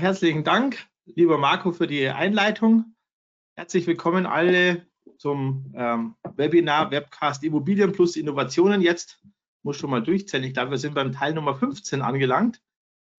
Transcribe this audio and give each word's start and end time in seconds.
herzlichen 0.00 0.44
Dank, 0.44 0.78
lieber 1.04 1.36
Marco, 1.36 1.72
für 1.72 1.86
die 1.86 2.08
Einleitung. 2.08 2.96
Herzlich 3.54 3.86
willkommen 3.86 4.24
alle 4.24 4.86
zum 5.18 5.74
ähm, 5.76 6.14
Webinar 6.36 6.90
Webcast 6.90 7.44
Immobilien 7.44 7.92
plus 7.92 8.16
Innovationen. 8.16 8.80
Jetzt 8.80 9.22
muss 9.62 9.76
schon 9.76 9.90
mal 9.90 10.02
durchzählen. 10.02 10.44
Ich 10.44 10.54
glaube, 10.54 10.70
wir 10.70 10.78
sind 10.78 10.94
beim 10.94 11.12
Teil 11.12 11.34
Nummer 11.34 11.54
15 11.54 12.00
angelangt. 12.00 12.62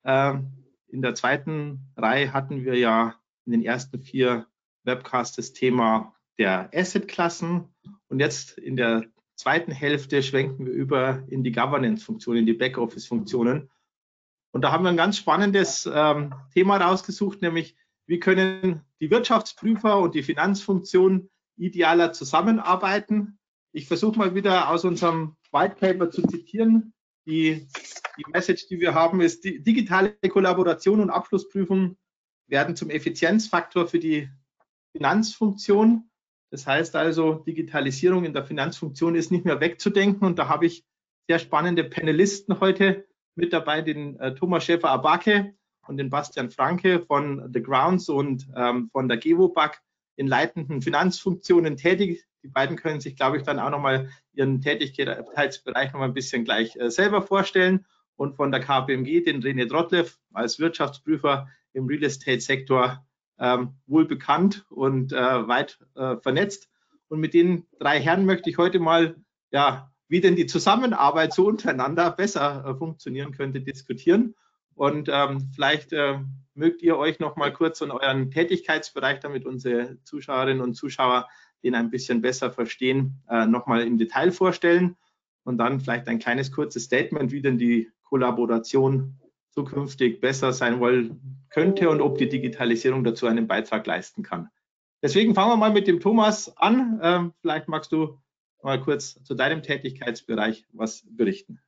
Ähm, 0.06 0.66
in 0.88 1.04
der 1.04 1.14
zweiten 1.14 1.92
Reihe 1.96 2.34
hatten 2.34 2.66
wir 2.66 2.76
ja 2.76 3.16
in 3.46 3.52
den 3.52 3.64
ersten 3.64 4.02
vier 4.02 4.48
Webcasts 4.84 5.36
das 5.36 5.54
Thema 5.54 6.16
der 6.40 6.72
Asset-Klassen 6.74 7.68
und 8.08 8.20
jetzt 8.20 8.58
in 8.58 8.76
der 8.76 9.06
zweiten 9.36 9.72
Hälfte 9.72 10.24
schwenken 10.24 10.66
wir 10.66 10.74
über 10.74 11.24
in 11.28 11.44
die 11.44 11.52
Governance-Funktionen, 11.52 12.40
in 12.40 12.46
die 12.48 12.54
Backoffice-Funktionen. 12.54 13.70
Und 14.52 14.62
da 14.62 14.72
haben 14.72 14.84
wir 14.84 14.90
ein 14.90 14.98
ganz 14.98 15.18
spannendes 15.18 15.90
ähm, 15.92 16.34
Thema 16.54 16.78
rausgesucht, 16.78 17.42
nämlich 17.42 17.76
wie 18.06 18.20
können 18.20 18.82
die 19.00 19.10
Wirtschaftsprüfer 19.10 20.00
und 20.00 20.16
die 20.16 20.24
Finanzfunktion 20.24 21.30
idealer 21.58 22.12
zusammenarbeiten. 22.12 23.40
Ich 23.72 23.88
versuche 23.88 24.18
mal 24.18 24.36
wieder 24.36 24.70
aus 24.70 24.84
unserem 24.84 25.38
White 25.52 25.76
Paper 25.76 26.10
zu 26.10 26.24
zitieren. 26.24 26.94
Die, 27.26 27.68
die 28.18 28.32
Message, 28.32 28.68
die 28.68 28.80
wir 28.80 28.94
haben, 28.94 29.22
ist, 29.22 29.44
die 29.44 29.62
digitale 29.62 30.16
Kollaboration 30.28 31.00
und 31.00 31.10
Abschlussprüfung 31.10 31.98
werden 32.48 32.76
zum 32.76 32.90
Effizienzfaktor 32.90 33.88
für 33.88 34.00
die 34.00 34.30
Finanzfunktion. 34.92 36.10
Das 36.50 36.68
heißt 36.68 36.96
also, 36.96 37.36
Digitalisierung 37.36 38.26
in 38.26 38.34
der 38.34 38.44
Finanzfunktion 38.44 39.16
ist 39.16 39.32
nicht 39.32 39.46
mehr 39.46 39.62
wegzudenken. 39.62 40.28
Und 40.28 40.38
da 40.38 40.50
habe 40.50 40.66
ich 40.66 40.84
sehr 41.30 41.40
spannende 41.40 41.86
Panelisten 41.86 42.60
heute 42.60 43.08
mit 43.36 43.54
dabei, 43.54 43.82
den 43.82 44.20
äh, 44.20 44.34
Thomas 44.36 44.64
Schäfer-Abake 44.66 45.54
und 45.88 45.98
den 45.98 46.10
Bastian 46.10 46.50
Franke 46.50 47.02
von 47.02 47.52
The 47.54 47.62
Grounds 47.62 48.10
und 48.10 48.48
ähm, 48.56 48.90
von 48.92 49.08
der 49.08 49.18
GevoBack 49.18 49.82
in 50.16 50.28
leitenden 50.28 50.82
Finanzfunktionen 50.82 51.78
tätig. 51.78 52.26
Die 52.44 52.48
beiden 52.48 52.76
können 52.76 53.00
sich, 53.00 53.16
glaube 53.16 53.38
ich, 53.38 53.44
dann 53.44 53.60
auch 53.60 53.70
nochmal 53.70 54.10
ihren 54.34 54.62
Tätigkeitsbereich 54.62 55.94
nochmal 55.94 56.10
ein 56.10 56.14
bisschen 56.14 56.44
gleich 56.44 56.76
äh, 56.76 56.90
selber 56.90 57.22
vorstellen. 57.22 57.86
Und 58.16 58.36
von 58.36 58.52
der 58.52 58.62
KPMG 58.62 59.24
den 59.24 59.42
René 59.42 59.68
Drottlev 59.68 60.18
als 60.34 60.60
Wirtschaftsprüfer 60.60 61.48
im 61.74 61.88
Real 61.88 62.04
Estate 62.04 62.42
Sektor 62.42 63.04
ähm, 63.40 63.76
wohl 63.88 64.06
bekannt 64.06 64.66
und 64.70 65.12
äh, 65.12 65.48
weit 65.48 65.80
äh, 65.96 66.18
vernetzt. 66.18 66.70
Und 67.08 67.20
mit 67.20 67.34
den 67.34 67.66
drei 67.80 68.00
Herren 68.00 68.26
möchte 68.26 68.50
ich 68.50 68.58
heute 68.58 68.80
mal, 68.80 69.16
ja, 69.52 69.91
wie 70.12 70.20
denn 70.20 70.36
die 70.36 70.46
Zusammenarbeit 70.46 71.34
so 71.34 71.48
untereinander 71.48 72.12
besser 72.12 72.66
äh, 72.66 72.76
funktionieren 72.76 73.32
könnte, 73.32 73.62
diskutieren. 73.62 74.36
Und 74.76 75.08
ähm, 75.10 75.50
vielleicht 75.56 75.94
äh, 75.94 76.20
mögt 76.54 76.82
ihr 76.82 76.98
euch 76.98 77.22
noch 77.22 77.38
mal 77.38 77.54
kurz 77.54 77.80
in 77.80 77.92
euren 77.92 78.30
Tätigkeitsbereich, 78.30 79.22
damit 79.22 79.46
unsere 79.46 80.04
Zuschauerinnen 80.04 80.62
und 80.62 80.74
Zuschauer 80.74 81.30
den 81.64 81.76
ein 81.76 81.92
bisschen 81.92 82.22
besser 82.22 82.52
verstehen, 82.52 83.24
äh, 83.30 83.46
noch 83.46 83.68
mal 83.68 83.88
im 83.88 83.98
Detail 83.98 84.34
vorstellen 84.34 84.98
und 85.46 85.58
dann 85.60 85.80
vielleicht 85.80 86.10
ein 86.10 86.20
kleines 86.20 86.52
kurzes 86.52 86.84
Statement, 86.84 87.32
wie 87.32 87.42
denn 87.42 87.58
die 87.58 87.90
Kollaboration 88.04 89.18
zukünftig 89.52 90.20
besser 90.20 90.52
sein 90.52 90.82
wollen 90.82 91.46
könnte 91.50 91.90
und 91.90 92.02
ob 92.02 92.18
die 92.18 92.28
Digitalisierung 92.28 93.06
dazu 93.06 93.28
einen 93.28 93.48
Beitrag 93.48 93.88
leisten 93.88 94.24
kann. 94.24 94.50
Deswegen 95.02 95.36
fangen 95.36 95.52
wir 95.52 95.58
mal 95.58 95.72
mit 95.72 95.88
dem 95.88 96.02
Thomas 96.02 96.58
an. 96.58 97.00
Ähm, 97.02 97.34
vielleicht 97.40 97.70
magst 97.70 97.94
du 97.94 98.20
mal 98.64 98.82
kurz 98.82 99.22
zu 99.24 99.36
deinem 99.36 99.64
Tätigkeitsbereich 99.64 100.66
was 100.74 101.04
berichten. 101.10 101.60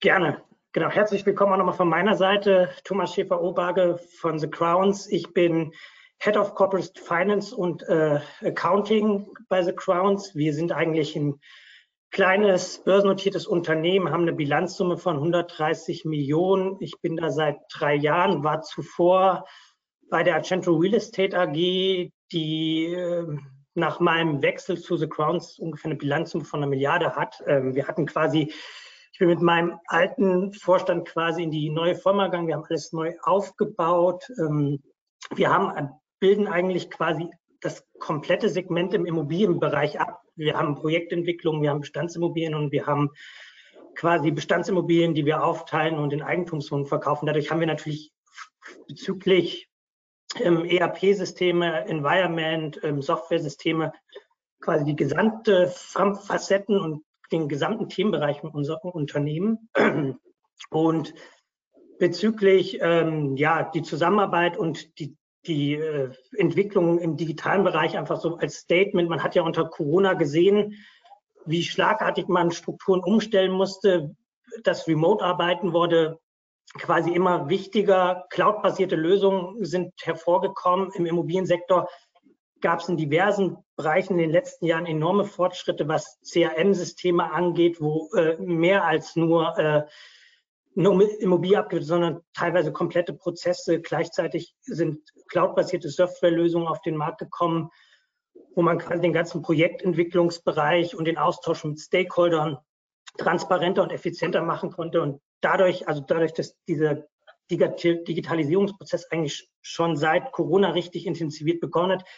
Gerne. 0.00 0.42
Genau, 0.72 0.90
herzlich 0.90 1.24
willkommen 1.24 1.54
auch 1.54 1.58
nochmal 1.58 1.74
von 1.74 1.88
meiner 1.88 2.16
Seite. 2.16 2.70
Thomas 2.84 3.14
Schäfer-Obage 3.14 3.98
von 4.20 4.38
The 4.38 4.48
Crowns. 4.48 5.06
Ich 5.10 5.32
bin 5.32 5.72
Head 6.20 6.36
of 6.36 6.54
Corporate 6.54 7.00
Finance 7.00 7.54
und 7.54 7.82
äh, 7.88 8.20
Accounting 8.42 9.26
bei 9.48 9.62
The 9.62 9.72
Crowns. 9.72 10.34
Wir 10.34 10.52
sind 10.52 10.72
eigentlich 10.72 11.16
ein 11.16 11.40
kleines 12.10 12.82
börsennotiertes 12.84 13.46
Unternehmen, 13.46 14.10
haben 14.10 14.22
eine 14.22 14.32
Bilanzsumme 14.32 14.98
von 14.98 15.16
130 15.16 16.04
Millionen. 16.04 16.76
Ich 16.80 17.00
bin 17.00 17.16
da 17.16 17.30
seit 17.30 17.56
drei 17.72 17.94
Jahren, 17.94 18.44
war 18.44 18.62
zuvor 18.62 19.46
bei 20.10 20.22
der 20.22 20.36
Accento 20.36 20.74
Real 20.74 20.94
Estate 20.94 21.38
AG, 21.38 22.12
die 22.32 22.84
äh, 22.86 23.38
nach 23.78 24.00
meinem 24.00 24.42
Wechsel 24.42 24.78
zu 24.78 24.96
The 24.96 25.08
Crowns 25.08 25.58
ungefähr 25.58 25.90
eine 25.90 25.98
Bilanzsumme 25.98 26.44
von 26.44 26.60
einer 26.60 26.68
Milliarde 26.68 27.14
hat. 27.16 27.42
Ähm, 27.46 27.74
wir 27.74 27.86
hatten 27.88 28.06
quasi, 28.06 28.52
ich 29.12 29.18
bin 29.18 29.28
mit 29.28 29.40
meinem 29.40 29.78
alten 29.86 30.52
Vorstand 30.52 31.08
quasi 31.08 31.42
in 31.42 31.50
die 31.50 31.70
neue 31.70 31.94
Firma 31.94 32.26
gegangen. 32.26 32.48
Wir 32.48 32.56
haben 32.56 32.66
alles 32.68 32.92
neu 32.92 33.14
aufgebaut. 33.22 34.24
Ähm, 34.38 34.82
wir 35.34 35.50
haben, 35.50 35.90
bilden 36.20 36.48
eigentlich 36.48 36.90
quasi 36.90 37.30
das 37.60 37.84
komplette 37.98 38.48
Segment 38.48 38.94
im 38.94 39.06
Immobilienbereich 39.06 40.00
ab 40.00 40.22
wir 40.38 40.56
haben 40.56 40.76
Projektentwicklung, 40.76 41.60
wir 41.62 41.70
haben 41.70 41.80
Bestandsimmobilien 41.80 42.54
und 42.54 42.70
wir 42.70 42.86
haben 42.86 43.10
quasi 43.96 44.30
Bestandsimmobilien, 44.30 45.14
die 45.14 45.26
wir 45.26 45.42
aufteilen 45.42 45.98
und 45.98 46.12
in 46.12 46.22
Eigentumswohnungen 46.22 46.88
verkaufen. 46.88 47.26
Dadurch 47.26 47.50
haben 47.50 47.60
wir 47.60 47.66
natürlich 47.66 48.12
bezüglich 48.86 49.68
ERP-Systeme, 50.34 51.86
Environment, 51.86 52.78
ähm, 52.82 53.02
Software-Systeme 53.02 53.92
quasi 54.60 54.84
die 54.84 54.96
gesamte 54.96 55.68
Facetten 55.68 56.80
und 56.80 57.04
den 57.32 57.48
gesamten 57.48 57.88
Themenbereich 57.88 58.42
mit 58.42 58.54
unserem 58.54 58.90
Unternehmen. 58.90 59.68
Und 60.70 61.14
bezüglich 61.98 62.78
ähm, 62.80 63.36
ja, 63.36 63.62
die 63.62 63.82
Zusammenarbeit 63.82 64.56
und 64.56 64.98
die 64.98 65.16
die 65.46 65.74
äh, 65.74 66.10
Entwicklung 66.36 66.98
im 66.98 67.16
digitalen 67.16 67.64
Bereich 67.64 67.96
einfach 67.96 68.20
so 68.20 68.36
als 68.36 68.56
Statement. 68.56 69.08
Man 69.08 69.22
hat 69.22 69.34
ja 69.34 69.42
unter 69.42 69.64
Corona 69.64 70.14
gesehen, 70.14 70.74
wie 71.46 71.62
schlagartig 71.62 72.28
man 72.28 72.50
Strukturen 72.50 73.00
umstellen 73.00 73.52
musste. 73.52 74.14
Das 74.62 74.86
Remote-Arbeiten 74.86 75.72
wurde 75.72 76.18
quasi 76.74 77.12
immer 77.12 77.48
wichtiger. 77.48 78.26
Cloud-basierte 78.30 78.96
Lösungen 78.96 79.64
sind 79.64 79.92
hervorgekommen. 80.02 80.90
Im 80.94 81.06
Immobiliensektor 81.06 81.88
gab 82.60 82.80
es 82.80 82.88
in 82.88 82.96
diversen 82.96 83.56
Bereichen 83.76 84.14
in 84.14 84.18
den 84.18 84.30
letzten 84.30 84.66
Jahren 84.66 84.86
enorme 84.86 85.24
Fortschritte, 85.24 85.88
was 85.88 86.18
CRM-Systeme 86.22 87.32
angeht, 87.32 87.80
wo 87.80 88.10
äh, 88.14 88.36
mehr 88.38 88.84
als 88.84 89.16
nur 89.16 89.56
äh, 89.58 89.84
nur 90.74 91.20
Immobilie 91.20 91.58
abgebildet, 91.58 91.88
sondern 91.88 92.20
teilweise 92.34 92.72
komplette 92.72 93.12
Prozesse. 93.12 93.80
Gleichzeitig 93.80 94.54
sind 94.60 95.00
cloudbasierte 95.26 95.88
Softwarelösungen 95.88 96.68
auf 96.68 96.80
den 96.82 96.96
Markt 96.96 97.18
gekommen, 97.18 97.70
wo 98.54 98.62
man 98.62 98.78
quasi 98.78 99.00
den 99.00 99.12
ganzen 99.12 99.42
Projektentwicklungsbereich 99.42 100.94
und 100.94 101.06
den 101.06 101.18
Austausch 101.18 101.64
mit 101.64 101.80
Stakeholdern 101.80 102.58
transparenter 103.16 103.82
und 103.82 103.90
effizienter 103.90 104.42
machen 104.42 104.70
konnte. 104.70 105.02
Und 105.02 105.20
dadurch, 105.40 105.88
also 105.88 106.02
dadurch, 106.06 106.32
dass 106.32 106.56
dieser 106.66 107.04
Digitalisierungsprozess 107.50 109.10
eigentlich 109.10 109.48
schon 109.62 109.96
seit 109.96 110.32
Corona 110.32 110.70
richtig 110.70 111.06
intensiviert 111.06 111.60
begonnen 111.60 111.98
hat, 111.98 112.08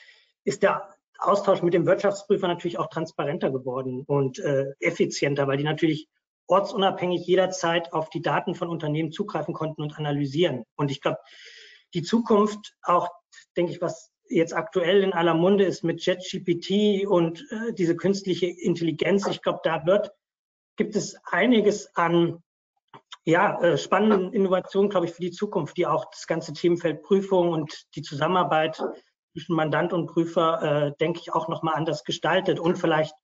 ist 0.45 0.63
der 0.63 0.95
Austausch 1.19 1.63
mit 1.63 1.75
dem 1.75 1.87
Wirtschaftsprüfer 1.87 2.49
natürlich 2.49 2.79
auch 2.79 2.89
transparenter 2.89 3.51
geworden 3.51 4.05
und 4.07 4.39
äh, 4.39 4.73
effizienter, 4.81 5.47
weil 5.47 5.59
die 5.59 5.65
natürlich 5.65 6.09
ortsunabhängig 6.47 7.27
jederzeit 7.27 7.93
auf 7.93 8.11
die 8.11 8.23
Daten 8.23 8.55
von 8.55 8.69
Unternehmen 8.69 9.13
zugreifen 9.13 9.55
konnten 9.55 9.83
und 9.83 9.97
analysieren. 9.99 10.65
Und 10.77 10.91
ich 10.91 11.01
glaube, 11.01 11.19
die 11.95 12.03
Zukunft 12.03 12.75
auch, 12.83 13.09
denke 13.57 13.73
ich, 13.73 13.81
was 13.81 14.11
jetzt 14.29 14.55
aktuell 14.55 15.03
in 15.03 15.13
aller 15.13 15.35
Munde 15.35 15.65
ist 15.65 15.85
mit 15.85 16.05
JetGPT 16.05 17.07
und 17.07 17.47
äh, 17.51 17.73
diese 17.73 17.97
künstliche 17.97 18.47
Intelligenz, 18.47 19.27
ich 19.27 19.43
glaube, 19.43 19.61
da 19.63 19.85
wird, 19.87 20.13
gibt 20.77 20.97
es 20.97 21.17
einiges 21.25 21.95
an 21.97 22.43
ja, 23.25 23.61
äh, 23.61 23.77
spannenden 23.79 24.33
Innovationen, 24.33 24.91
glaube 24.91 25.07
ich, 25.07 25.13
für 25.13 25.23
die 25.23 25.31
Zukunft, 25.31 25.77
die 25.77 25.87
auch 25.87 26.07
das 26.11 26.27
ganze 26.27 26.53
Themenfeld 26.53 27.03
Prüfung 27.03 27.51
und 27.51 27.87
die 27.95 28.03
Zusammenarbeit 28.03 28.83
zwischen 29.33 29.55
Mandant 29.55 29.93
und 29.93 30.07
Prüfer, 30.07 30.63
äh, 30.63 30.93
denke 31.01 31.21
ich, 31.21 31.33
auch 31.33 31.49
nochmal 31.49 31.75
anders 31.75 32.05
gestaltet 32.05 32.59
und 32.59 32.77
vielleicht 32.77 33.15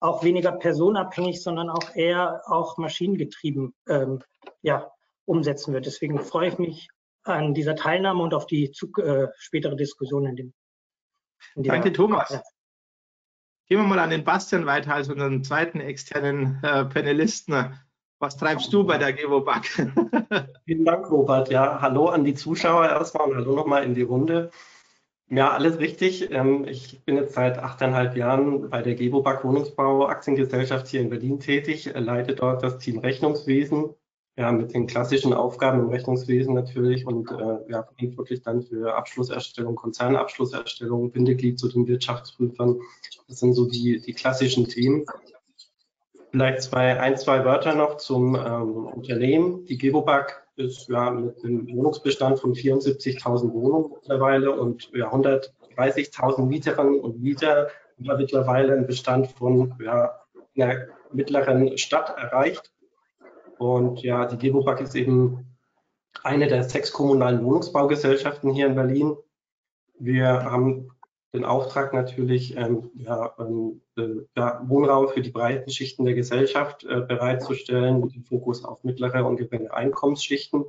auch 0.00 0.22
weniger 0.22 0.52
personabhängig, 0.52 1.42
sondern 1.42 1.70
auch 1.70 1.94
eher 1.94 2.42
auch 2.46 2.78
maschinengetrieben 2.78 3.74
ähm, 3.88 4.22
ja, 4.62 4.90
umsetzen 5.24 5.72
wird. 5.72 5.86
Deswegen 5.86 6.20
freue 6.20 6.48
ich 6.48 6.58
mich 6.58 6.88
an 7.24 7.54
dieser 7.54 7.74
Teilnahme 7.74 8.22
und 8.22 8.34
auf 8.34 8.46
die 8.46 8.66
äh, 8.66 9.26
spätere 9.36 9.76
Diskussion 9.76 10.26
in 10.26 10.36
dem. 10.36 10.54
In 11.54 11.64
Danke, 11.64 11.92
Thomas. 11.92 12.30
Ja. 12.30 12.42
Gehen 13.66 13.80
wir 13.80 13.86
mal 13.86 13.98
an 13.98 14.10
den 14.10 14.24
Bastian 14.24 14.66
weiter 14.66 14.94
als 14.94 15.08
unseren 15.08 15.44
zweiten 15.44 15.80
externen 15.80 16.58
äh, 16.62 16.84
Panelisten. 16.86 17.78
Was 18.20 18.36
treibst 18.36 18.72
du 18.72 18.82
bei 18.84 18.98
der 18.98 19.12
GevoBack? 19.12 19.64
Vielen 20.64 20.84
Dank, 20.84 21.08
Robert. 21.08 21.50
Ja, 21.50 21.80
hallo 21.80 22.06
an 22.06 22.24
die 22.24 22.34
Zuschauer 22.34 22.86
erstmal 22.86 23.28
und 23.30 23.36
hallo 23.36 23.54
nochmal 23.54 23.84
in 23.84 23.94
die 23.94 24.02
Runde. 24.02 24.50
Ja, 25.30 25.52
alles 25.52 25.78
richtig. 25.78 26.30
Ähm, 26.32 26.64
ich 26.64 27.00
bin 27.04 27.16
jetzt 27.16 27.34
seit 27.34 27.58
achteinhalb 27.58 28.16
Jahren 28.16 28.70
bei 28.70 28.82
der 28.82 28.96
Geboback 28.96 29.44
Wohnungsbau 29.44 30.08
Aktiengesellschaft 30.08 30.88
hier 30.88 31.00
in 31.00 31.10
Berlin 31.10 31.38
tätig, 31.38 31.92
leite 31.94 32.34
dort 32.34 32.64
das 32.64 32.78
Team 32.78 32.98
Rechnungswesen. 32.98 33.90
ja, 34.36 34.50
mit 34.52 34.72
den 34.74 34.86
klassischen 34.86 35.32
Aufgaben 35.32 35.80
im 35.80 35.88
Rechnungswesen 35.88 36.54
natürlich 36.54 37.06
und 37.06 37.30
äh, 37.30 37.70
ja, 37.70 37.84
verantwortlich 37.84 38.42
dann 38.42 38.62
für 38.62 38.96
Abschlusserstellung, 38.96 39.76
Konzernabschlusserstellung, 39.76 41.12
Bindeglied 41.12 41.58
zu 41.58 41.68
den 41.68 41.86
Wirtschaftsprüfern. 41.86 42.80
Das 43.28 43.38
sind 43.38 43.54
so 43.54 43.68
die, 43.68 44.00
die 44.00 44.14
klassischen 44.14 44.66
Themen. 44.66 45.06
Vielleicht 46.30 46.62
zwei, 46.62 47.00
ein, 47.00 47.16
zwei 47.16 47.44
Wörter 47.44 47.74
noch 47.74 47.96
zum 47.96 48.34
ähm, 48.34 48.86
Unternehmen. 48.86 49.64
Die 49.64 49.78
Gebobag 49.78 50.42
ist 50.56 50.88
ja 50.88 51.10
mit 51.10 51.42
einem 51.44 51.68
Wohnungsbestand 51.68 52.38
von 52.38 52.54
74.000 52.54 53.52
Wohnungen 53.52 53.92
mittlerweile 53.94 54.52
und 54.52 54.90
ja, 54.92 55.10
130.000 55.12 56.42
Mieterinnen 56.46 57.00
und 57.00 57.20
Mieter 57.20 57.68
haben 58.06 58.18
mittlerweile 58.18 58.74
einen 58.74 58.86
Bestand 58.86 59.28
von 59.32 59.74
ja, 59.80 60.12
einer 60.56 60.86
mittleren 61.12 61.78
Stadt 61.78 62.16
erreicht. 62.18 62.72
Und 63.58 64.02
ja, 64.02 64.26
die 64.26 64.38
Gebobag 64.38 64.80
ist 64.80 64.94
eben 64.94 65.56
eine 66.22 66.48
der 66.48 66.64
sechs 66.64 66.92
kommunalen 66.92 67.42
Wohnungsbaugesellschaften 67.44 68.52
hier 68.52 68.66
in 68.66 68.74
Berlin. 68.74 69.16
Wir 69.98 70.44
haben 70.44 70.90
den 71.34 71.44
Auftrag 71.44 71.92
natürlich, 71.92 72.56
ähm, 72.56 72.90
ja, 72.94 73.34
ähm, 73.38 73.82
äh, 73.96 74.22
ja, 74.36 74.62
Wohnraum 74.66 75.08
für 75.08 75.20
die 75.20 75.30
breiten 75.30 75.70
Schichten 75.70 76.04
der 76.04 76.14
Gesellschaft 76.14 76.84
äh, 76.84 77.00
bereitzustellen, 77.00 78.00
mit 78.00 78.14
dem 78.14 78.24
Fokus 78.24 78.64
auf 78.64 78.82
mittlere 78.82 79.26
und 79.26 79.36
geringe 79.36 79.72
Einkommensschichten. 79.72 80.64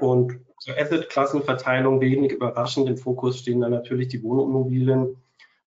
Und 0.00 0.40
zur 0.58 0.76
Asset-Klassenverteilung 0.76 2.00
wenig 2.00 2.32
überraschend 2.32 2.88
im 2.88 2.96
Fokus 2.96 3.38
stehen 3.38 3.60
dann 3.60 3.70
natürlich 3.70 4.08
die 4.08 4.22
Wohnimmobilien. 4.22 5.16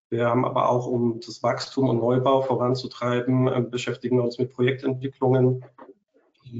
Wir 0.09 0.25
haben 0.25 0.43
aber 0.43 0.69
auch, 0.69 0.87
um 0.87 1.19
das 1.25 1.41
Wachstum 1.41 1.87
und 1.87 1.99
Neubau 1.99 2.41
voranzutreiben, 2.41 3.47
äh, 3.47 3.61
beschäftigen 3.61 4.17
wir 4.17 4.23
uns 4.23 4.37
mit 4.37 4.51
Projektentwicklungen, 4.51 5.63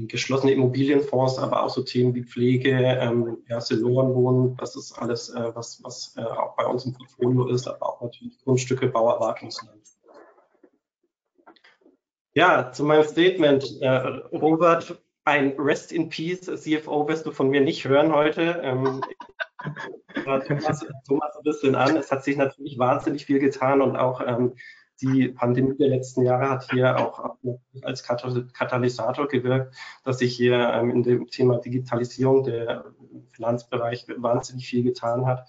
geschlossene 0.08 0.52
Immobilienfonds, 0.52 1.38
aber 1.38 1.62
auch 1.62 1.70
so 1.70 1.82
Themen 1.82 2.14
wie 2.14 2.24
Pflege, 2.24 2.70
ähm, 2.70 3.38
ja, 3.48 3.60
Seniorenwohnen, 3.60 4.56
das 4.56 4.76
ist 4.76 4.92
alles, 4.92 5.30
äh, 5.30 5.54
was, 5.54 5.82
was 5.82 6.14
äh, 6.16 6.22
auch 6.22 6.56
bei 6.56 6.66
uns 6.66 6.84
im 6.84 6.92
Portfolio 6.92 7.48
ist, 7.48 7.66
aber 7.66 7.88
auch 7.88 8.00
natürlich 8.02 8.38
Grundstücke, 8.42 8.88
Bauerwartungsland. 8.88 9.80
Ja, 12.32 12.70
zu 12.70 12.84
meinem 12.84 13.04
Statement. 13.04 13.80
Äh, 13.80 13.88
Robert, 14.32 15.02
ein 15.24 15.54
Rest 15.58 15.92
in 15.92 16.08
Peace 16.08 16.40
CFO 16.40 17.08
wirst 17.08 17.26
du 17.26 17.32
von 17.32 17.50
mir 17.50 17.60
nicht 17.60 17.86
hören 17.86 18.14
heute. 18.14 18.60
Ähm, 18.62 19.00
Thomas, 20.24 20.86
Thomas 21.06 21.36
ein 21.36 21.42
bisschen 21.42 21.74
an. 21.74 21.96
Es 21.96 22.10
hat 22.10 22.24
sich 22.24 22.36
natürlich 22.36 22.78
wahnsinnig 22.78 23.26
viel 23.26 23.38
getan 23.38 23.82
und 23.82 23.96
auch 23.96 24.20
ähm, 24.24 24.54
die 25.02 25.28
Pandemie 25.28 25.76
der 25.76 25.88
letzten 25.88 26.22
Jahre 26.22 26.50
hat 26.50 26.70
hier 26.70 26.98
auch 26.98 27.36
als 27.82 28.02
Katalysator 28.02 29.28
gewirkt, 29.28 29.74
dass 30.04 30.18
sich 30.18 30.36
hier 30.36 30.58
ähm, 30.74 30.90
in 30.90 31.02
dem 31.02 31.28
Thema 31.28 31.58
Digitalisierung 31.58 32.44
der 32.44 32.84
Finanzbereich 33.32 34.06
wahnsinnig 34.16 34.66
viel 34.66 34.82
getan 34.82 35.26
hat. 35.26 35.48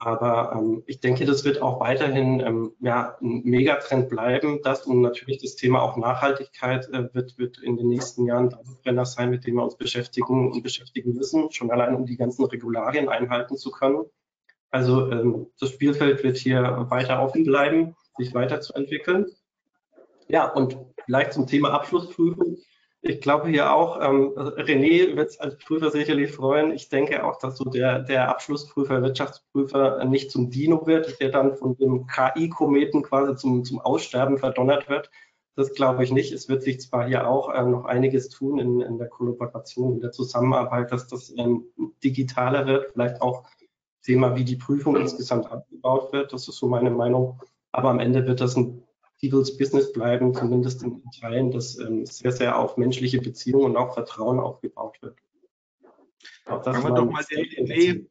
Aber 0.00 0.52
ähm, 0.54 0.84
ich 0.86 1.00
denke, 1.00 1.24
das 1.24 1.44
wird 1.44 1.60
auch 1.60 1.80
weiterhin 1.80 2.38
ähm, 2.40 2.72
ja, 2.78 3.16
ein 3.20 3.42
Megatrend 3.44 4.08
bleiben. 4.08 4.60
Das 4.62 4.86
und 4.86 5.00
natürlich 5.00 5.42
das 5.42 5.56
Thema 5.56 5.82
auch 5.82 5.96
Nachhaltigkeit 5.96 6.88
äh, 6.90 7.12
wird, 7.12 7.36
wird 7.36 7.58
in 7.58 7.76
den 7.76 7.88
nächsten 7.88 8.24
Jahren 8.24 8.54
Brenner 8.84 9.06
sein, 9.06 9.30
mit 9.30 9.44
dem 9.44 9.56
wir 9.56 9.64
uns 9.64 9.76
beschäftigen 9.76 10.52
und 10.52 10.62
beschäftigen 10.62 11.14
müssen, 11.14 11.50
schon 11.50 11.72
allein 11.72 11.96
um 11.96 12.06
die 12.06 12.16
ganzen 12.16 12.44
Regularien 12.44 13.08
einhalten 13.08 13.56
zu 13.56 13.72
können. 13.72 14.04
Also 14.70 15.10
ähm, 15.10 15.48
das 15.58 15.70
Spielfeld 15.70 16.22
wird 16.22 16.36
hier 16.36 16.86
weiter 16.90 17.20
offen 17.20 17.42
bleiben 17.42 17.96
sich 18.18 18.34
weiterzuentwickeln. 18.34 19.26
Ja, 20.28 20.52
und 20.52 20.76
vielleicht 21.04 21.32
zum 21.32 21.46
Thema 21.46 21.70
Abschlussprüfung. 21.70 22.58
Ich 23.00 23.20
glaube 23.20 23.48
hier 23.48 23.72
auch, 23.72 24.00
ähm, 24.02 24.32
René 24.36 25.14
wird 25.16 25.30
es 25.30 25.40
als 25.40 25.56
Prüfer 25.58 25.90
sicherlich 25.90 26.32
freuen. 26.32 26.72
Ich 26.72 26.88
denke 26.88 27.24
auch, 27.24 27.38
dass 27.38 27.56
so 27.56 27.64
der, 27.64 28.00
der 28.00 28.28
Abschlussprüfer, 28.28 29.02
Wirtschaftsprüfer 29.02 30.04
nicht 30.04 30.30
zum 30.32 30.50
Dino 30.50 30.86
wird, 30.86 31.20
der 31.20 31.30
dann 31.30 31.56
von 31.56 31.76
dem 31.76 32.06
KI-Kometen 32.08 33.02
quasi 33.02 33.36
zum, 33.36 33.64
zum 33.64 33.80
Aussterben 33.80 34.38
verdonnert 34.38 34.88
wird. 34.88 35.10
Das 35.54 35.72
glaube 35.74 36.04
ich 36.04 36.12
nicht. 36.12 36.32
Es 36.32 36.48
wird 36.48 36.62
sich 36.62 36.80
zwar 36.80 37.06
hier 37.06 37.28
auch 37.28 37.52
ähm, 37.54 37.70
noch 37.70 37.84
einiges 37.84 38.28
tun 38.30 38.58
in, 38.58 38.80
in 38.80 38.98
der 38.98 39.08
Kollaboration, 39.08 39.94
in 39.94 40.00
der 40.00 40.10
Zusammenarbeit, 40.10 40.90
dass 40.90 41.06
das 41.06 41.32
ähm, 41.36 41.66
digitaler 42.02 42.66
wird, 42.66 42.92
vielleicht 42.92 43.22
auch 43.22 43.44
Thema, 44.02 44.36
wie 44.36 44.44
die 44.44 44.56
Prüfung 44.56 44.96
insgesamt 44.96 45.50
abgebaut 45.50 46.12
wird. 46.12 46.32
Das 46.32 46.48
ist 46.48 46.58
so 46.58 46.68
meine 46.68 46.90
Meinung. 46.90 47.40
Aber 47.72 47.90
am 47.90 48.00
Ende 48.00 48.26
wird 48.26 48.40
das 48.40 48.56
ein 48.56 48.82
People's 49.20 49.56
Business 49.56 49.92
bleiben, 49.92 50.34
zumindest 50.34 50.82
in 50.82 51.02
Teilen, 51.20 51.50
dass 51.50 51.78
ähm, 51.78 52.06
sehr, 52.06 52.32
sehr 52.32 52.58
auf 52.58 52.76
menschliche 52.76 53.20
Beziehungen 53.20 53.64
und 53.64 53.76
auch 53.76 53.94
Vertrauen 53.94 54.38
aufgebaut 54.38 54.96
wird. 55.02 55.18
Fragen 56.44 56.82
wir 56.82 56.94
doch 56.94 57.10
mal 57.10 57.24
den 57.24 57.66
René. 57.66 58.06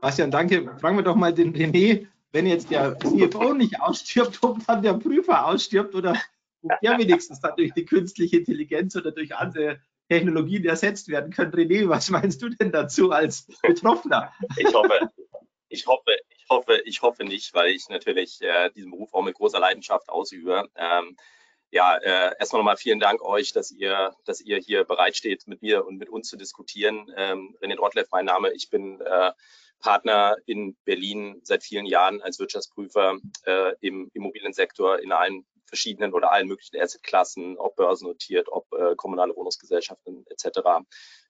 Bastian, 0.00 0.30
danke. 0.30 0.76
Fragen 0.78 0.96
wir 0.96 1.04
doch 1.04 1.14
mal 1.14 1.32
den 1.32 1.54
René, 1.54 2.06
wenn 2.32 2.46
jetzt 2.46 2.70
der 2.70 2.98
CFO 2.98 3.54
nicht 3.54 3.80
ausstirbt, 3.80 4.42
ob 4.42 4.66
dann 4.66 4.82
der 4.82 4.94
Prüfer 4.94 5.46
ausstirbt 5.46 5.94
oder 5.94 6.16
ob 6.62 6.72
der 6.82 6.98
wenigstens 6.98 7.40
dann 7.40 7.56
durch 7.56 7.72
die 7.72 7.84
künstliche 7.84 8.38
Intelligenz 8.38 8.96
oder 8.96 9.12
durch 9.12 9.34
andere 9.36 9.80
Technologien 10.08 10.64
ersetzt 10.64 11.08
werden 11.08 11.32
können. 11.32 11.52
René, 11.52 11.88
was 11.88 12.10
meinst 12.10 12.42
du 12.42 12.48
denn 12.48 12.72
dazu 12.72 13.12
als 13.12 13.46
Betroffener? 13.62 14.32
Ich 14.56 14.74
hoffe, 14.74 15.10
ich 15.68 15.86
hoffe, 15.86 16.10
hoffe, 16.52 16.82
ich 16.84 17.02
hoffe 17.02 17.24
nicht, 17.24 17.54
weil 17.54 17.70
ich 17.70 17.88
natürlich 17.88 18.40
äh, 18.42 18.70
diesen 18.70 18.90
Beruf 18.90 19.12
auch 19.14 19.22
mit 19.22 19.34
großer 19.34 19.58
Leidenschaft 19.58 20.08
ausübe. 20.08 20.68
Ähm, 20.76 21.16
ja, 21.70 21.96
äh, 21.96 22.34
erstmal 22.38 22.60
nochmal 22.60 22.76
vielen 22.76 23.00
Dank 23.00 23.22
euch, 23.22 23.52
dass 23.52 23.70
ihr, 23.70 24.14
dass 24.26 24.40
ihr 24.40 24.58
hier 24.58 24.84
bereitsteht, 24.84 25.46
mit 25.46 25.62
mir 25.62 25.86
und 25.86 25.96
mit 25.96 26.10
uns 26.10 26.28
zu 26.28 26.36
diskutieren. 26.36 27.10
Ähm, 27.16 27.56
René 27.62 27.76
Drottlev, 27.76 28.08
mein 28.12 28.26
Name. 28.26 28.52
Ich 28.52 28.68
bin 28.68 29.00
äh, 29.00 29.32
Partner 29.80 30.36
in 30.44 30.76
Berlin 30.84 31.40
seit 31.42 31.64
vielen 31.64 31.86
Jahren 31.86 32.20
als 32.20 32.38
Wirtschaftsprüfer 32.38 33.18
äh, 33.46 33.74
im 33.80 34.10
Immobiliensektor 34.12 34.98
in 35.00 35.12
allen 35.12 35.46
verschiedenen 35.66 36.12
oder 36.12 36.30
allen 36.30 36.48
möglichen 36.48 36.78
Assetklassen, 36.78 37.56
ob 37.56 37.76
börsennotiert, 37.76 38.48
ob 38.50 38.70
äh, 38.74 38.94
kommunale 38.94 39.34
Wohnungsgesellschaften 39.34 40.26
etc 40.28 40.84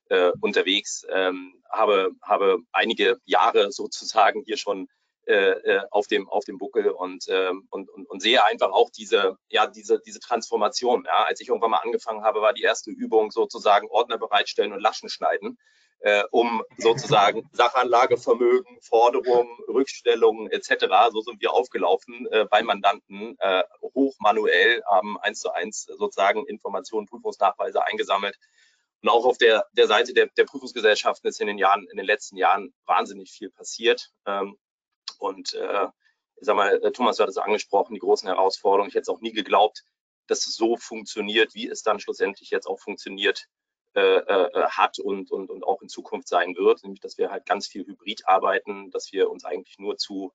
äh, 0.09 0.31
unterwegs, 0.41 1.05
ähm, 1.09 1.61
habe, 1.71 2.11
habe 2.21 2.59
einige 2.71 3.17
Jahre 3.25 3.71
sozusagen 3.71 4.43
hier 4.45 4.57
schon 4.57 4.87
äh, 5.25 5.51
äh, 5.51 5.81
auf 5.91 6.07
dem 6.07 6.27
auf 6.29 6.43
dem 6.45 6.57
Buckel 6.57 6.89
und, 6.89 7.25
ähm, 7.29 7.67
und, 7.69 7.89
und, 7.89 8.09
und 8.09 8.21
sehe 8.21 8.43
einfach 8.43 8.71
auch 8.71 8.89
diese 8.89 9.37
ja 9.49 9.67
diese 9.67 9.99
diese 9.99 10.19
Transformation. 10.19 11.05
Ja, 11.05 11.23
als 11.23 11.39
ich 11.39 11.47
irgendwann 11.47 11.71
mal 11.71 11.77
angefangen 11.77 12.23
habe, 12.23 12.41
war 12.41 12.53
die 12.53 12.63
erste 12.63 12.91
Übung 12.91 13.31
sozusagen 13.31 13.87
Ordner 13.89 14.17
bereitstellen 14.17 14.73
und 14.73 14.81
Laschen 14.81 15.09
schneiden, 15.09 15.57
äh, 15.99 16.23
um 16.31 16.63
sozusagen 16.77 17.49
Sachanlagevermögen, 17.53 18.79
Forderungen, 18.81 19.57
Rückstellungen 19.69 20.51
etc. 20.51 20.87
So 21.11 21.21
sind 21.21 21.41
wir 21.41 21.53
aufgelaufen 21.53 22.27
äh, 22.31 22.45
bei 22.49 22.61
Mandanten 22.61 23.37
äh, 23.39 23.63
hochmanuell 23.95 24.83
haben 24.85 25.17
eins 25.21 25.39
zu 25.39 25.51
eins 25.51 25.83
sozusagen 25.83 26.45
Informationen, 26.47 27.07
Prüfungsnachweise 27.07 27.85
eingesammelt 27.85 28.37
und 29.03 29.09
auch 29.09 29.25
auf 29.25 29.37
der, 29.37 29.65
der 29.73 29.87
Seite 29.87 30.13
der, 30.13 30.27
der 30.37 30.45
Prüfungsgesellschaften 30.45 31.29
ist 31.29 31.41
in 31.41 31.47
den 31.47 31.57
Jahren, 31.57 31.85
in 31.91 31.97
den 31.97 32.05
letzten 32.05 32.37
Jahren 32.37 32.73
wahnsinnig 32.85 33.31
viel 33.31 33.49
passiert. 33.49 34.11
Ähm, 34.25 34.57
und 35.23 35.53
äh, 35.53 35.87
ich 36.35 36.45
sag 36.45 36.55
mal, 36.55 36.81
äh, 36.83 36.91
Thomas 36.91 37.19
hat 37.19 37.29
es 37.29 37.37
angesprochen, 37.37 37.93
die 37.93 37.99
großen 37.99 38.27
Herausforderungen. 38.27 38.89
Ich 38.89 38.95
hätte 38.95 39.03
es 39.03 39.09
auch 39.09 39.21
nie 39.21 39.31
geglaubt, 39.31 39.83
dass 40.27 40.47
es 40.47 40.55
so 40.55 40.77
funktioniert, 40.77 41.53
wie 41.53 41.69
es 41.69 41.83
dann 41.83 41.99
schlussendlich 41.99 42.49
jetzt 42.49 42.67
auch 42.67 42.79
funktioniert 42.79 43.47
äh, 43.95 44.17
äh, 44.17 44.67
hat 44.69 44.99
und, 44.99 45.31
und, 45.31 45.49
und 45.49 45.63
auch 45.63 45.81
in 45.81 45.89
Zukunft 45.89 46.27
sein 46.27 46.55
wird. 46.55 46.83
Nämlich, 46.83 46.99
dass 46.99 47.17
wir 47.17 47.31
halt 47.31 47.45
ganz 47.45 47.67
viel 47.67 47.85
hybrid 47.85 48.27
arbeiten, 48.27 48.91
dass 48.91 49.11
wir 49.13 49.29
uns 49.29 49.45
eigentlich 49.45 49.77
nur 49.79 49.97
zu 49.97 50.33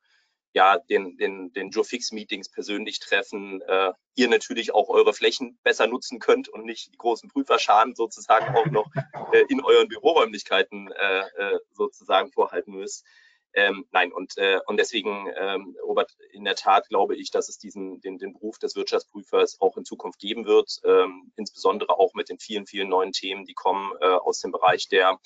ja, 0.54 0.78
den, 0.78 1.16
den, 1.18 1.52
den 1.52 1.70
Joe-Fix-Meetings 1.70 2.50
persönlich 2.50 3.00
treffen, 3.00 3.60
äh, 3.62 3.92
ihr 4.14 4.28
natürlich 4.28 4.72
auch 4.72 4.88
eure 4.88 5.12
Flächen 5.12 5.58
besser 5.62 5.86
nutzen 5.86 6.20
könnt 6.20 6.48
und 6.48 6.64
nicht 6.64 6.92
die 6.92 6.96
großen 6.96 7.28
Prüferscharen 7.28 7.94
sozusagen 7.94 8.56
auch 8.56 8.66
noch 8.66 8.90
äh, 9.32 9.44
in 9.48 9.62
euren 9.62 9.88
Büroräumlichkeiten 9.88 10.90
äh, 10.90 11.20
äh, 11.36 11.58
sozusagen 11.72 12.32
vorhalten 12.32 12.72
müsst. 12.72 13.04
Ähm, 13.58 13.86
nein, 13.90 14.12
und, 14.12 14.38
äh, 14.38 14.60
und 14.66 14.76
deswegen, 14.76 15.26
ähm, 15.36 15.76
Robert, 15.82 16.12
in 16.30 16.44
der 16.44 16.54
Tat 16.54 16.88
glaube 16.88 17.16
ich, 17.16 17.32
dass 17.32 17.48
es 17.48 17.58
diesen, 17.58 18.00
den, 18.00 18.16
den 18.16 18.34
Beruf 18.34 18.60
des 18.60 18.76
Wirtschaftsprüfers 18.76 19.60
auch 19.60 19.76
in 19.76 19.84
Zukunft 19.84 20.20
geben 20.20 20.46
wird, 20.46 20.80
ähm, 20.84 21.32
insbesondere 21.34 21.98
auch 21.98 22.14
mit 22.14 22.28
den 22.28 22.38
vielen, 22.38 22.66
vielen 22.66 22.88
neuen 22.88 23.10
Themen, 23.10 23.46
die 23.46 23.54
kommen 23.54 23.92
äh, 24.00 24.06
aus 24.06 24.38
dem 24.38 24.52
Bereich 24.52 24.86
der, 24.88 25.18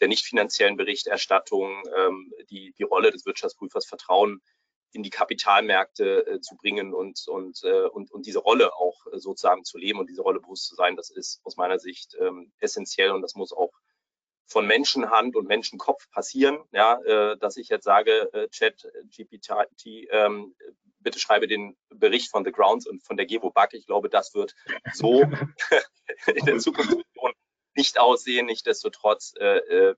der 0.00 0.06
nicht 0.06 0.24
finanziellen 0.24 0.76
Berichterstattung, 0.76 1.82
ähm, 1.96 2.32
die 2.48 2.72
die 2.78 2.84
Rolle 2.84 3.10
des 3.10 3.26
Wirtschaftsprüfers 3.26 3.86
Vertrauen 3.86 4.40
in 4.92 5.02
die 5.02 5.10
Kapitalmärkte 5.10 6.26
äh, 6.26 6.40
zu 6.40 6.54
bringen 6.56 6.94
und, 6.94 7.26
und, 7.26 7.64
äh, 7.64 7.86
und, 7.88 8.12
und 8.12 8.24
diese 8.24 8.38
Rolle 8.38 8.72
auch 8.76 9.04
äh, 9.12 9.18
sozusagen 9.18 9.64
zu 9.64 9.78
leben 9.78 9.98
und 9.98 10.08
diese 10.08 10.22
Rolle 10.22 10.38
bewusst 10.38 10.68
zu 10.68 10.76
sein, 10.76 10.94
das 10.94 11.10
ist 11.10 11.40
aus 11.42 11.56
meiner 11.56 11.80
Sicht 11.80 12.16
ähm, 12.20 12.52
essentiell 12.60 13.10
und 13.10 13.22
das 13.22 13.34
muss 13.34 13.52
auch 13.52 13.72
von 14.50 14.66
Menschenhand 14.66 15.36
und 15.36 15.46
Menschenkopf 15.46 16.10
passieren. 16.10 16.58
Ja, 16.72 17.00
äh, 17.02 17.38
dass 17.38 17.56
ich 17.56 17.68
jetzt 17.68 17.84
sage, 17.84 18.32
äh, 18.32 18.48
Chat 18.48 18.86
GPT, 19.16 20.08
ähm, 20.10 20.54
bitte 20.98 21.18
schreibe 21.18 21.46
den 21.46 21.76
Bericht 21.88 22.30
von 22.30 22.44
The 22.44 22.52
Grounds 22.52 22.86
und 22.86 23.02
von 23.02 23.16
der 23.16 23.26
Gevo 23.26 23.50
Bug. 23.50 23.68
Ich 23.72 23.86
glaube, 23.86 24.08
das 24.08 24.34
wird 24.34 24.54
so 24.92 25.22
in 26.26 26.46
der 26.46 26.58
Zukunft 26.58 26.96
nicht 27.74 27.98
aussehen. 27.98 28.46
Nichtsdestotrotz 28.46 29.34
äh, 29.38 29.58
äh, 29.58 29.94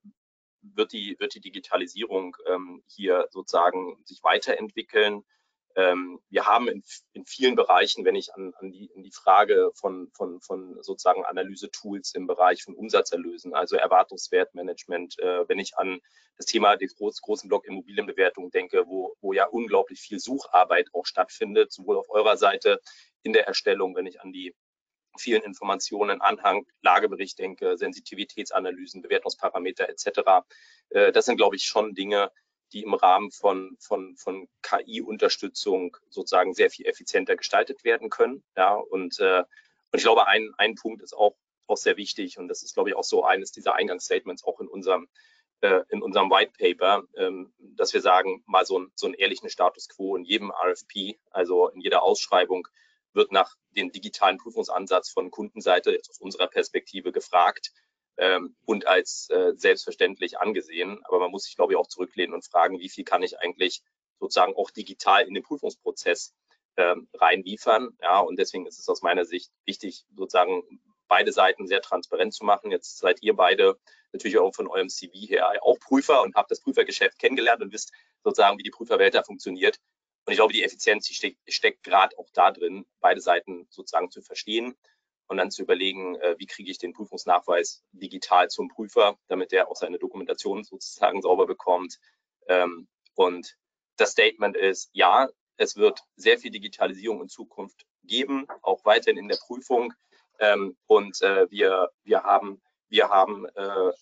wird, 0.61 0.93
die, 0.93 1.17
wird 1.19 1.35
die 1.35 1.41
Digitalisierung 1.41 2.37
ähm, 2.47 2.83
hier 2.87 3.27
sozusagen 3.31 4.03
sich 4.05 4.23
weiterentwickeln. 4.23 5.25
Ähm, 5.77 6.21
wir 6.29 6.47
haben 6.47 6.69
in, 6.69 6.83
in, 7.13 7.25
vielen 7.25 7.57
Bereichen, 7.57 8.05
wenn 8.05 8.15
ich 8.15 8.35
an, 8.35 8.53
an, 8.59 8.71
die, 8.71 8.91
an 8.95 9.03
die 9.03 9.13
Frage 9.13 9.71
von, 9.75 10.11
von, 10.15 10.41
von 10.41 10.83
sozusagen 10.83 11.25
Analyse-Tools 11.25 12.15
im 12.15 12.27
Bereich 12.27 12.63
von 12.63 12.75
Umsatzerlösen, 12.75 13.55
also 13.55 13.77
Erwartungswertmanagement, 13.77 15.19
äh, 15.19 15.49
wenn 15.49 15.59
ich 15.59 15.77
an 15.79 16.01
das 16.37 16.47
Thema 16.47 16.77
des 16.77 16.95
groß, 16.97 17.21
großen 17.23 17.49
Block 17.49 17.67
Immobilienbewertung 17.67 18.51
denke, 18.51 18.85
wo, 18.87 19.15
wo 19.21 19.33
ja 19.33 19.47
unglaublich 19.47 20.01
viel 20.01 20.19
Sucharbeit 20.19 20.89
auch 20.93 21.07
stattfindet, 21.07 21.73
sowohl 21.73 21.97
auf 21.99 22.11
eurer 22.11 22.37
Seite 22.37 22.81
in 23.23 23.33
der 23.33 23.47
Erstellung, 23.47 23.95
wenn 23.97 24.07
ich 24.07 24.21
an 24.21 24.33
die 24.33 24.55
vielen 25.19 25.43
Informationen, 25.43 26.21
Anhang, 26.21 26.67
Lagebericht 26.81 27.39
denke, 27.39 27.77
Sensitivitätsanalysen, 27.77 29.03
Bewertungsparameter 29.03 29.89
etc. 29.89 30.45
Äh, 30.91 31.13
das 31.13 31.27
sind, 31.27 31.37
glaube 31.37 31.57
ich, 31.57 31.65
schon 31.65 31.95
Dinge, 31.95 32.31
die 32.73 32.83
im 32.83 32.95
Rahmen 32.95 33.31
von, 33.31 33.77
von, 33.79 34.17
von 34.17 34.49
KI-Unterstützung 34.63 35.97
sozusagen 36.09 36.55
sehr 36.55 36.71
viel 36.71 36.87
effizienter 36.87 37.37
gestaltet 37.37 37.85
werden 37.85 38.11
können. 38.11 38.43
Ja, 38.57 38.75
und, 38.75 39.19
äh, 39.21 39.41
und 39.41 39.99
ich 39.99 40.03
glaube, 40.03 40.27
ein, 40.27 40.53
ein 40.59 40.75
Punkt 40.75 41.03
ist 41.03 41.15
auch, 41.15 41.37
auch 41.67 41.77
sehr 41.77 41.97
wichtig 41.97 42.39
und 42.39 42.49
das 42.49 42.63
ist, 42.63 42.75
glaube 42.75 42.91
ich, 42.91 42.97
auch 42.97 43.05
so 43.05 43.25
eines 43.25 43.53
dieser 43.53 43.75
Eingangsstatements 43.75 44.45
auch 44.45 44.61
in 44.61 44.69
unserem 44.69 45.09
äh, 45.63 45.85
in 45.91 46.03
unserem 46.03 46.29
White 46.29 46.53
Paper, 46.59 47.05
ähm, 47.17 47.53
dass 47.59 47.95
wir 47.95 48.01
sagen, 48.01 48.43
mal 48.47 48.67
so, 48.67 48.81
ein, 48.81 48.93
so 48.97 49.07
einen 49.07 49.15
ehrlichen 49.15 49.49
Status 49.49 49.89
quo 49.89 50.17
in 50.17 50.25
jedem 50.25 50.51
RFP, 50.51 51.19
also 51.31 51.69
in 51.69 51.81
jeder 51.81 52.03
Ausschreibung, 52.03 52.67
wird 53.13 53.31
nach 53.31 53.55
dem 53.77 53.93
digitalen 53.93 54.39
Prüfungsansatz 54.39 55.11
von 55.11 55.31
Kundenseite 55.31 55.93
jetzt 55.93 56.11
aus 56.11 56.19
unserer 56.19 56.49
Perspektive 56.49 57.13
gefragt 57.13 57.71
ähm, 58.17 58.57
und 58.65 58.87
als 58.87 59.29
äh, 59.31 59.53
selbstverständlich 59.57 60.39
angesehen. 60.39 61.01
Aber 61.05 61.19
man 61.19 61.31
muss 61.31 61.45
sich, 61.45 61.57
glaube 61.57 61.73
ich, 61.73 61.79
auch 61.79 61.87
zurücklehnen 61.87 62.35
und 62.35 62.45
fragen, 62.45 62.79
wie 62.79 62.89
viel 62.89 63.05
kann 63.05 63.23
ich 63.23 63.39
eigentlich 63.39 63.83
sozusagen 64.21 64.55
auch 64.55 64.71
digital 64.71 65.27
in 65.27 65.35
den 65.35 65.43
Prüfungsprozess 65.43 66.35
ähm, 66.77 67.09
reinliefern. 67.15 67.97
Ja, 68.01 68.21
und 68.21 68.39
deswegen 68.39 68.67
ist 68.67 68.79
es 68.79 68.89
aus 68.89 69.03
meiner 69.03 69.25
Sicht 69.25 69.51
wichtig, 69.65 70.05
sozusagen 70.17 70.63
beide 71.09 71.33
Seiten 71.33 71.67
sehr 71.67 71.83
transparent 71.83 72.33
zu 72.33 72.45
machen. 72.45 72.71
Jetzt 72.71 72.99
seid 72.99 73.23
ihr 73.23 73.35
beide 73.35 73.79
natürlich 74.13 74.39
auch 74.39 74.55
von 74.55 74.69
eurem 74.69 74.89
CV 74.89 75.13
her 75.29 75.51
auch 75.63 75.79
Prüfer 75.79 76.23
und 76.23 76.35
habt 76.35 76.51
das 76.51 76.61
Prüfergeschäft 76.61 77.19
kennengelernt 77.19 77.63
und 77.63 77.73
wisst 77.73 77.93
sozusagen, 78.25 78.59
wie 78.59 78.63
die 78.63 78.71
Prüferwelt 78.71 79.15
da 79.15 79.23
funktioniert. 79.23 79.79
Und 80.25 80.33
ich 80.33 80.39
glaube, 80.39 80.53
die 80.53 80.63
Effizienz 80.63 81.07
die 81.07 81.15
steckt, 81.15 81.39
steckt 81.49 81.83
gerade 81.83 82.17
auch 82.19 82.29
da 82.33 82.53
drin, 82.53 82.87
beide 83.01 83.21
Seiten 83.21 83.67
sozusagen 83.71 84.11
zu 84.11 84.23
verstehen 84.23 84.77
und 85.33 85.39
dann 85.39 85.51
zu 85.51 85.63
überlegen, 85.63 86.15
äh, 86.17 86.35
wie 86.39 86.45
kriege 86.45 86.71
ich 86.71 86.77
den 86.77 86.93
Prüfungsnachweis 86.93 87.83
digital 87.93 88.51
zum 88.51 88.69
Prüfer, 88.69 89.19
damit 89.29 89.51
der 89.51 89.71
auch 89.71 89.77
seine 89.77 89.99
Dokumentation 89.99 90.63
sozusagen 90.63 91.23
sauber 91.23 91.47
bekommt. 91.47 91.99
Ähm, 92.49 92.87
und 93.15 93.57
das 93.97 94.11
Statement 94.11 94.59
ist, 94.59 94.91
ja, 94.93 95.31
es 95.57 95.77
wird 95.77 96.01
sehr 96.17 96.39
viel 96.39 96.51
Digitalisierung 96.51 97.23
in 97.23 97.31
Zukunft 97.31 97.87
geben, 98.05 98.47
auch 98.61 98.85
weiterhin 98.85 99.17
in 99.17 99.29
der 99.29 99.39
Prüfung. 99.39 99.95
Ähm, 100.39 100.77
und 100.87 101.23
äh, 101.23 101.51
wir, 101.51 101.91
wir 102.05 102.25
haben, 102.25 102.61
wir 102.91 103.09
haben 103.09 103.47
äh, 103.47 103.93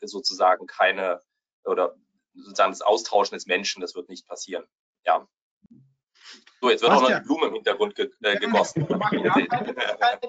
sozusagen 0.00 0.66
keine 0.66 1.20
oder 1.64 1.96
sozusagen 2.32 2.72
das 2.72 2.80
Austauschen 2.80 3.36
des 3.36 3.46
Menschen, 3.46 3.82
das 3.82 3.94
wird 3.94 4.08
nicht 4.08 4.26
passieren. 4.26 4.64
Ja, 5.04 5.28
so, 6.60 6.70
jetzt 6.70 6.82
wird 6.82 6.92
auch 6.92 7.02
noch 7.02 7.08
die 7.08 7.24
Blume 7.24 7.46
im 7.46 7.54
Hintergrund 7.54 7.94
ge 7.94 8.10
äh, 8.22 8.36
gegossen. 8.38 8.86
Ja, 9.24 9.34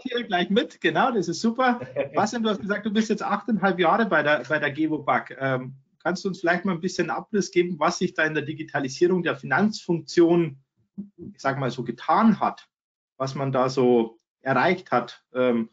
hier 0.02 0.24
gleich 0.24 0.50
mit, 0.50 0.80
genau, 0.80 1.12
das 1.12 1.28
ist 1.28 1.42
super. 1.42 1.80
Bastian, 2.14 2.44
du 2.44 2.50
hast 2.50 2.62
gesagt, 2.62 2.86
du 2.86 2.92
bist 2.92 3.10
jetzt 3.10 3.24
achteinhalb 3.24 3.80
Jahre 3.80 4.06
bei 4.06 4.22
der, 4.22 4.44
bei 4.48 4.60
der 4.60 4.72
GevoBack. 4.72 5.38
Ähm, 5.40 5.76
kannst 6.04 6.24
du 6.24 6.30
uns 6.30 6.40
vielleicht 6.40 6.66
mal 6.66 6.74
ein 6.74 6.82
bisschen 6.82 7.10
Abriss 7.10 7.52
geben, 7.52 7.80
was 7.80 7.98
sich 7.98 8.14
da 8.14 8.24
in 8.24 8.34
der 8.34 8.44
Digitalisierung 8.44 9.24
der 9.24 9.36
Finanzfunktion, 9.36 10.60
ich 11.18 11.42
sage 11.42 11.60
mal 11.60 11.72
so, 11.72 11.84
getan 11.84 12.40
hat, 12.40 12.68
was 13.18 13.36
man 13.36 13.52
da 13.52 13.70
so 13.70 14.18
erreicht 14.42 14.92
hat? 14.92 15.24
Ähm, 15.34 15.70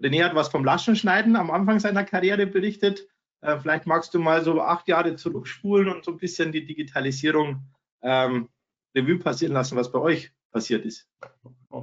René 0.00 0.24
hat 0.24 0.34
was 0.34 0.48
vom 0.48 0.64
Laschenschneiden 0.64 1.36
am 1.36 1.50
Anfang 1.50 1.80
seiner 1.80 2.04
Karriere 2.04 2.46
berichtet. 2.46 3.06
Äh, 3.40 3.58
vielleicht 3.58 3.86
magst 3.86 4.14
du 4.14 4.18
mal 4.18 4.42
so 4.44 4.60
acht 4.60 4.88
Jahre 4.88 5.16
zurückspulen 5.16 5.88
und 5.88 6.04
so 6.04 6.12
ein 6.12 6.18
bisschen 6.18 6.52
die 6.52 6.64
Digitalisierung 6.64 7.62
ähm, 8.02 8.48
Revue 8.96 9.18
passieren 9.18 9.52
lassen, 9.52 9.76
was 9.76 9.92
bei 9.92 9.98
euch 10.00 10.32
passiert 10.50 10.84
ist. 10.84 11.06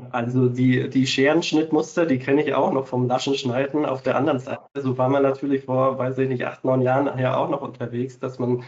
Also 0.10 0.50
die, 0.50 0.90
die 0.90 1.06
Scherenschnittmuster, 1.06 2.06
die 2.08 2.18
kenne 2.18 2.44
ich 2.44 2.56
auch 2.56 2.74
noch 2.74 2.88
vom 2.88 3.08
Laschenschneiden 3.08 3.86
auf 3.86 4.02
der 4.02 4.16
anderen 4.16 4.40
Seite. 4.40 4.62
So 4.76 4.98
war 4.98 5.10
man 5.10 5.22
natürlich 5.22 5.66
vor, 5.66 6.00
weiß 6.00 6.18
ich 6.18 6.30
nicht, 6.30 6.46
acht, 6.46 6.66
neun 6.66 6.82
Jahren 6.82 7.06
nachher 7.06 7.38
auch 7.38 7.50
noch 7.50 7.62
unterwegs, 7.62 8.20
dass 8.20 8.40
man 8.40 8.64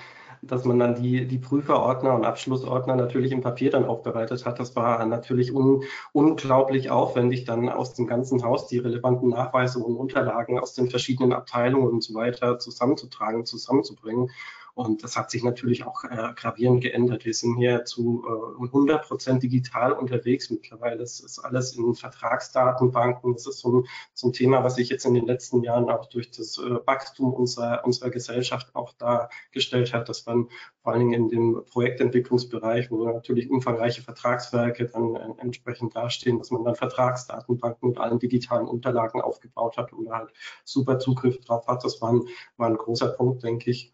dass 0.48 0.66
man 0.66 0.80
dann 0.80 1.02
die, 1.02 1.26
die 1.28 1.38
Prüferordner 1.38 2.14
und 2.14 2.26
Abschlussordner 2.26 2.96
natürlich 2.96 3.32
im 3.32 3.42
Papier 3.42 3.72
dann 3.72 3.86
aufbereitet 3.86 4.46
hat. 4.46 4.60
Das 4.60 4.76
war 4.76 5.04
natürlich 5.06 5.54
un, 5.54 5.84
unglaublich 6.14 6.90
aufwendig, 6.90 7.46
dann 7.46 7.70
aus 7.70 7.94
dem 7.94 8.08
ganzen 8.08 8.44
Haus 8.44 8.68
die 8.68 8.78
relevanten 8.78 9.30
Nachweise 9.30 9.80
und 9.80 9.96
Unterlagen 9.96 10.60
aus 10.60 10.74
den 10.74 10.90
verschiedenen 10.90 11.34
Abteilungen 11.34 11.88
und 11.88 12.04
so 12.04 12.14
weiter 12.14 12.60
zusammenzutragen, 12.60 13.46
zusammenzubringen. 13.46 14.30
Und 14.76 15.06
das 15.06 15.16
hat 15.16 15.32
sich 15.32 15.42
natürlich 15.42 15.86
auch 15.86 16.04
äh, 16.04 16.34
gravierend 16.36 16.82
geändert. 16.82 17.24
Wir 17.24 17.34
sind 17.34 17.56
hier 17.56 17.86
zu 17.86 18.26
äh, 18.60 18.66
100 18.66 19.08
Prozent 19.08 19.42
digital 19.42 19.94
unterwegs 19.94 20.50
mittlerweile. 20.50 21.02
Es 21.02 21.22
ist 21.22 21.40
alles 21.40 21.78
in 21.78 21.96
Vertragsdatenbanken. 21.96 23.32
Das 23.32 23.48
ist 23.48 23.60
so 23.60 23.72
ein, 23.80 23.88
so 24.14 24.28
ein 24.28 24.34
Thema, 24.34 24.66
was 24.66 24.76
sich 24.76 24.90
jetzt 24.90 25.06
in 25.06 25.14
den 25.14 25.26
letzten 25.26 25.64
Jahren 25.64 25.90
auch 25.90 26.08
durch 26.08 26.30
das 26.30 26.58
äh, 26.58 26.86
Wachstum 26.86 27.34
unserer, 27.34 27.86
unserer 27.86 28.10
Gesellschaft 28.10 28.76
auch 28.76 28.92
dargestellt 28.92 29.94
hat, 29.94 30.10
dass 30.10 30.26
man 30.26 30.50
vor 30.84 30.92
allen 30.92 31.10
Dingen 31.10 31.14
in 31.14 31.30
dem 31.30 31.64
Projektentwicklungsbereich, 31.72 32.92
wo 32.92 33.06
natürlich 33.06 33.50
umfangreiche 33.50 34.02
Vertragswerke 34.02 34.88
dann 34.88 35.16
äh, 35.16 35.42
entsprechend 35.42 35.96
dastehen, 35.96 36.38
dass 36.38 36.52
man 36.52 36.66
dann 36.66 36.76
Vertragsdatenbanken 36.76 37.90
mit 37.90 37.98
allen 37.98 38.20
digitalen 38.20 38.68
Unterlagen 38.68 39.22
aufgebaut 39.22 39.78
hat 39.78 39.94
und 39.94 40.04
da 40.04 40.18
halt 40.18 40.34
super 40.66 41.00
Zugriff 41.00 41.40
drauf 41.40 41.66
hat. 41.68 41.86
Das 41.86 42.02
war 42.02 42.12
ein, 42.12 42.24
war 42.58 42.68
ein 42.68 42.76
großer 42.76 43.08
Punkt, 43.08 43.42
denke 43.42 43.72
ich. 43.72 43.94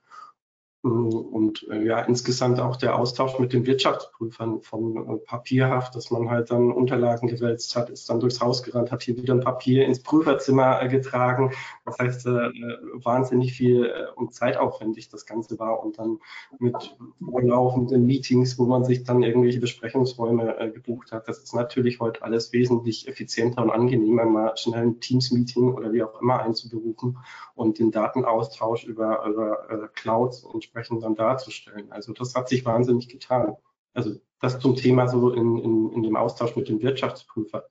Und 0.84 1.68
äh, 1.70 1.86
ja, 1.86 2.02
insgesamt 2.02 2.60
auch 2.60 2.76
der 2.76 2.98
Austausch 2.98 3.38
mit 3.38 3.54
den 3.54 3.68
Wirtschaftsprüfern 3.68 4.64
von 4.64 4.98
äh, 4.98 5.18
Papierhaft, 5.18 5.96
dass 5.96 6.10
man 6.10 6.32
halt 6.32 6.50
dann 6.50 6.72
Unterlagen 6.72 7.28
gewälzt 7.28 7.76
hat, 7.76 7.92
ist 7.92 8.10
dann 8.10 8.20
durchs 8.20 8.42
Haus 8.42 8.64
gerannt, 8.64 8.92
hat 8.92 9.04
hier 9.04 9.16
wieder 9.16 9.36
ein 9.36 9.42
Papier 9.42 9.86
ins 9.86 10.02
Prüferzimmer 10.02 10.82
äh, 10.82 10.90
getragen. 10.90 11.52
Das 11.86 12.00
heißt, 12.00 12.26
äh, 12.26 12.50
wahnsinnig 12.94 13.54
viel 13.54 13.86
äh, 13.86 14.08
und 14.16 14.34
zeitaufwendig 14.34 15.10
das 15.10 15.28
Ganze 15.28 15.60
war 15.60 15.84
und 15.84 16.00
dann 16.00 16.18
mit 16.58 16.98
vorlaufenden 17.24 18.04
Meetings, 18.08 18.58
wo 18.58 18.66
man 18.66 18.84
sich 18.84 19.04
dann 19.04 19.22
irgendwelche 19.22 19.60
Besprechungsräume 19.60 20.58
äh, 20.58 20.72
gebucht 20.72 21.12
hat. 21.12 21.28
Das 21.28 21.38
ist 21.38 21.54
natürlich 21.54 22.00
heute 22.00 22.24
alles 22.24 22.54
wesentlich 22.54 23.08
effizienter 23.08 23.62
und 23.62 23.70
angenehmer, 23.70 24.26
mal 24.26 24.58
schnell 24.58 24.82
ein 24.82 25.00
Teams-Meeting 25.00 25.76
oder 25.76 25.94
wie 25.94 26.02
auch 26.02 26.20
immer 26.20 26.42
einzuberufen 26.42 27.20
und 27.54 27.78
den 27.78 27.92
Datenaustausch 27.92 28.86
über, 28.86 29.24
über 29.28 29.90
Clouds 29.94 30.44
und 30.44 30.71
entsprechend 30.72 31.04
dann 31.04 31.16
darzustellen. 31.16 31.92
Also 31.92 32.14
das 32.14 32.34
hat 32.36 32.50
sich 32.50 32.66
wahnsinnig 32.66 33.10
getan. 33.10 33.56
Also 33.94 34.16
das 34.40 34.60
zum 34.60 34.76
Thema 34.76 35.08
so 35.08 35.32
in, 35.32 35.58
in, 35.58 35.92
in 35.92 36.04
dem 36.04 36.16
Austausch 36.16 36.56
mit 36.56 36.70
dem 36.70 36.82
Wirtschaftsprüfer. 36.82 37.66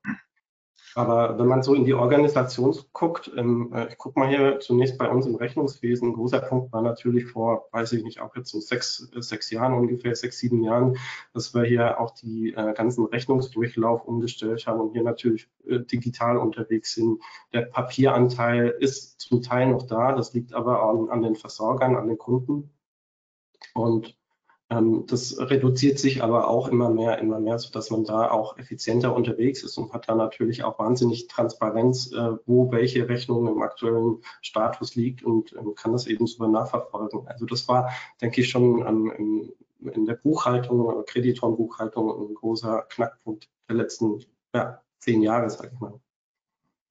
Aber 0.96 1.38
wenn 1.38 1.46
man 1.46 1.62
so 1.62 1.74
in 1.74 1.84
die 1.84 1.94
Organisation 1.94 2.76
guckt, 2.92 3.30
ähm, 3.36 3.72
äh, 3.72 3.88
ich 3.88 3.96
gucke 3.96 4.18
mal 4.18 4.28
hier 4.28 4.58
zunächst 4.58 4.98
bei 4.98 5.08
uns 5.08 5.24
im 5.24 5.36
Rechnungswesen, 5.36 6.08
ein 6.08 6.14
großer 6.14 6.40
Punkt 6.40 6.72
war 6.72 6.82
natürlich 6.82 7.26
vor, 7.26 7.68
weiß 7.70 7.92
ich 7.92 8.02
nicht, 8.02 8.20
auch 8.20 8.34
jetzt 8.34 8.50
so 8.50 8.58
sechs, 8.58 9.08
sechs 9.14 9.50
Jahren 9.50 9.74
ungefähr, 9.74 10.16
sechs, 10.16 10.38
sieben 10.38 10.64
Jahren, 10.64 10.98
dass 11.32 11.54
wir 11.54 11.62
hier 11.62 12.00
auch 12.00 12.10
die 12.10 12.54
äh, 12.54 12.74
ganzen 12.74 13.06
Rechnungsdurchlauf 13.06 14.04
umgestellt 14.04 14.66
haben 14.66 14.80
und 14.80 14.92
hier 14.92 15.04
natürlich 15.04 15.48
äh, 15.64 15.78
digital 15.78 16.38
unterwegs 16.38 16.94
sind. 16.94 17.22
Der 17.52 17.62
Papieranteil 17.62 18.74
ist 18.80 19.20
zum 19.20 19.42
Teil 19.42 19.68
noch 19.68 19.84
da, 19.84 20.12
das 20.12 20.34
liegt 20.34 20.54
aber 20.54 20.82
an, 20.82 21.08
an 21.08 21.22
den 21.22 21.36
Versorgern, 21.36 21.94
an 21.94 22.08
den 22.08 22.18
Kunden. 22.18 22.70
Und 23.74 24.16
ähm, 24.70 25.04
das 25.06 25.36
reduziert 25.38 25.98
sich 25.98 26.22
aber 26.22 26.48
auch 26.48 26.68
immer 26.68 26.90
mehr, 26.90 27.18
immer 27.18 27.40
mehr, 27.40 27.58
so 27.58 27.70
dass 27.72 27.90
man 27.90 28.04
da 28.04 28.30
auch 28.30 28.56
effizienter 28.56 29.14
unterwegs 29.14 29.64
ist 29.64 29.76
und 29.78 29.92
hat 29.92 30.08
da 30.08 30.14
natürlich 30.14 30.62
auch 30.62 30.78
wahnsinnig 30.78 31.26
Transparenz, 31.26 32.12
äh, 32.12 32.36
wo 32.46 32.70
welche 32.70 33.08
Rechnung 33.08 33.48
im 33.48 33.62
aktuellen 33.62 34.22
Status 34.42 34.94
liegt 34.94 35.24
und 35.24 35.52
ähm, 35.54 35.74
kann 35.74 35.92
das 35.92 36.06
eben 36.06 36.26
sogar 36.28 36.48
nachverfolgen. 36.48 37.26
Also 37.26 37.46
das 37.46 37.66
war, 37.68 37.90
denke 38.20 38.42
ich, 38.42 38.48
schon 38.48 38.86
ähm, 38.86 39.52
in 39.92 40.06
der 40.06 40.14
Buchhaltung, 40.14 41.04
Kreditorenbuchhaltung 41.06 42.30
ein 42.30 42.34
großer 42.34 42.82
Knackpunkt 42.90 43.48
der 43.68 43.76
letzten 43.76 44.24
ja, 44.54 44.82
zehn 44.98 45.22
Jahre, 45.22 45.50
sage 45.50 45.72
ich 45.74 45.80
mal. 45.80 45.98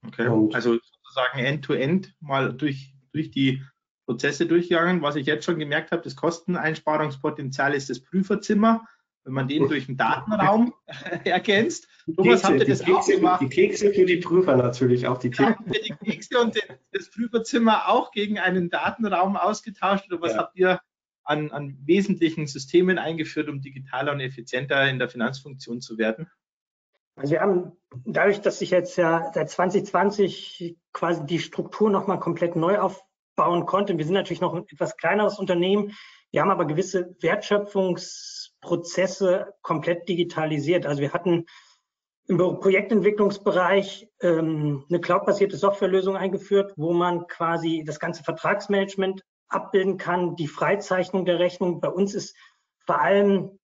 Okay, 0.06 0.28
und 0.28 0.56
also 0.56 0.74
sozusagen 0.74 1.40
end-to-end 1.40 2.08
-end 2.08 2.14
mal 2.20 2.54
durch, 2.54 2.94
durch 3.12 3.32
die 3.32 3.62
Prozesse 4.10 4.48
durchgegangen. 4.48 5.04
Was 5.04 5.16
ich 5.16 5.28
jetzt 5.28 5.46
schon 5.46 5.60
gemerkt 5.60 5.92
habe, 5.92 6.02
das 6.02 6.16
Kosteneinsparungspotenzial 6.16 7.76
ist 7.76 7.92
das 7.92 8.00
Prüferzimmer. 8.00 8.88
wenn 9.24 9.34
man 9.34 9.48
den 9.48 9.68
durch 9.68 9.86
den 9.86 9.98
Datenraum 9.98 10.74
ergänzt. 11.26 11.88
Thomas, 12.16 12.44
habt 12.44 12.60
ihr 12.60 12.66
das 12.66 12.80
Kekse, 12.80 12.98
auch 12.98 13.06
gemacht? 13.06 13.42
Die 13.42 13.50
Kekse 13.50 13.94
für 13.94 14.06
die 14.06 14.18
Prüfer 14.18 14.58
natürlich, 14.58 15.06
auch 15.06 15.20
die 15.20 15.30
Kekse. 15.30 15.64
Ja, 15.64 15.80
die 15.88 16.10
Kekse 16.12 16.40
und 16.40 16.58
das 16.92 17.12
Prüferzimmer 17.12 17.88
auch 17.88 18.10
gegen 18.12 18.40
einen 18.40 18.72
Datenraum 18.72 19.38
ausgetauscht 19.38 20.12
oder 20.12 20.20
was 20.22 20.32
ja. 20.34 20.38
habt 20.40 20.58
ihr 20.58 20.82
an, 21.24 21.52
an 21.52 21.78
wesentlichen 21.86 22.48
Systemen 22.48 22.98
eingeführt, 22.98 23.48
um 23.48 23.62
digitaler 23.62 24.14
und 24.14 24.22
effizienter 24.22 24.90
in 24.90 24.98
der 24.98 25.10
Finanzfunktion 25.10 25.82
zu 25.82 26.00
werden? 26.00 26.32
Also 27.16 27.34
wir 27.34 27.42
haben 27.42 27.74
dadurch, 28.06 28.42
dass 28.42 28.58
sich 28.58 28.72
jetzt 28.72 28.98
ja 28.98 29.30
seit 29.36 29.52
2020 29.52 30.78
quasi 30.94 31.26
die 31.28 31.38
Struktur 31.38 31.92
nochmal 31.92 32.20
komplett 32.20 32.56
neu 32.56 32.80
aufbauen 33.40 33.66
konnte. 33.66 33.98
Wir 33.98 34.06
sind 34.06 34.14
natürlich 34.14 34.42
noch 34.42 34.54
ein 34.54 34.66
etwas 34.70 34.98
kleineres 34.98 35.40
Unternehmen. 35.40 35.96
Wir 36.32 36.42
haben 36.42 36.52
aber 36.52 36.66
gewisse 36.66 37.16
Wertschöpfungsprozesse 37.22 39.54
komplett 39.62 40.10
digitalisiert. 40.10 40.86
Also 40.86 41.02
wir 41.02 41.14
hatten 41.14 41.46
im 42.28 42.38
Projektentwicklungsbereich 42.38 44.08
ähm, 44.22 44.86
eine 44.90 45.02
cloudbasierte 45.02 45.58
Softwarelösung 45.58 46.16
eingeführt, 46.16 46.74
wo 46.76 46.94
man 46.94 47.26
quasi 47.28 47.84
das 47.86 48.00
ganze 48.00 48.24
Vertragsmanagement 48.24 49.24
abbilden 49.48 49.98
kann, 49.98 50.36
die 50.36 50.48
Freizeichnung 50.48 51.26
der 51.26 51.40
Rechnung. 51.40 51.82
Bei 51.82 51.90
uns 51.90 52.14
ist 52.14 52.38
vor 52.86 53.02
allem 53.02 53.58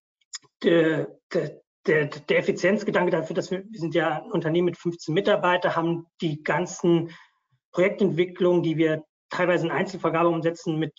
der, 0.64 1.10
der, 1.32 1.62
der, 1.86 2.08
der 2.08 2.40
Effizienzgedanke 2.40 3.12
dafür, 3.12 3.36
dass 3.36 3.52
wir, 3.52 3.64
wir 3.70 3.80
sind 3.80 3.94
ja 3.94 4.24
ein 4.24 4.32
Unternehmen 4.32 4.66
mit 4.66 4.80
15 4.80 5.14
Mitarbeitern, 5.14 5.76
haben 5.76 6.08
die 6.22 6.42
ganzen 6.42 7.12
Projektentwicklungen, 7.72 8.64
die 8.64 8.78
wir 8.78 9.04
teilweise 9.36 9.66
in 9.66 9.72
Einzelvergabe 9.72 10.30
umsetzen, 10.30 10.78
mit, 10.78 10.94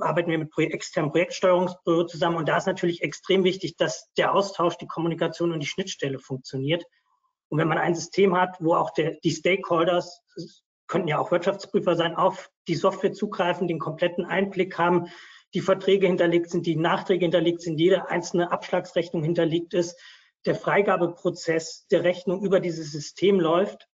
arbeiten 0.00 0.30
wir 0.30 0.38
mit 0.38 0.50
externen 0.56 1.10
Projektsteuerungsbüro 1.10 2.04
zusammen. 2.04 2.36
Und 2.36 2.48
da 2.48 2.56
ist 2.56 2.66
natürlich 2.66 3.02
extrem 3.02 3.44
wichtig, 3.44 3.76
dass 3.76 4.10
der 4.16 4.34
Austausch, 4.34 4.76
die 4.78 4.86
Kommunikation 4.86 5.52
und 5.52 5.60
die 5.60 5.66
Schnittstelle 5.66 6.18
funktioniert. 6.18 6.84
Und 7.48 7.58
wenn 7.58 7.68
man 7.68 7.78
ein 7.78 7.94
System 7.94 8.36
hat, 8.36 8.56
wo 8.60 8.74
auch 8.74 8.90
der, 8.90 9.18
die 9.22 9.30
Stakeholders 9.30 10.22
könnten 10.86 11.08
ja 11.08 11.18
auch 11.18 11.30
Wirtschaftsprüfer 11.30 11.96
sein, 11.96 12.16
auf 12.16 12.50
die 12.68 12.74
Software 12.74 13.12
zugreifen, 13.12 13.68
den 13.68 13.78
kompletten 13.78 14.24
Einblick 14.24 14.78
haben, 14.78 15.08
die 15.54 15.60
Verträge 15.60 16.06
hinterlegt 16.06 16.50
sind, 16.50 16.66
die 16.66 16.76
Nachträge 16.76 17.24
hinterlegt 17.26 17.60
sind, 17.60 17.78
jede 17.78 18.08
einzelne 18.08 18.50
Abschlagsrechnung 18.50 19.22
hinterlegt 19.22 19.74
ist, 19.74 19.98
der 20.46 20.54
Freigabeprozess 20.54 21.86
der 21.90 22.04
Rechnung 22.04 22.44
über 22.44 22.58
dieses 22.58 22.90
System 22.90 23.38
läuft, 23.38 23.86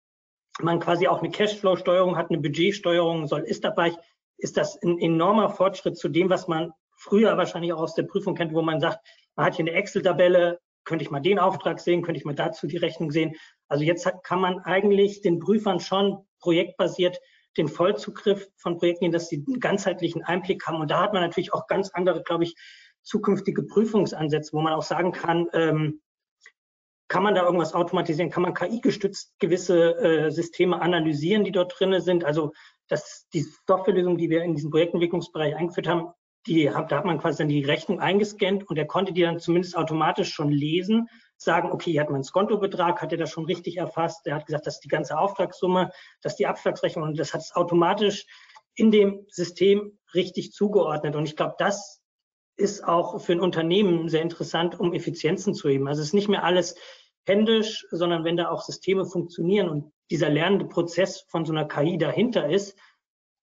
man 0.62 0.80
quasi 0.80 1.08
auch 1.08 1.20
eine 1.20 1.32
Cashflow-Steuerung 1.32 2.18
hat, 2.18 2.30
eine 2.30 2.40
Budgetsteuerung 2.40 3.28
soll, 3.28 3.42
ist 3.42 3.64
dabei, 3.64 3.94
ist 4.38 4.58
das 4.58 4.82
ein 4.82 5.00
enormer 5.00 5.50
Fortschritt 5.50 5.98
zu 5.98 6.10
dem, 6.10 6.30
was 6.30 6.48
man 6.48 6.72
früher 6.96 7.38
wahrscheinlich 7.38 7.74
auch 7.74 7.82
aus 7.82 7.96
der 7.96 8.04
Prüfung 8.04 8.36
kennt, 8.36 8.54
wo 8.54 8.62
man 8.62 8.80
sagt, 8.80 9.00
man 9.36 9.46
hat 9.46 9.56
hier 9.56 9.66
eine 9.66 9.74
Excel-Tabelle, 9.74 10.60
könnte 10.84 11.04
ich 11.04 11.12
mal 11.12 11.20
den 11.20 11.38
Auftrag 11.38 11.80
sehen, 11.80 12.02
könnte 12.02 12.20
ich 12.20 12.26
mal 12.26 12.34
dazu 12.34 12.66
die 12.66 12.78
Rechnung 12.78 13.12
sehen. 13.12 13.36
Also 13.68 13.84
jetzt 13.84 14.10
kann 14.24 14.40
man 14.40 14.60
eigentlich 14.60 15.22
den 15.22 15.40
Prüfern 15.40 15.80
schon 15.80 16.26
projektbasiert 16.40 17.20
den 17.58 17.68
Vollzugriff 17.68 18.48
von 18.56 18.78
Projekten 18.78 19.12
dass 19.12 19.30
sie 19.30 19.44
einen 19.48 19.60
ganzheitlichen 19.60 20.24
Einblick 20.24 20.66
haben. 20.66 20.80
Und 20.80 20.92
da 20.92 21.02
hat 21.02 21.14
man 21.14 21.24
natürlich 21.24 21.54
auch 21.54 21.68
ganz 21.68 21.90
andere, 21.90 22.24
glaube 22.24 22.44
ich, 22.44 22.56
zukünftige 23.02 23.64
Prüfungsansätze, 23.64 24.54
wo 24.54 24.62
man 24.62 24.74
auch 24.74 24.84
sagen 24.84 25.12
kann, 25.12 25.48
ähm, 25.54 26.02
kann 27.08 27.24
man 27.24 27.36
da 27.36 27.44
irgendwas 27.44 27.74
automatisieren? 27.74 28.32
Kann 28.32 28.44
man 28.44 28.54
KI-gestützt 28.54 29.40
gewisse 29.40 29.96
äh, 29.98 30.32
Systeme 30.32 30.82
analysieren, 30.82 31.44
die 31.44 31.52
dort 31.52 31.80
drin 31.80 32.00
sind? 32.02 32.26
Also 32.26 32.52
dass 32.88 33.28
die 33.34 33.46
Softwarelösung, 33.66 34.18
die 34.18 34.30
wir 34.30 34.44
in 34.44 34.56
diesem 34.56 34.72
Projektentwicklungsbereich 34.72 35.56
eingeführt 35.56 35.88
haben, 35.88 36.12
die, 36.46 36.66
da 36.66 36.76
hat 36.76 37.06
man 37.06 37.20
quasi 37.20 37.40
dann 37.40 37.50
die 37.50 37.64
Rechnung 37.64 38.00
eingescannt 38.00 38.70
und 38.70 38.78
er 38.78 38.86
konnte 38.86 39.12
die 39.12 39.22
dann 39.22 39.40
zumindest 39.40 39.76
automatisch 39.76 40.34
schon 40.34 40.50
lesen 40.50 41.10
sagen, 41.36 41.72
okay, 41.72 41.92
hier 41.92 42.02
hat 42.02 42.08
man 42.08 42.16
einen 42.16 42.24
Skontobetrag, 42.24 43.02
hat 43.02 43.12
er 43.12 43.18
das 43.18 43.30
schon 43.30 43.46
richtig 43.46 43.78
erfasst. 43.78 44.26
Er 44.26 44.36
hat 44.36 44.46
gesagt, 44.46 44.66
das 44.66 44.76
ist 44.76 44.84
die 44.84 44.90
ganze 44.90 45.20
Auftragssumme, 45.20 45.92
das 46.22 46.34
ist 46.34 46.40
die 46.40 46.48
Abschlagsrechnung 46.48 47.06
und 47.06 47.20
das 47.20 47.34
hat 47.34 47.42
es 47.42 47.56
automatisch 47.56 48.26
in 48.76 48.92
dem 48.92 49.26
System 49.30 50.00
richtig 50.14 50.54
zugeordnet. 50.54 51.16
Und 51.16 51.28
ich 51.28 51.36
glaube, 51.36 51.56
das 51.58 52.02
ist 52.56 52.84
auch 52.84 53.22
für 53.22 53.34
ein 53.34 53.40
Unternehmen 53.40 54.10
sehr 54.10 54.24
interessant, 54.24 54.80
um 54.80 54.94
Effizienzen 54.94 55.54
zu 55.54 55.70
heben. 55.70 55.88
Also 55.88 56.02
es 56.02 56.08
ist 56.08 56.14
nicht 56.14 56.28
mehr 56.28 56.44
alles 56.44 56.76
händisch, 57.28 57.86
sondern 57.92 58.24
wenn 58.24 58.38
da 58.38 58.50
auch 58.50 58.62
Systeme 58.62 59.06
funktionieren 59.06 59.70
und 59.70 59.92
dieser 60.10 60.30
lernende 60.30 60.66
Prozess 60.66 61.26
von 61.28 61.46
so 61.46 61.52
einer 61.52 61.68
KI 61.68 61.98
dahinter 61.98 62.50
ist, 62.50 62.78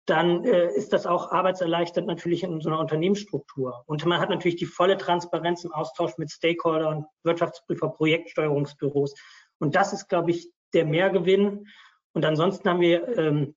dann 0.06 0.44
äh, 0.44 0.68
ist 0.74 0.92
das 0.92 1.06
auch 1.06 1.32
arbeitserleichternd 1.32 2.06
natürlich 2.06 2.42
in 2.42 2.60
so 2.60 2.68
einer 2.68 2.78
Unternehmensstruktur. 2.78 3.84
Und 3.86 4.04
man 4.04 4.20
hat 4.20 4.28
natürlich 4.28 4.56
die 4.56 4.66
volle 4.66 4.98
Transparenz 4.98 5.64
im 5.64 5.72
Austausch 5.72 6.18
mit 6.18 6.30
Stakeholder 6.30 6.90
und 6.90 7.06
Wirtschaftsprüfer, 7.22 7.88
Projektsteuerungsbüros. 7.88 9.14
Und 9.58 9.74
das 9.74 9.92
ist, 9.92 10.08
glaube 10.08 10.30
ich, 10.30 10.50
der 10.74 10.84
Mehrgewinn. 10.84 11.66
Und 12.12 12.24
ansonsten 12.24 12.68
haben 12.68 12.80
wir, 12.80 13.16
ähm, 13.16 13.54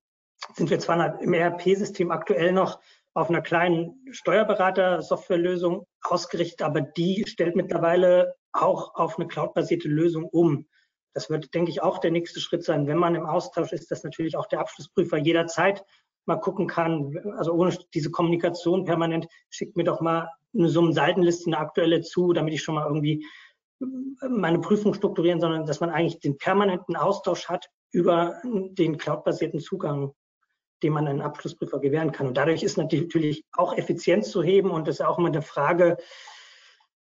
sind 0.54 0.70
wir 0.70 0.80
zwar 0.80 1.20
im 1.22 1.34
ERP-System 1.34 2.12
aktuell 2.12 2.54
noch 2.54 2.80
auf 3.18 3.32
einer 3.32 3.42
kleinen 3.42 3.96
Steuerberater-Softwarelösung 4.12 5.88
ausgerichtet, 6.04 6.62
aber 6.62 6.82
die 6.82 7.26
stellt 7.28 7.56
mittlerweile 7.56 8.36
auch 8.54 8.94
auf 8.94 9.18
eine 9.18 9.28
cloudbasierte 9.28 9.88
Lösung 9.88 10.26
um. 10.26 10.68
Das 11.16 11.28
wird, 11.28 11.52
denke 11.56 11.72
ich, 11.72 11.82
auch 11.82 11.98
der 11.98 12.12
nächste 12.12 12.40
Schritt 12.40 12.64
sein. 12.64 12.86
Wenn 12.86 13.00
man 13.00 13.16
im 13.16 13.26
Austausch 13.26 13.74
ist, 13.74 13.90
dass 13.90 14.04
natürlich 14.04 14.38
auch 14.38 14.46
der 14.46 14.60
Abschlussprüfer 14.60 15.18
jederzeit 15.18 15.84
mal 16.28 16.36
gucken 16.36 16.68
kann, 16.68 17.18
also 17.40 17.54
ohne 17.54 17.76
diese 17.96 18.12
Kommunikation 18.12 18.86
permanent, 18.86 19.26
schickt 19.50 19.78
mir 19.78 19.84
doch 19.84 20.00
mal 20.00 20.30
eine 20.54 20.70
Summenseitenliste, 20.70 21.48
eine 21.48 21.58
aktuelle 21.58 22.02
zu, 22.02 22.34
damit 22.34 22.54
ich 22.54 22.62
schon 22.62 22.76
mal 22.76 22.86
irgendwie 22.86 23.26
meine 24.30 24.60
Prüfung 24.60 24.94
strukturieren, 24.94 25.42
sondern 25.42 25.66
dass 25.66 25.80
man 25.80 25.90
eigentlich 25.90 26.20
den 26.20 26.38
permanenten 26.38 26.96
Austausch 26.96 27.50
hat 27.50 27.68
über 27.92 28.36
den 28.44 29.00
cloudbasierten 29.00 29.60
Zugang, 29.60 30.14
den 30.84 30.94
man 30.94 31.08
einen 31.08 31.22
Abschlussprüfer 31.22 31.80
gewähren 31.80 32.12
kann. 32.12 32.28
Und 32.28 32.38
dadurch 32.38 32.64
ist 32.64 32.78
natürlich 32.78 33.44
auch 33.54 33.78
Effizienz 33.78 34.30
zu 34.30 34.44
heben 34.44 34.72
und 34.72 34.88
das 34.88 35.00
ist 35.00 35.06
auch 35.06 35.18
immer 35.18 35.30
eine 35.30 35.42
Frage. 35.42 35.98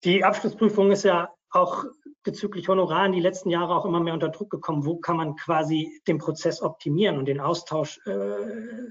Die 0.05 0.24
Abschlussprüfung 0.24 0.92
ist 0.92 1.05
ja 1.05 1.31
auch 1.50 1.85
bezüglich 2.22 2.68
Honoraren 2.68 3.12
die 3.12 3.20
letzten 3.20 3.50
Jahre 3.50 3.74
auch 3.74 3.85
immer 3.85 4.00
mehr 4.00 4.14
unter 4.14 4.29
Druck 4.29 4.50
gekommen. 4.50 4.85
Wo 4.85 4.96
kann 4.96 5.16
man 5.16 5.37
quasi 5.37 6.00
den 6.07 6.18
Prozess 6.18 6.61
optimieren 6.61 7.18
und 7.18 7.26
den 7.26 7.40
Austausch, 7.40 7.98
äh, 8.07 8.88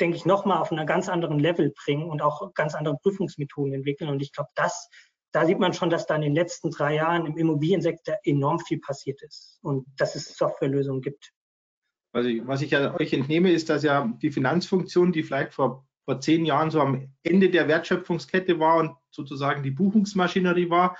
denke 0.00 0.16
ich, 0.16 0.26
nochmal 0.26 0.58
auf 0.58 0.72
einer 0.72 0.84
ganz 0.84 1.08
anderen 1.08 1.38
Level 1.38 1.72
bringen 1.84 2.10
und 2.10 2.20
auch 2.20 2.52
ganz 2.54 2.74
andere 2.74 2.96
Prüfungsmethoden 2.98 3.72
entwickeln. 3.72 4.10
Und 4.10 4.20
ich 4.20 4.32
glaube, 4.32 4.50
das, 4.54 4.88
da 5.32 5.46
sieht 5.46 5.60
man 5.60 5.72
schon, 5.72 5.88
dass 5.88 6.06
da 6.06 6.16
in 6.16 6.22
den 6.22 6.34
letzten 6.34 6.70
drei 6.70 6.94
Jahren 6.96 7.26
im 7.26 7.38
Immobiliensektor 7.38 8.16
enorm 8.24 8.58
viel 8.58 8.80
passiert 8.80 9.22
ist 9.22 9.58
und 9.62 9.86
dass 9.96 10.16
es 10.16 10.36
Softwarelösungen 10.36 11.00
gibt. 11.00 11.32
Also 12.14 12.30
was 12.46 12.62
ich 12.62 12.70
ja 12.70 12.94
euch 12.94 13.12
entnehme, 13.12 13.50
ist, 13.50 13.68
dass 13.68 13.82
ja 13.82 14.08
die 14.22 14.30
Finanzfunktion, 14.30 15.10
die 15.10 15.24
vielleicht 15.24 15.52
vor, 15.52 15.84
vor 16.04 16.20
zehn 16.20 16.44
Jahren 16.46 16.70
so 16.70 16.80
am 16.80 17.08
Ende 17.24 17.50
der 17.50 17.66
Wertschöpfungskette 17.66 18.60
war 18.60 18.76
und 18.76 18.92
sozusagen 19.10 19.64
die 19.64 19.72
Buchungsmaschinerie 19.72 20.70
war, 20.70 20.96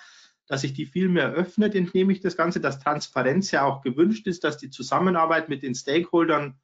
dass 0.49 0.63
sich 0.63 0.75
die 0.75 0.87
viel 0.87 1.09
mehr 1.09 1.33
öffnet, 1.33 1.77
entnehme 1.77 2.13
ich 2.13 2.21
das 2.21 2.37
Ganze, 2.37 2.61
dass 2.61 2.81
Transparenz 2.81 3.53
ja 3.53 3.65
auch 3.65 3.81
gewünscht 3.81 4.27
ist, 4.27 4.43
dass 4.43 4.59
die 4.59 4.71
Zusammenarbeit 4.71 5.49
mit 5.49 5.63
den 5.63 5.77
Stakeholdern, 5.77 6.59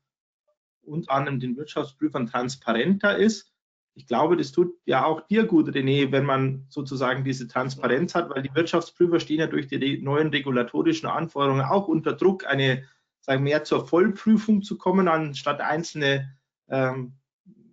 unter 0.82 1.12
anderem 1.12 1.38
den 1.38 1.56
Wirtschaftsprüfern, 1.56 2.26
transparenter 2.26 3.16
ist. 3.16 3.52
Ich 3.94 4.08
glaube, 4.08 4.36
das 4.36 4.50
tut 4.50 4.74
ja 4.84 5.04
auch 5.04 5.26
dir 5.28 5.44
gut, 5.44 5.68
René, 5.68 6.10
wenn 6.10 6.24
man 6.24 6.66
sozusagen 6.68 7.22
diese 7.22 7.46
Transparenz 7.46 8.16
hat, 8.16 8.30
weil 8.30 8.42
die 8.42 8.54
Wirtschaftsprüfer 8.54 9.20
stehen 9.20 9.38
ja 9.38 9.46
durch 9.46 9.68
die 9.68 10.02
neuen 10.02 10.28
regulatorischen 10.28 11.08
Anforderungen 11.08 11.64
auch 11.64 11.86
unter 11.86 12.14
Druck, 12.14 12.46
eine, 12.46 12.84
sagen 13.20 13.44
wir, 13.44 13.50
mehr 13.50 13.64
zur 13.64 13.86
Vollprüfung 13.86 14.62
zu 14.62 14.78
kommen, 14.78 15.08
anstatt 15.08 15.60
einzelne 15.60 16.36
ähm, 16.68 17.14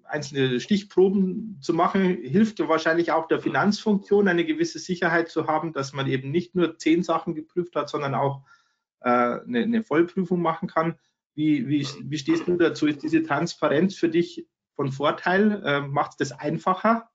einzelne 0.08 0.60
Stichproben 0.60 1.58
zu 1.62 1.74
machen, 1.74 2.02
hilft 2.02 2.60
wahrscheinlich 2.60 3.12
auch 3.12 3.28
der 3.28 3.40
Finanzfunktion, 3.40 4.28
eine 4.28 4.46
gewisse 4.46 4.80
Sicherheit 4.80 5.30
zu 5.30 5.48
haben, 5.48 5.74
dass 5.74 5.94
man 5.94 6.08
eben 6.08 6.32
nicht 6.32 6.56
nur 6.56 6.78
zehn 6.78 7.04
Sachen 7.04 7.36
geprüft 7.36 7.76
hat, 7.76 7.90
sondern 7.90 8.16
auch 8.16 8.44
äh, 9.02 9.10
eine, 9.10 9.64
eine, 9.64 9.84
Vollprüfung 9.84 10.42
machen 10.42 10.68
kann. 10.68 10.98
Wie, 11.36 11.68
wie, 11.68 11.86
wie, 12.04 12.18
stehst 12.18 12.48
du 12.48 12.58
dazu? 12.58 12.88
Ist 12.88 13.04
diese 13.04 13.24
Transparenz 13.24 13.96
für 13.96 14.10
dich 14.10 14.48
von 14.76 14.92
Vorteil? 14.92 15.62
Äh, 15.64 15.82
Macht 15.82 16.12
es 16.20 16.30
das 16.30 16.40
einfacher, 16.40 17.10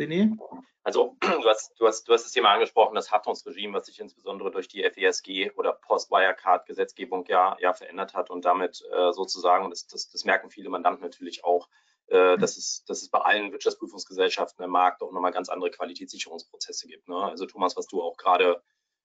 René? 0.00 0.36
Also 0.82 1.16
du 1.20 1.48
hast, 1.48 1.78
du, 1.78 1.86
hast, 1.86 2.08
du 2.08 2.12
hast 2.12 2.24
das 2.24 2.32
Thema 2.32 2.50
angesprochen, 2.50 2.94
das 2.94 3.12
Haftungsregime, 3.12 3.76
was 3.76 3.86
sich 3.86 4.00
insbesondere 4.00 4.50
durch 4.50 4.68
die 4.68 4.82
FESG 4.82 5.52
oder 5.56 5.72
Post-Wirecard-Gesetzgebung 5.74 7.26
ja, 7.28 7.56
ja 7.60 7.72
verändert 7.72 8.14
hat 8.14 8.30
und 8.30 8.44
damit 8.44 8.82
äh, 8.92 9.12
sozusagen, 9.12 9.70
das, 9.70 9.86
das, 9.86 10.10
das 10.10 10.24
merken 10.24 10.50
viele 10.50 10.70
Mandanten 10.70 11.02
natürlich 11.02 11.44
auch, 11.44 11.68
äh, 12.06 12.38
dass, 12.38 12.56
es, 12.56 12.84
dass 12.86 13.02
es 13.02 13.10
bei 13.10 13.20
allen 13.20 13.52
Wirtschaftsprüfungsgesellschaften 13.52 14.64
im 14.64 14.70
Markt 14.70 15.02
auch 15.02 15.12
nochmal 15.12 15.32
ganz 15.32 15.48
andere 15.48 15.70
Qualitätssicherungsprozesse 15.70 16.88
gibt. 16.88 17.08
Ne? 17.08 17.16
Also 17.16 17.46
Thomas, 17.46 17.76
was 17.76 17.86
du 17.86 18.02
auch 18.02 18.16
gerade 18.16 18.62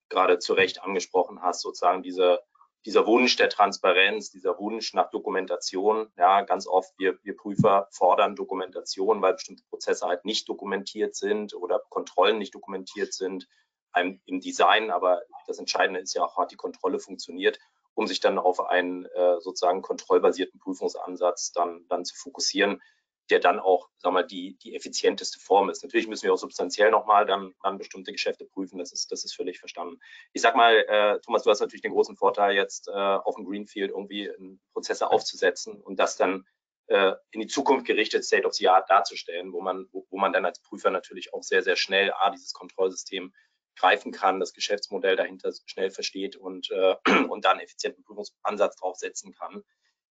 gerade 0.08 0.38
zu 0.38 0.52
Recht 0.54 0.82
angesprochen 0.82 1.42
hast, 1.42 1.62
sozusagen 1.62 2.02
diese, 2.02 2.40
dieser 2.86 3.06
Wunsch 3.06 3.36
der 3.36 3.48
Transparenz, 3.48 4.30
dieser 4.30 4.58
Wunsch 4.58 4.94
nach 4.94 5.10
Dokumentation. 5.10 6.10
Ja, 6.16 6.42
ganz 6.42 6.66
oft 6.66 6.92
wir, 6.98 7.18
wir 7.24 7.36
Prüfer 7.36 7.88
fordern 7.90 8.36
Dokumentation, 8.36 9.20
weil 9.20 9.34
bestimmte 9.34 9.64
Prozesse 9.68 10.06
halt 10.06 10.24
nicht 10.24 10.48
dokumentiert 10.48 11.16
sind 11.16 11.52
oder 11.54 11.82
Kontrollen 11.90 12.38
nicht 12.38 12.54
dokumentiert 12.54 13.12
sind. 13.12 13.48
einem 13.92 14.20
im 14.26 14.40
Design, 14.40 14.90
aber 14.90 15.22
das 15.46 15.58
Entscheidende 15.58 16.00
ist 16.00 16.14
ja 16.14 16.24
auch, 16.24 16.36
hat 16.36 16.52
die 16.52 16.56
Kontrolle 16.56 17.00
funktioniert, 17.00 17.58
um 17.94 18.06
sich 18.06 18.20
dann 18.20 18.38
auf 18.38 18.60
einen 18.60 19.06
äh, 19.06 19.40
sozusagen 19.40 19.82
kontrollbasierten 19.82 20.60
Prüfungsansatz 20.60 21.52
dann, 21.52 21.86
dann 21.88 22.04
zu 22.04 22.14
fokussieren, 22.14 22.82
der 23.30 23.40
dann 23.40 23.58
auch, 23.58 23.88
sag 23.98 24.12
mal, 24.12 24.22
die, 24.22 24.56
die 24.58 24.74
effizienteste 24.74 25.40
Form 25.40 25.68
ist. 25.68 25.82
Natürlich 25.82 26.06
müssen 26.06 26.24
wir 26.24 26.32
auch 26.32 26.38
substanziell 26.38 26.90
nochmal 26.90 27.26
dann, 27.26 27.54
dann 27.62 27.78
bestimmte 27.78 28.12
Geschäfte 28.12 28.44
prüfen, 28.44 28.78
das 28.78 28.92
ist, 28.92 29.10
das 29.10 29.24
ist 29.24 29.34
völlig 29.34 29.58
verstanden. 29.58 29.98
Ich 30.32 30.42
sag 30.42 30.54
mal, 30.54 30.74
äh, 30.88 31.20
Thomas, 31.20 31.42
du 31.42 31.50
hast 31.50 31.60
natürlich 31.60 31.82
den 31.82 31.92
großen 31.92 32.16
Vorteil, 32.16 32.54
jetzt 32.54 32.88
äh, 32.88 32.92
auf 32.92 33.34
dem 33.36 33.44
Greenfield 33.44 33.90
irgendwie 33.90 34.30
Prozesse 34.72 35.10
aufzusetzen 35.10 35.80
und 35.80 35.98
das 35.98 36.16
dann 36.16 36.44
äh, 36.88 37.14
in 37.32 37.40
die 37.40 37.46
Zukunft 37.46 37.86
gerichtet 37.86 38.24
State 38.24 38.46
of 38.46 38.54
the 38.54 38.68
Art 38.68 38.88
darzustellen, 38.88 39.52
wo 39.52 39.60
man, 39.60 39.88
wo, 39.90 40.06
wo 40.10 40.18
man 40.18 40.32
dann 40.32 40.44
als 40.44 40.60
Prüfer 40.62 40.90
natürlich 40.90 41.34
auch 41.34 41.42
sehr, 41.42 41.62
sehr 41.62 41.76
schnell 41.76 42.12
A, 42.12 42.30
dieses 42.30 42.52
Kontrollsystem 42.52 43.32
greifen 43.76 44.12
kann, 44.12 44.40
das 44.40 44.52
Geschäftsmodell 44.52 45.16
dahinter 45.16 45.52
schnell 45.66 45.90
versteht 45.90 46.36
und, 46.36 46.70
äh, 46.70 46.96
und 47.28 47.44
dann 47.44 47.60
effizienten 47.60 48.04
Prüfungsansatz 48.04 48.76
draufsetzen 48.76 49.32
kann. 49.32 49.62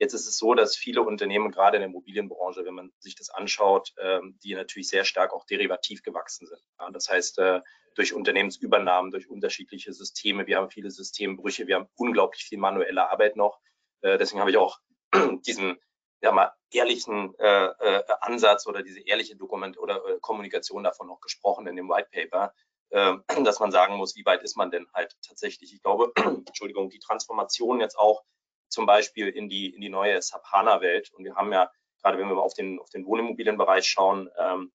Jetzt 0.03 0.13
ist 0.13 0.27
es 0.27 0.37
so, 0.37 0.53
dass 0.53 0.75
viele 0.75 1.01
Unternehmen, 1.01 1.49
gerade 1.49 1.77
in 1.77 1.81
der 1.81 1.87
Immobilienbranche, 1.87 2.65
wenn 2.65 2.73
man 2.73 2.91
sich 2.99 3.15
das 3.15 3.29
anschaut, 3.29 3.93
ähm, 3.97 4.37
die 4.43 4.53
natürlich 4.53 4.89
sehr 4.89 5.05
stark 5.05 5.31
auch 5.31 5.45
derivativ 5.45 6.03
gewachsen 6.03 6.45
sind. 6.45 6.61
Das 6.91 7.09
heißt, 7.09 7.39
äh, 7.39 7.61
durch 7.95 8.13
Unternehmensübernahmen, 8.13 9.11
durch 9.11 9.29
unterschiedliche 9.29 9.93
Systeme, 9.93 10.45
wir 10.45 10.57
haben 10.57 10.69
viele 10.69 10.91
Systembrüche, 10.91 11.67
wir 11.67 11.75
haben 11.75 11.87
unglaublich 11.95 12.43
viel 12.43 12.57
manuelle 12.57 13.09
Arbeit 13.09 13.37
noch. 13.37 13.61
Äh, 14.01 14.17
deswegen 14.17 14.41
habe 14.41 14.51
ich 14.51 14.57
auch 14.57 14.77
diesen 15.47 15.79
ja 16.21 16.33
mal, 16.33 16.51
ehrlichen 16.69 17.33
äh, 17.39 18.03
Ansatz 18.19 18.67
oder 18.67 18.83
diese 18.83 18.99
ehrliche 18.99 19.37
Dokument 19.37 19.77
oder 19.77 20.01
Kommunikation 20.19 20.83
davon 20.83 21.07
noch 21.07 21.21
gesprochen 21.21 21.65
in 21.67 21.77
dem 21.77 21.87
White 21.87 22.09
Paper, 22.11 22.53
äh, 22.89 23.15
dass 23.45 23.61
man 23.61 23.71
sagen 23.71 23.95
muss, 23.95 24.17
wie 24.17 24.25
weit 24.25 24.43
ist 24.43 24.57
man 24.57 24.69
denn 24.69 24.85
halt 24.93 25.15
tatsächlich. 25.25 25.73
Ich 25.73 25.81
glaube, 25.81 26.11
Entschuldigung, 26.45 26.89
die 26.89 26.99
Transformation 26.99 27.79
jetzt 27.79 27.97
auch 27.97 28.25
zum 28.73 28.85
Beispiel 28.85 29.29
in 29.29 29.47
die, 29.49 29.69
in 29.69 29.81
die 29.81 29.89
neue 29.89 30.21
SAP 30.21 30.43
HANA-Welt. 30.51 31.11
Und 31.13 31.23
wir 31.23 31.35
haben 31.35 31.53
ja, 31.53 31.71
gerade 32.01 32.17
wenn 32.17 32.27
wir 32.27 32.37
auf 32.37 32.53
den, 32.53 32.79
auf 32.79 32.89
den 32.89 33.05
Wohnimmobilienbereich 33.05 33.85
schauen, 33.87 34.29
ähm, 34.37 34.71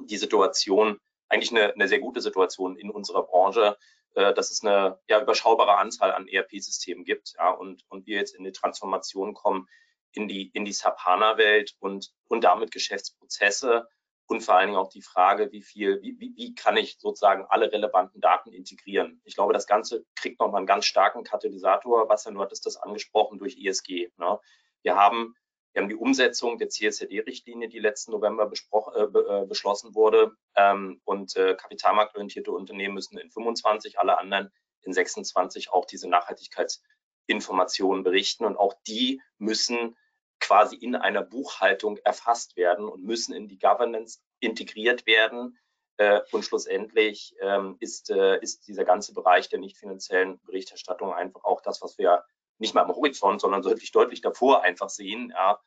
die 0.00 0.16
Situation, 0.16 0.98
eigentlich 1.28 1.50
eine, 1.50 1.72
eine 1.74 1.88
sehr 1.88 1.98
gute 2.00 2.20
Situation 2.20 2.76
in 2.76 2.90
unserer 2.90 3.24
Branche, 3.24 3.76
äh, 4.14 4.32
dass 4.32 4.50
es 4.50 4.62
eine 4.62 4.98
ja, 5.08 5.20
überschaubare 5.20 5.76
Anzahl 5.78 6.12
an 6.12 6.28
ERP-Systemen 6.28 7.04
gibt 7.04 7.34
ja, 7.36 7.50
und, 7.50 7.82
und 7.88 8.06
wir 8.06 8.16
jetzt 8.16 8.34
in 8.34 8.44
die 8.44 8.52
Transformation 8.52 9.34
kommen 9.34 9.66
in 10.12 10.28
die, 10.28 10.50
in 10.50 10.64
die 10.64 10.72
SAP 10.72 10.98
HANA-Welt 10.98 11.74
und, 11.80 12.12
und 12.28 12.44
damit 12.44 12.70
Geschäftsprozesse 12.70 13.88
und 14.26 14.42
vor 14.42 14.54
allen 14.54 14.68
Dingen 14.68 14.78
auch 14.78 14.88
die 14.88 15.02
Frage, 15.02 15.52
wie 15.52 15.62
viel, 15.62 16.00
wie, 16.02 16.18
wie, 16.18 16.32
wie 16.36 16.54
kann 16.54 16.76
ich 16.76 16.98
sozusagen 16.98 17.44
alle 17.48 17.70
relevanten 17.70 18.20
Daten 18.20 18.52
integrieren? 18.52 19.20
Ich 19.24 19.34
glaube, 19.34 19.52
das 19.52 19.66
Ganze 19.66 20.04
kriegt 20.16 20.40
nochmal 20.40 20.58
einen 20.58 20.66
ganz 20.66 20.86
starken 20.86 21.24
Katalysator. 21.24 22.08
Bastian, 22.08 22.34
du 22.34 22.40
hattest 22.40 22.64
das 22.64 22.76
angesprochen 22.76 23.38
durch 23.38 23.58
ISG. 23.58 24.10
Ne? 24.16 24.38
Wir 24.82 24.96
haben 24.96 25.34
wir 25.74 25.82
haben 25.82 25.88
die 25.88 25.96
Umsetzung 25.96 26.56
der 26.56 26.68
CSRD-Richtlinie, 26.68 27.68
die 27.68 27.80
letzten 27.80 28.12
November 28.12 28.48
äh, 28.48 29.02
äh, 29.02 29.44
beschlossen 29.44 29.96
wurde. 29.96 30.36
Ähm, 30.54 31.00
und 31.04 31.34
äh, 31.34 31.56
kapitalmarktorientierte 31.56 32.52
Unternehmen 32.52 32.94
müssen 32.94 33.18
in 33.18 33.28
25, 33.28 33.98
alle 33.98 34.16
anderen 34.18 34.52
in 34.82 34.92
26 34.92 35.72
auch 35.72 35.84
diese 35.84 36.08
Nachhaltigkeitsinformationen 36.08 38.04
berichten. 38.04 38.44
Und 38.44 38.56
auch 38.56 38.74
die 38.86 39.20
müssen 39.38 39.96
quasi 40.44 40.76
in 40.76 40.94
einer 40.94 41.22
Buchhaltung 41.22 41.96
erfasst 41.98 42.56
werden 42.56 42.86
und 42.86 43.02
müssen 43.02 43.34
in 43.34 43.48
die 43.48 43.58
Governance 43.58 44.20
integriert 44.40 45.06
werden. 45.06 45.58
Äh, 45.96 46.20
und 46.32 46.44
schlussendlich 46.44 47.34
ähm, 47.40 47.76
ist, 47.80 48.10
äh, 48.10 48.38
ist 48.40 48.66
dieser 48.66 48.84
ganze 48.84 49.14
Bereich 49.14 49.48
der 49.48 49.60
nicht 49.60 49.78
finanziellen 49.78 50.40
Berichterstattung 50.44 51.14
einfach 51.14 51.44
auch 51.44 51.62
das, 51.62 51.80
was 51.82 51.98
wir 51.98 52.24
nicht 52.58 52.74
mal 52.74 52.82
am 52.82 52.94
Horizont, 52.94 53.40
sondern 53.40 53.62
deutlich, 53.62 53.90
deutlich 53.92 54.20
davor 54.20 54.62
einfach 54.62 54.90
sehen. 54.90 55.30
Ja, 55.30 55.60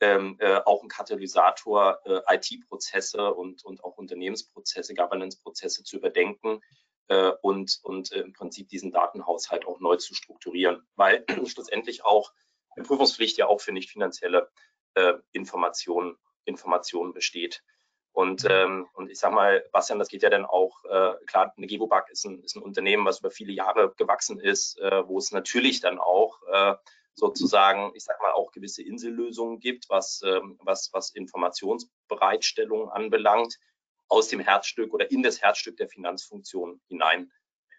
ähm, 0.00 0.36
äh, 0.38 0.60
auch 0.64 0.82
ein 0.82 0.88
Katalysator, 0.88 2.00
äh, 2.04 2.36
IT-Prozesse 2.36 3.32
und, 3.34 3.64
und 3.64 3.82
auch 3.82 3.96
Unternehmensprozesse, 3.96 4.94
Governance-Prozesse 4.94 5.82
zu 5.82 5.96
überdenken 5.96 6.60
äh, 7.08 7.32
und, 7.42 7.80
und 7.82 8.12
äh, 8.12 8.20
im 8.20 8.32
Prinzip 8.32 8.68
diesen 8.68 8.92
Datenhaushalt 8.92 9.66
auch 9.66 9.80
neu 9.80 9.96
zu 9.96 10.14
strukturieren, 10.14 10.86
weil 10.94 11.24
schlussendlich 11.46 12.04
auch 12.04 12.32
eine 12.78 12.86
Prüfungspflicht 12.86 13.38
ja 13.38 13.46
auch 13.46 13.60
für 13.60 13.72
nicht 13.72 13.90
finanzielle 13.90 14.50
äh, 14.94 15.14
Informationen, 15.32 16.16
Informationen 16.44 17.12
besteht. 17.12 17.62
Und, 18.12 18.44
mhm. 18.44 18.50
ähm, 18.50 18.88
und 18.94 19.10
ich 19.10 19.18
sag 19.18 19.32
mal, 19.32 19.64
Bastian, 19.72 19.98
das 19.98 20.08
geht 20.08 20.22
ja 20.22 20.30
dann 20.30 20.44
auch, 20.44 20.84
äh, 20.84 21.14
klar, 21.26 21.52
eine 21.56 21.66
Gewobag 21.66 22.10
ist 22.10 22.24
ein, 22.24 22.42
ist 22.42 22.56
ein 22.56 22.62
Unternehmen, 22.62 23.04
was 23.04 23.20
über 23.20 23.30
viele 23.30 23.52
Jahre 23.52 23.94
gewachsen 23.96 24.40
ist, 24.40 24.78
äh, 24.78 25.06
wo 25.06 25.18
es 25.18 25.30
natürlich 25.30 25.80
dann 25.80 25.98
auch 25.98 26.40
äh, 26.50 26.74
sozusagen, 27.14 27.92
ich 27.94 28.04
sag 28.04 28.20
mal, 28.22 28.32
auch 28.32 28.52
gewisse 28.52 28.82
Insellösungen 28.82 29.60
gibt, 29.60 29.88
was, 29.88 30.22
ähm, 30.24 30.58
was, 30.62 30.90
was 30.92 31.10
Informationsbereitstellung 31.10 32.90
anbelangt, 32.90 33.58
aus 34.08 34.28
dem 34.28 34.40
Herzstück 34.40 34.94
oder 34.94 35.10
in 35.10 35.22
das 35.22 35.42
Herzstück 35.42 35.76
der 35.76 35.88
Finanzfunktion 35.88 36.80
hinein. 36.88 37.30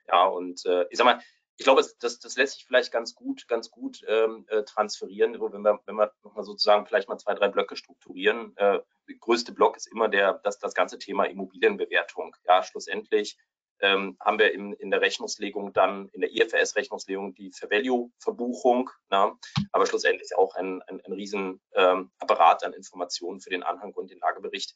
Ja, 0.08 0.26
und 0.26 0.66
äh, 0.66 0.86
ich 0.90 0.98
sag 0.98 1.06
mal, 1.06 1.22
ich 1.60 1.66
glaube, 1.66 1.86
das, 2.00 2.20
das 2.20 2.38
lässt 2.38 2.54
sich 2.54 2.66
vielleicht 2.66 2.90
ganz 2.90 3.16
gut, 3.16 3.46
ganz 3.50 3.70
gut 3.70 4.02
ähm, 4.08 4.46
äh, 4.48 4.64
transferieren, 4.64 5.34
wenn 5.34 5.62
wir, 5.62 5.82
wenn 5.86 5.96
wir 5.96 6.14
nochmal 6.24 6.46
sozusagen 6.46 6.86
vielleicht 6.86 7.10
mal 7.10 7.18
zwei, 7.18 7.34
drei 7.34 7.50
Blöcke 7.50 7.76
strukturieren. 7.76 8.56
Äh, 8.56 8.80
der 9.10 9.16
größte 9.20 9.52
Block 9.52 9.76
ist 9.76 9.88
immer 9.88 10.08
der, 10.08 10.40
das, 10.46 10.58
das 10.60 10.74
ganze 10.74 10.98
Thema 11.00 11.26
Immobilienbewertung. 11.26 12.34
Ja, 12.48 12.64
schlussendlich 12.64 13.38
ähm, 13.82 14.16
haben 14.22 14.40
wir 14.40 14.54
in, 14.54 14.72
in 14.72 14.90
der 14.90 15.02
Rechnungslegung 15.02 15.74
dann, 15.74 16.08
in 16.14 16.22
der 16.22 16.32
IFRS-Rechnungslegung 16.32 17.34
die 17.34 17.52
Fair 17.52 17.70
Value-Verbuchung, 17.70 18.90
aber 19.10 19.86
schlussendlich 19.86 20.34
auch 20.38 20.56
ein, 20.56 20.82
ein, 20.84 21.02
ein 21.02 21.12
riesen 21.12 21.60
ähm, 21.74 22.10
Apparat 22.20 22.64
an 22.64 22.72
Informationen 22.72 23.42
für 23.42 23.50
den 23.50 23.64
Anhang 23.64 23.92
und 23.94 24.10
den 24.12 24.20
Lagebericht. 24.20 24.74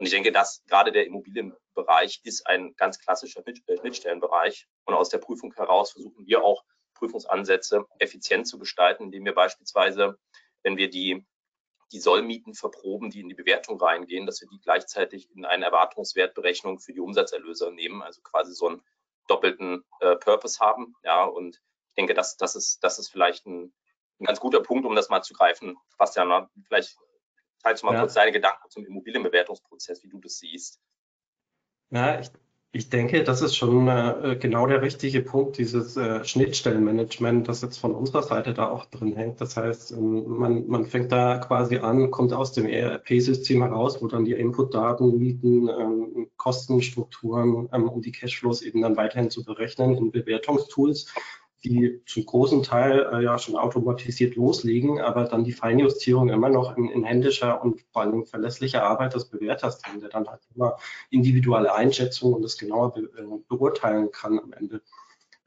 Und 0.00 0.06
ich 0.06 0.12
denke, 0.12 0.32
dass 0.32 0.62
gerade 0.66 0.92
der 0.92 1.06
Immobilienbereich 1.06 2.22
ist 2.24 2.46
ein 2.46 2.74
ganz 2.76 2.98
klassischer 2.98 3.46
äh, 3.46 3.76
Schnittstellenbereich. 3.76 4.66
Und 4.86 4.94
aus 4.94 5.10
der 5.10 5.18
Prüfung 5.18 5.52
heraus 5.52 5.92
versuchen 5.92 6.26
wir 6.26 6.42
auch 6.42 6.64
Prüfungsansätze 6.94 7.84
effizient 7.98 8.48
zu 8.48 8.58
gestalten, 8.58 9.04
indem 9.04 9.26
wir 9.26 9.34
beispielsweise, 9.34 10.18
wenn 10.62 10.78
wir 10.78 10.88
die, 10.88 11.26
die 11.92 12.00
Sollmieten 12.00 12.54
verproben, 12.54 13.10
die 13.10 13.20
in 13.20 13.28
die 13.28 13.34
Bewertung 13.34 13.78
reingehen, 13.78 14.24
dass 14.24 14.40
wir 14.40 14.48
die 14.48 14.60
gleichzeitig 14.60 15.30
in 15.36 15.44
eine 15.44 15.66
Erwartungswertberechnung 15.66 16.80
für 16.80 16.94
die 16.94 17.00
Umsatzerlöse 17.00 17.70
nehmen, 17.70 18.00
also 18.00 18.22
quasi 18.22 18.54
so 18.54 18.68
einen 18.68 18.82
doppelten 19.28 19.84
äh, 20.00 20.16
Purpose 20.16 20.60
haben. 20.60 20.94
Ja, 21.04 21.24
und 21.24 21.60
ich 21.88 21.94
denke, 21.94 22.14
das, 22.14 22.38
das, 22.38 22.56
ist, 22.56 22.82
das 22.82 22.98
ist 22.98 23.10
vielleicht 23.10 23.44
ein, 23.44 23.74
ein 24.18 24.24
ganz 24.24 24.40
guter 24.40 24.62
Punkt, 24.62 24.86
um 24.86 24.94
das 24.94 25.10
mal 25.10 25.20
zu 25.20 25.34
greifen. 25.34 25.76
Bastian, 25.98 26.48
vielleicht 26.68 26.96
Teilst 27.62 27.82
du 27.82 27.86
mal 27.86 27.94
ja. 27.94 28.00
kurz 28.00 28.14
deine 28.14 28.32
Gedanken 28.32 28.68
zum 28.70 28.86
Immobilienbewertungsprozess, 28.86 30.02
wie 30.02 30.08
du 30.08 30.18
das 30.18 30.38
siehst? 30.38 30.80
Ja, 31.90 32.20
ich, 32.20 32.30
ich 32.72 32.88
denke, 32.88 33.24
das 33.24 33.42
ist 33.42 33.56
schon 33.56 33.88
äh, 33.88 34.36
genau 34.40 34.66
der 34.66 34.80
richtige 34.80 35.20
Punkt, 35.22 35.58
dieses 35.58 35.96
äh, 35.96 36.24
Schnittstellenmanagement, 36.24 37.48
das 37.48 37.62
jetzt 37.62 37.78
von 37.78 37.94
unserer 37.94 38.22
Seite 38.22 38.54
da 38.54 38.70
auch 38.70 38.86
drin 38.86 39.14
hängt. 39.16 39.40
Das 39.40 39.56
heißt, 39.56 39.90
ähm, 39.92 40.24
man, 40.28 40.68
man 40.68 40.86
fängt 40.86 41.10
da 41.10 41.38
quasi 41.38 41.78
an, 41.78 42.10
kommt 42.10 42.32
aus 42.32 42.52
dem 42.52 42.66
ERP-System 42.66 43.62
heraus, 43.62 44.00
wo 44.00 44.06
dann 44.06 44.24
die 44.24 44.32
Inputdaten, 44.32 45.18
Mieten, 45.18 45.68
ähm, 45.68 46.30
Kostenstrukturen, 46.36 47.68
ähm, 47.72 47.88
um 47.88 48.02
die 48.02 48.12
Cashflows 48.12 48.62
eben 48.62 48.82
dann 48.82 48.96
weiterhin 48.96 49.30
zu 49.30 49.44
berechnen 49.44 49.96
in 49.96 50.12
Bewertungstools 50.12 51.12
die 51.64 52.02
zum 52.06 52.24
großen 52.24 52.62
Teil 52.62 53.06
äh, 53.12 53.22
ja 53.22 53.38
schon 53.38 53.56
automatisiert 53.56 54.36
loslegen, 54.36 55.00
aber 55.00 55.24
dann 55.24 55.44
die 55.44 55.52
Feinjustierung 55.52 56.30
immer 56.30 56.48
noch 56.48 56.76
in, 56.76 56.88
in 56.88 57.04
händischer 57.04 57.62
und 57.62 57.82
vor 57.92 58.02
allem 58.02 58.26
verlässlicher 58.26 58.82
Arbeit 58.82 59.14
des 59.14 59.26
Bewerters 59.26 59.78
drin, 59.78 60.00
der 60.00 60.08
dann 60.08 60.28
halt 60.28 60.40
immer 60.54 60.76
individuelle 61.10 61.74
Einschätzungen 61.74 62.36
und 62.36 62.42
das 62.42 62.56
genauer 62.56 62.94
be 62.94 63.02
äh, 63.02 63.38
beurteilen 63.48 64.10
kann 64.10 64.38
am 64.38 64.52
Ende. 64.52 64.80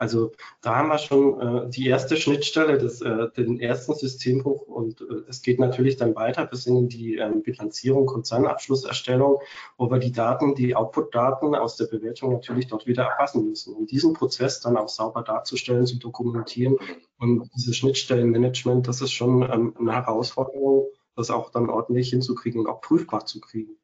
Also 0.03 0.33
da 0.59 0.75
haben 0.75 0.89
wir 0.89 0.97
schon 0.97 1.39
äh, 1.39 1.69
die 1.69 1.87
erste 1.87 2.17
Schnittstelle, 2.17 2.77
des, 2.77 2.99
äh, 2.99 3.29
den 3.37 3.57
ersten 3.57 3.95
Systembruch 3.95 4.63
und 4.63 4.99
äh, 4.99 5.29
es 5.29 5.41
geht 5.41 5.59
natürlich 5.59 5.95
dann 5.95 6.13
weiter 6.13 6.45
bis 6.45 6.65
in 6.65 6.89
die 6.89 7.15
ähm, 7.15 7.41
Bilanzierung, 7.41 8.05
Konzernabschlusserstellung, 8.05 9.39
wo 9.77 9.89
wir 9.89 9.99
die 9.99 10.11
Daten, 10.11 10.55
die 10.55 10.75
Output-Daten 10.75 11.55
aus 11.55 11.77
der 11.77 11.85
Bewertung 11.85 12.33
natürlich 12.33 12.67
dort 12.67 12.85
wieder 12.85 13.03
erfassen 13.03 13.47
müssen. 13.47 13.73
Und 13.75 13.91
diesen 13.91 14.13
Prozess 14.13 14.59
dann 14.59 14.75
auch 14.75 14.89
sauber 14.89 15.21
darzustellen, 15.23 15.85
zu 15.85 15.97
dokumentieren 15.99 16.75
und 17.17 17.49
dieses 17.55 17.77
Schnittstellenmanagement, 17.77 18.85
das 18.85 18.99
ist 18.99 19.13
schon 19.13 19.43
ähm, 19.43 19.73
eine 19.79 19.93
Herausforderung, 19.93 20.87
das 21.15 21.31
auch 21.31 21.49
dann 21.49 21.69
ordentlich 21.69 22.09
hinzukriegen 22.09 22.59
und 22.59 22.67
auch 22.67 22.81
prüfbar 22.81 23.25
zu 23.25 23.39
kriegen. 23.39 23.77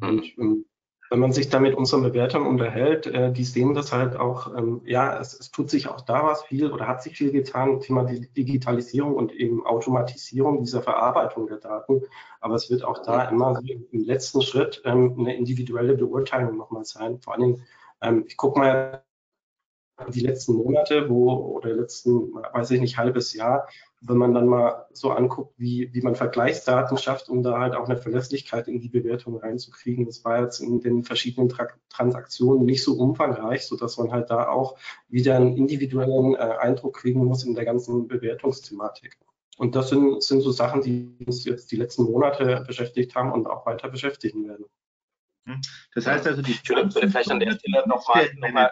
Und 0.00 0.24
ähm, 0.38 0.64
wenn 1.10 1.20
man 1.20 1.32
sich 1.32 1.48
da 1.48 1.60
mit 1.60 1.74
unseren 1.74 2.02
Bewertern 2.02 2.46
unterhält, 2.46 3.06
äh, 3.06 3.32
die 3.32 3.44
sehen 3.44 3.74
das 3.74 3.92
halt 3.92 4.16
auch, 4.16 4.54
ähm, 4.56 4.82
ja, 4.84 5.18
es, 5.20 5.38
es, 5.38 5.50
tut 5.50 5.70
sich 5.70 5.88
auch 5.88 6.00
da 6.00 6.24
was 6.24 6.42
viel 6.44 6.72
oder 6.72 6.88
hat 6.88 7.02
sich 7.02 7.16
viel 7.16 7.30
getan, 7.32 7.80
Thema 7.80 8.04
Digitalisierung 8.04 9.14
und 9.14 9.32
eben 9.32 9.64
Automatisierung 9.66 10.60
dieser 10.60 10.82
Verarbeitung 10.82 11.46
der 11.46 11.58
Daten. 11.58 12.02
Aber 12.40 12.54
es 12.54 12.70
wird 12.70 12.84
auch 12.84 13.02
da 13.02 13.24
immer 13.28 13.60
im 13.66 14.04
letzten 14.04 14.42
Schritt 14.42 14.82
ähm, 14.84 15.16
eine 15.18 15.36
individuelle 15.36 15.94
Beurteilung 15.94 16.56
nochmal 16.56 16.84
sein, 16.84 17.20
vor 17.20 17.34
allem 17.34 17.62
Ähm, 18.02 18.24
ich 18.28 18.36
gucke 18.36 18.58
mal 18.58 19.02
die 20.08 20.20
letzten 20.20 20.54
Monate, 20.54 21.08
wo 21.08 21.32
oder 21.32 21.70
letzten, 21.72 22.34
weiß 22.34 22.70
ich 22.72 22.80
nicht, 22.80 22.98
halbes 22.98 23.32
Jahr, 23.32 23.68
wenn 24.00 24.16
man 24.16 24.34
dann 24.34 24.46
mal 24.46 24.86
so 24.92 25.10
anguckt, 25.10 25.54
wie, 25.58 25.92
wie 25.92 26.02
man 26.02 26.14
Vergleichsdaten 26.14 26.98
schafft, 26.98 27.28
um 27.28 27.42
da 27.42 27.58
halt 27.58 27.74
auch 27.74 27.88
eine 27.88 27.96
Verlässlichkeit 27.96 28.68
in 28.68 28.80
die 28.80 28.88
Bewertung 28.88 29.38
reinzukriegen. 29.38 30.04
Das 30.04 30.24
war 30.24 30.42
jetzt 30.42 30.60
in 30.60 30.80
den 30.80 31.02
verschiedenen 31.02 31.48
Tra 31.48 31.68
Transaktionen 31.88 32.66
nicht 32.66 32.82
so 32.82 32.94
umfangreich, 32.94 33.66
so 33.66 33.76
dass 33.76 33.96
man 33.96 34.12
halt 34.12 34.30
da 34.30 34.48
auch 34.48 34.76
wieder 35.08 35.36
einen 35.36 35.56
individuellen 35.56 36.34
äh, 36.34 36.56
Eindruck 36.60 36.96
kriegen 36.96 37.24
muss 37.24 37.44
in 37.44 37.54
der 37.54 37.64
ganzen 37.64 38.06
Bewertungsthematik. 38.06 39.18
Und 39.56 39.74
das 39.74 39.88
sind, 39.88 40.22
sind 40.22 40.42
so 40.42 40.50
Sachen, 40.50 40.82
die 40.82 41.16
uns 41.26 41.44
jetzt 41.44 41.72
die 41.72 41.76
letzten 41.76 42.04
Monate 42.04 42.64
beschäftigt 42.66 43.14
haben 43.14 43.32
und 43.32 43.46
auch 43.46 43.64
weiter 43.64 43.88
beschäftigen 43.88 44.46
werden. 44.46 44.66
Hm. 45.46 45.60
Das 45.94 46.06
heißt 46.06 46.26
also, 46.26 46.42
die 46.42 46.58
würde 46.68 46.90
vielleicht 46.90 47.30
an 47.30 47.40
der 47.40 47.52
Stelle 47.52 47.84
nochmal 47.86 48.28
noch 48.36 48.52
mal, 48.52 48.70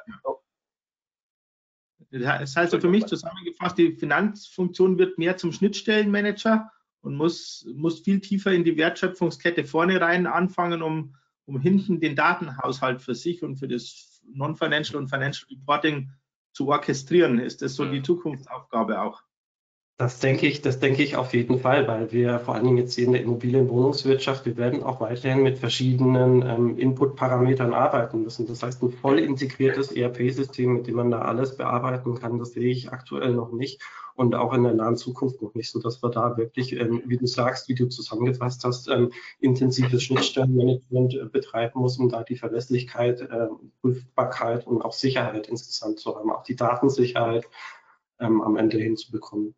das 2.20 2.56
heißt 2.56 2.74
also 2.74 2.80
für 2.80 2.88
mich 2.88 3.06
zusammengefasst, 3.06 3.78
die 3.78 3.92
Finanzfunktion 3.92 4.98
wird 4.98 5.18
mehr 5.18 5.36
zum 5.36 5.52
Schnittstellenmanager 5.52 6.70
und 7.00 7.16
muss, 7.16 7.66
muss 7.74 8.00
viel 8.00 8.20
tiefer 8.20 8.52
in 8.52 8.64
die 8.64 8.76
Wertschöpfungskette 8.76 9.64
vorne 9.64 10.00
rein 10.00 10.26
anfangen, 10.26 10.82
um, 10.82 11.16
um 11.44 11.60
hinten 11.60 12.00
den 12.00 12.16
Datenhaushalt 12.16 13.02
für 13.02 13.14
sich 13.14 13.42
und 13.42 13.56
für 13.56 13.68
das 13.68 14.22
Non-Financial 14.32 14.96
und 14.96 15.08
Financial 15.08 15.46
Reporting 15.50 16.10
zu 16.52 16.68
orchestrieren. 16.68 17.38
Ist 17.38 17.62
das 17.62 17.74
so 17.74 17.84
die 17.84 17.98
mhm. 17.98 18.04
Zukunftsaufgabe 18.04 19.00
auch? 19.00 19.22
Das 19.96 20.18
denke 20.18 20.48
ich, 20.48 20.60
das 20.60 20.80
denke 20.80 21.04
ich 21.04 21.14
auf 21.14 21.34
jeden 21.34 21.60
Fall, 21.60 21.86
weil 21.86 22.10
wir 22.10 22.40
vor 22.40 22.56
allen 22.56 22.64
Dingen 22.64 22.78
jetzt 22.78 22.96
hier 22.96 23.04
in 23.04 23.12
der 23.12 23.22
Immobilienwohnungswirtschaft, 23.22 24.44
wir 24.44 24.56
werden 24.56 24.82
auch 24.82 25.00
weiterhin 25.00 25.44
mit 25.44 25.58
verschiedenen 25.58 26.42
ähm, 26.42 26.76
Input-Parametern 26.78 27.72
arbeiten 27.72 28.22
müssen. 28.22 28.44
Das 28.48 28.64
heißt, 28.64 28.82
ein 28.82 28.90
voll 28.90 29.20
integriertes 29.20 29.92
ERP-System, 29.92 30.72
mit 30.72 30.88
dem 30.88 30.96
man 30.96 31.12
da 31.12 31.20
alles 31.20 31.56
bearbeiten 31.56 32.16
kann, 32.16 32.40
das 32.40 32.54
sehe 32.54 32.72
ich 32.72 32.90
aktuell 32.90 33.34
noch 33.34 33.52
nicht 33.52 33.82
und 34.16 34.34
auch 34.34 34.52
in 34.52 34.64
der 34.64 34.74
nahen 34.74 34.96
Zukunft 34.96 35.40
noch 35.42 35.54
nicht, 35.54 35.70
so 35.70 35.80
dass 35.80 36.02
wir 36.02 36.10
da 36.10 36.36
wirklich, 36.36 36.72
ähm, 36.72 37.02
wie 37.06 37.16
du 37.16 37.26
sagst, 37.26 37.68
wie 37.68 37.76
du 37.76 37.88
zusammengefasst 37.88 38.64
hast, 38.64 38.88
ähm, 38.88 39.12
intensives 39.38 40.02
Schnittstellenmanagement 40.02 41.14
äh, 41.14 41.26
betreiben 41.26 41.78
muss, 41.80 41.98
um 41.98 42.08
da 42.08 42.24
die 42.24 42.36
Verlässlichkeit, 42.36 43.20
äh, 43.20 43.46
Prüfbarkeit 43.80 44.66
und 44.66 44.82
auch 44.82 44.92
Sicherheit 44.92 45.46
insgesamt 45.46 46.00
zu 46.00 46.16
haben, 46.16 46.32
auch 46.32 46.42
die 46.42 46.56
Datensicherheit 46.56 47.46
ähm, 48.18 48.42
am 48.42 48.56
Ende 48.56 48.78
hinzubekommen. 48.78 49.54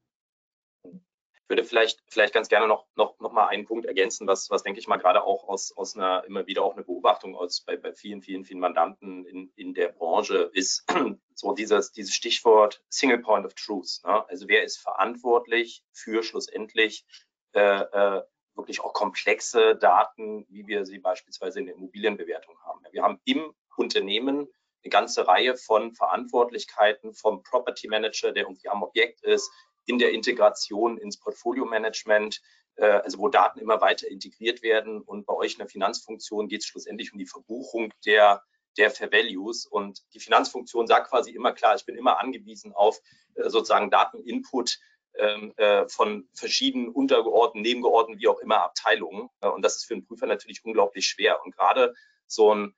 Ich 1.47 1.51
würde 1.51 1.63
vielleicht, 1.63 2.03
vielleicht 2.09 2.35
ganz 2.35 2.49
gerne 2.49 2.67
noch, 2.67 2.87
noch, 2.97 3.21
noch 3.21 3.31
mal 3.31 3.47
einen 3.47 3.67
Punkt 3.67 3.87
ergänzen, 3.87 4.27
was, 4.27 4.51
was 4.51 4.65
denke 4.65 4.81
ich 4.81 4.89
mal 4.89 4.97
gerade 4.97 5.23
auch 5.23 5.47
aus, 5.47 5.73
aus 5.77 5.95
einer, 5.95 6.25
immer 6.25 6.45
wieder 6.49 6.65
auch 6.65 6.75
eine 6.75 6.83
Beobachtung 6.83 7.37
aus, 7.37 7.61
bei, 7.61 7.77
bei 7.77 7.93
vielen, 7.93 8.21
vielen, 8.21 8.45
vielen 8.45 8.59
Mandanten 8.59 9.25
in, 9.25 9.53
in 9.55 9.73
der 9.73 9.91
Branche 9.91 10.51
ist, 10.55 10.85
so 11.37 11.53
dieses, 11.53 11.93
dieses 11.93 12.13
Stichwort 12.13 12.83
Single 12.89 13.21
Point 13.21 13.47
of 13.47 13.55
Truth. 13.55 14.01
Ne? 14.05 14.29
Also 14.29 14.49
wer 14.49 14.65
ist 14.65 14.79
verantwortlich 14.79 15.85
für 15.93 16.25
schlussendlich 16.25 17.07
äh, 17.53 17.61
äh, 17.61 18.23
wirklich 18.57 18.81
auch 18.81 18.93
komplexe 18.93 19.77
Daten, 19.77 20.47
wie 20.49 20.67
wir 20.67 20.85
sie 20.85 20.99
beispielsweise 20.99 21.61
in 21.61 21.67
der 21.67 21.77
Immobilienbewertung 21.77 22.59
haben. 22.65 22.81
Wir 22.91 23.05
haben 23.05 23.21
im 23.25 23.55
Unternehmen 23.77 24.49
eine 24.83 24.91
ganze 24.91 25.29
Reihe 25.29 25.57
von 25.57 25.95
Verantwortlichkeiten 25.95 27.15
vom 27.15 27.45
Property 27.45 27.87
Manager, 27.87 28.33
der 28.33 28.45
irgendwie 28.45 28.69
am 28.69 28.83
Objekt 28.83 29.23
ist, 29.23 29.49
in 29.87 29.99
der 29.99 30.13
Integration 30.13 30.99
ins 30.99 31.19
Portfolio-Management, 31.19 32.43
äh, 32.77 32.87
also 32.87 33.19
wo 33.19 33.29
Daten 33.29 33.59
immer 33.59 33.81
weiter 33.81 34.09
integriert 34.09 34.63
werden. 34.63 35.01
Und 35.01 35.27
bei 35.27 35.35
euch 35.35 35.53
in 35.53 35.59
der 35.59 35.69
Finanzfunktion 35.69 36.49
geht 36.49 36.61
es 36.61 36.67
schlussendlich 36.67 37.13
um 37.13 37.19
die 37.19 37.27
Verbuchung 37.27 37.93
der 38.05 38.43
der 38.77 38.91
Fair 38.91 39.11
Values. 39.11 39.67
Und 39.67 40.03
die 40.15 40.21
Finanzfunktion 40.21 40.87
sagt 40.87 41.09
quasi 41.09 41.31
immer 41.31 41.53
klar, 41.53 41.75
ich 41.77 41.87
bin 41.87 41.97
immer 41.97 42.21
angewiesen 42.21 42.73
auf 42.73 43.01
äh, 43.35 43.49
sozusagen 43.49 43.91
Dateninput 43.91 44.79
ähm, 45.15 45.55
äh, 45.57 45.89
von 45.89 46.29
verschiedenen 46.35 46.91
untergeordneten, 46.91 47.63
nebengeordneten, 47.63 48.21
wie 48.21 48.29
auch 48.29 48.39
immer 48.41 48.63
Abteilungen. 48.63 49.31
Und 49.41 49.63
das 49.63 49.77
ist 49.77 49.87
für 49.87 49.95
einen 49.95 50.07
Prüfer 50.07 50.27
natürlich 50.27 50.65
unglaublich 50.65 51.07
schwer. 51.07 51.43
Und 51.43 51.57
gerade 51.57 51.95
so 52.27 52.53
einen 52.53 52.75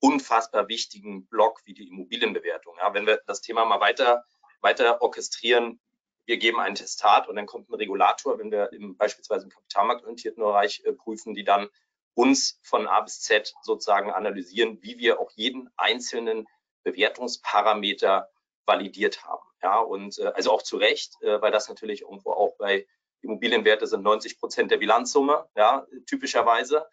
unfassbar 0.00 0.68
wichtigen 0.68 1.26
Block 1.26 1.60
wie 1.64 1.74
die 1.74 1.88
Immobilienbewertung. 1.88 2.76
Ja, 2.78 2.94
wenn 2.94 3.06
wir 3.06 3.20
das 3.26 3.40
Thema 3.40 3.64
mal 3.64 3.80
weiter, 3.80 4.24
weiter 4.60 5.02
orchestrieren, 5.02 5.80
wir 6.24 6.36
geben 6.36 6.60
ein 6.60 6.74
Testat 6.74 7.28
und 7.28 7.36
dann 7.36 7.46
kommt 7.46 7.68
ein 7.68 7.74
Regulator, 7.74 8.38
wenn 8.38 8.50
wir 8.50 8.72
im, 8.72 8.96
beispielsweise 8.96 9.44
im 9.44 9.50
kapitalmarktorientierten 9.50 10.42
Bereich 10.42 10.82
äh, 10.84 10.92
prüfen, 10.92 11.34
die 11.34 11.44
dann 11.44 11.68
uns 12.14 12.60
von 12.62 12.86
A 12.86 13.00
bis 13.00 13.20
Z 13.20 13.54
sozusagen 13.62 14.10
analysieren, 14.10 14.82
wie 14.82 14.98
wir 14.98 15.20
auch 15.20 15.30
jeden 15.34 15.70
einzelnen 15.76 16.46
Bewertungsparameter 16.84 18.30
validiert 18.66 19.24
haben. 19.24 19.42
Ja, 19.62 19.78
und 19.78 20.18
äh, 20.18 20.32
also 20.34 20.52
auch 20.52 20.62
zu 20.62 20.76
Recht, 20.76 21.14
äh, 21.22 21.40
weil 21.40 21.52
das 21.52 21.68
natürlich 21.68 22.02
irgendwo 22.02 22.32
auch 22.32 22.56
bei 22.56 22.86
Immobilienwerte 23.22 23.86
sind 23.86 24.02
90 24.02 24.38
Prozent 24.38 24.70
der 24.70 24.78
Bilanzsumme, 24.78 25.48
ja, 25.56 25.86
typischerweise, 26.06 26.86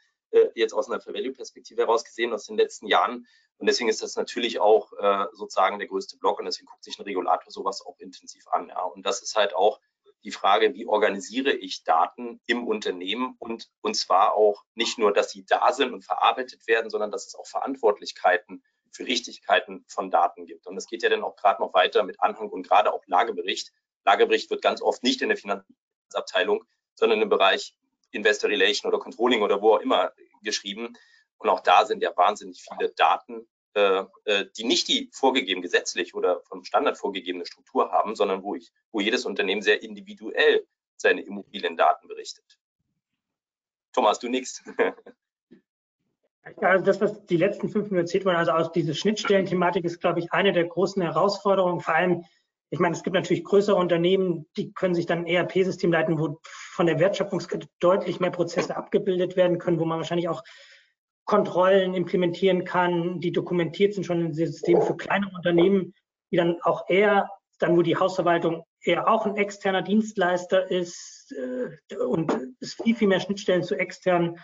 jetzt 0.55 0.73
aus 0.73 0.89
einer 0.89 1.01
Fair-Value-Perspektive 1.01 1.81
heraus 1.81 2.03
gesehen 2.03 2.33
aus 2.33 2.45
den 2.45 2.57
letzten 2.57 2.87
Jahren. 2.87 3.27
Und 3.57 3.67
deswegen 3.67 3.89
ist 3.89 4.01
das 4.01 4.15
natürlich 4.15 4.59
auch 4.59 4.93
äh, 4.93 5.25
sozusagen 5.33 5.79
der 5.79 5.87
größte 5.87 6.17
Block 6.17 6.39
und 6.39 6.45
deswegen 6.45 6.67
guckt 6.67 6.83
sich 6.83 6.97
ein 6.97 7.03
Regulator 7.03 7.51
sowas 7.51 7.81
auch 7.85 7.97
intensiv 7.99 8.47
an. 8.47 8.69
Ja. 8.69 8.83
Und 8.83 9.05
das 9.05 9.21
ist 9.21 9.35
halt 9.35 9.53
auch 9.53 9.79
die 10.23 10.31
Frage, 10.31 10.73
wie 10.73 10.85
organisiere 10.85 11.51
ich 11.51 11.83
Daten 11.83 12.41
im 12.45 12.67
Unternehmen 12.67 13.35
und, 13.39 13.69
und 13.81 13.95
zwar 13.95 14.33
auch 14.33 14.63
nicht 14.75 14.97
nur, 14.97 15.13
dass 15.13 15.31
sie 15.31 15.45
da 15.45 15.71
sind 15.71 15.93
und 15.93 16.03
verarbeitet 16.03 16.67
werden, 16.67 16.89
sondern 16.89 17.11
dass 17.11 17.25
es 17.25 17.35
auch 17.35 17.47
Verantwortlichkeiten 17.47 18.63
für 18.91 19.05
Richtigkeiten 19.05 19.85
von 19.87 20.11
Daten 20.11 20.45
gibt. 20.45 20.67
Und 20.67 20.77
es 20.77 20.87
geht 20.87 21.03
ja 21.03 21.09
dann 21.09 21.23
auch 21.23 21.35
gerade 21.35 21.61
noch 21.61 21.73
weiter 21.73 22.03
mit 22.03 22.19
Anhang 22.21 22.49
und 22.49 22.67
gerade 22.67 22.91
auch 22.91 23.03
Lagebericht. 23.05 23.71
Lagebericht 24.03 24.49
wird 24.49 24.61
ganz 24.61 24.81
oft 24.81 25.03
nicht 25.03 25.21
in 25.21 25.29
der 25.29 25.37
Finanzabteilung, 25.37 26.65
sondern 26.95 27.21
im 27.21 27.29
Bereich 27.29 27.75
Investor 28.12 28.50
Relation 28.50 28.91
oder 28.91 29.02
Controlling 29.02 29.41
oder 29.41 29.62
wo 29.62 29.76
auch 29.76 29.80
immer 29.80 30.13
geschrieben. 30.41 30.98
Und 31.38 31.50
auch 31.50 31.62
da 31.62 31.86
sind 31.86 32.02
ja 32.02 32.15
wahnsinnig 32.15 32.62
viele 32.62 32.89
Daten, 32.91 33.48
äh, 33.74 34.04
äh, 34.26 34.45
die 34.58 34.63
nicht 34.63 34.88
die 34.88 35.10
vorgegeben 35.13 35.62
gesetzlich 35.62 36.15
oder 36.15 36.41
vom 36.41 36.63
Standard 36.63 36.98
vorgegebene 36.98 37.45
Struktur 37.45 37.91
haben, 37.91 38.15
sondern 38.15 38.43
wo 38.43 38.56
ich, 38.56 38.72
wo 38.91 39.00
jedes 39.00 39.26
Unternehmen 39.26 39.62
sehr 39.62 39.84
individuell 39.84 40.65
seine 40.98 41.22
Immobiliendaten 41.22 42.08
berichtet. 42.08 42.60
Thomas, 43.93 44.19
du 44.19 44.28
nix. 44.28 44.63
Also 46.62 46.84
das, 46.84 47.00
was 47.00 47.26
die 47.28 47.38
letzten 47.38 47.69
fünf 47.69 47.91
Minuten 47.91 47.98
erzählt 47.98 48.26
wurden, 48.26 48.38
also 48.38 48.52
aus 48.52 48.72
dieser 48.72 48.95
Schnittstellenthematik 48.95 49.86
ist, 49.86 50.00
glaube 50.00 50.19
ich, 50.19 50.34
eine 50.34 50.52
der 50.52 50.65
großen 50.65 51.02
Herausforderungen, 51.02 51.80
vor 51.80 51.93
allem 51.93 52.26
ich 52.71 52.79
meine, 52.79 52.95
es 52.95 53.03
gibt 53.03 53.15
natürlich 53.15 53.43
größere 53.43 53.75
Unternehmen, 53.75 54.45
die 54.55 54.71
können 54.73 54.93
sich 54.93 55.05
dann 55.05 55.19
ein 55.19 55.27
ERP-System 55.27 55.91
leiten, 55.91 56.19
wo 56.19 56.39
von 56.43 56.86
der 56.86 56.99
Wertschöpfungskette 56.99 57.67
deutlich 57.79 58.19
mehr 58.19 58.29
Prozesse 58.32 58.77
abgebildet 58.77 59.36
werden 59.36 59.58
können, 59.58 59.79
wo 59.79 59.86
man 59.86 59.97
wahrscheinlich 59.97 60.29
auch 60.29 60.43
Kontrollen 61.25 61.93
implementieren 61.93 62.63
kann, 62.63 63.19
die 63.19 63.32
dokumentiert 63.32 63.93
sind 63.93 64.05
schon 64.05 64.25
in 64.25 64.34
Systemen 64.34 64.82
für 64.82 64.97
kleinere 64.97 65.36
Unternehmen, 65.36 65.93
die 66.32 66.38
dann 66.38 66.60
auch 66.62 66.89
eher, 66.89 67.29
dann 67.60 67.75
wo 67.75 67.82
die 67.82 67.97
Hausverwaltung 67.97 68.63
eher 68.82 69.08
auch 69.08 69.25
ein 69.25 69.36
externer 69.36 69.82
Dienstleister 69.82 70.69
ist 70.69 71.34
äh, 71.34 71.95
und 71.97 72.36
es 72.60 72.75
viel, 72.75 72.95
viel 72.95 73.08
mehr 73.08 73.19
Schnittstellen 73.19 73.63
zu 73.63 73.75
externen 73.75 74.39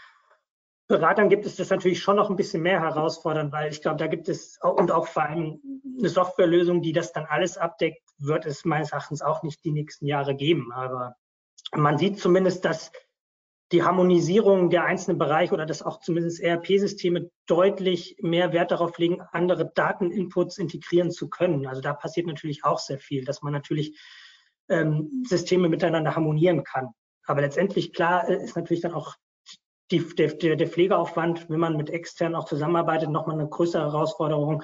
Beratern 0.88 1.30
gibt 1.30 1.48
es 1.48 1.56
das 1.56 1.72
natürlich 1.72 2.00
schon 2.00 2.16
noch 2.16 2.30
ein 2.30 2.36
bisschen 2.36 2.62
mehr 2.62 2.80
herausfordernd, 2.80 3.52
weil 3.52 3.72
ich 3.72 3.82
glaube, 3.82 3.98
da 3.98 4.06
gibt 4.06 4.30
es 4.30 4.60
auch, 4.62 4.78
und 4.78 4.92
auch 4.92 5.08
vor 5.08 5.24
allem 5.24 5.60
eine 5.98 6.10
Softwarelösung, 6.10 6.84
die 6.84 6.94
das 6.94 7.12
dann 7.12 7.26
alles 7.26 7.58
abdeckt, 7.58 8.05
wird 8.18 8.46
es 8.46 8.66
meines 8.66 8.92
Erachtens 8.92 9.22
auch 9.22 9.44
nicht 9.44 9.64
die 9.64 9.72
nächsten 9.72 10.06
Jahre 10.06 10.36
geben. 10.36 10.72
Aber 10.72 11.16
man 11.74 11.98
sieht 11.98 12.20
zumindest, 12.20 12.66
dass 12.66 12.92
die 13.72 13.84
Harmonisierung 13.84 14.70
der 14.70 14.86
einzelnen 14.86 15.18
Bereiche 15.18 15.54
oder 15.54 15.66
dass 15.66 15.82
auch 15.82 16.00
zumindest 16.00 16.40
ERP-Systeme 16.40 17.32
deutlich 17.48 18.16
mehr 18.22 18.54
Wert 18.54 18.72
darauf 18.72 18.98
legen, 18.98 19.22
andere 19.32 19.72
Dateninputs 19.74 20.58
integrieren 20.58 21.12
zu 21.12 21.30
können. 21.30 21.66
Also 21.66 21.82
da 21.82 21.94
passiert 21.94 22.28
natürlich 22.28 22.64
auch 22.64 22.80
sehr 22.80 23.00
viel, 23.00 23.26
dass 23.26 23.42
man 23.42 23.54
natürlich 23.54 24.00
ähm, 24.70 25.24
Systeme 25.28 25.68
miteinander 25.68 26.16
harmonieren 26.16 26.64
kann. 26.64 26.90
Aber 27.26 27.42
letztendlich 27.42 27.92
klar 27.94 28.30
äh, 28.30 28.44
ist 28.44 28.56
natürlich 28.56 28.82
dann 28.82 28.94
auch 28.94 29.16
die, 29.92 30.00
der, 30.16 30.56
der 30.56 30.68
Pflegeaufwand, 30.68 31.50
wenn 31.50 31.60
man 31.60 31.78
mit 31.78 31.90
externen 31.90 32.36
auch 32.36 32.46
zusammenarbeitet, 32.46 33.10
nochmal 33.10 33.40
eine 33.40 33.50
größere 33.50 33.84
Herausforderung, 33.84 34.64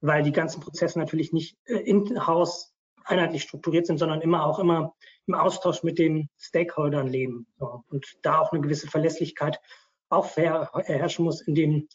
weil 0.00 0.22
die 0.22 0.32
ganzen 0.32 0.60
Prozesse 0.60 0.98
natürlich 0.98 1.32
nicht 1.32 1.56
äh, 1.64 1.78
in-house 1.78 2.75
einheitlich 3.06 3.42
strukturiert 3.42 3.86
sind, 3.86 3.98
sondern 3.98 4.20
immer 4.20 4.44
auch 4.44 4.58
immer 4.58 4.94
im 5.26 5.34
Austausch 5.34 5.82
mit 5.82 5.98
den 5.98 6.28
Stakeholdern 6.38 7.06
leben. 7.06 7.46
So. 7.58 7.82
Und 7.88 8.06
da 8.22 8.40
auch 8.40 8.52
eine 8.52 8.60
gewisse 8.60 8.88
Verlässlichkeit 8.88 9.60
auch 10.08 10.36
herrschen 10.36 11.24
muss 11.24 11.40
in 11.40 11.54
dem 11.54 11.88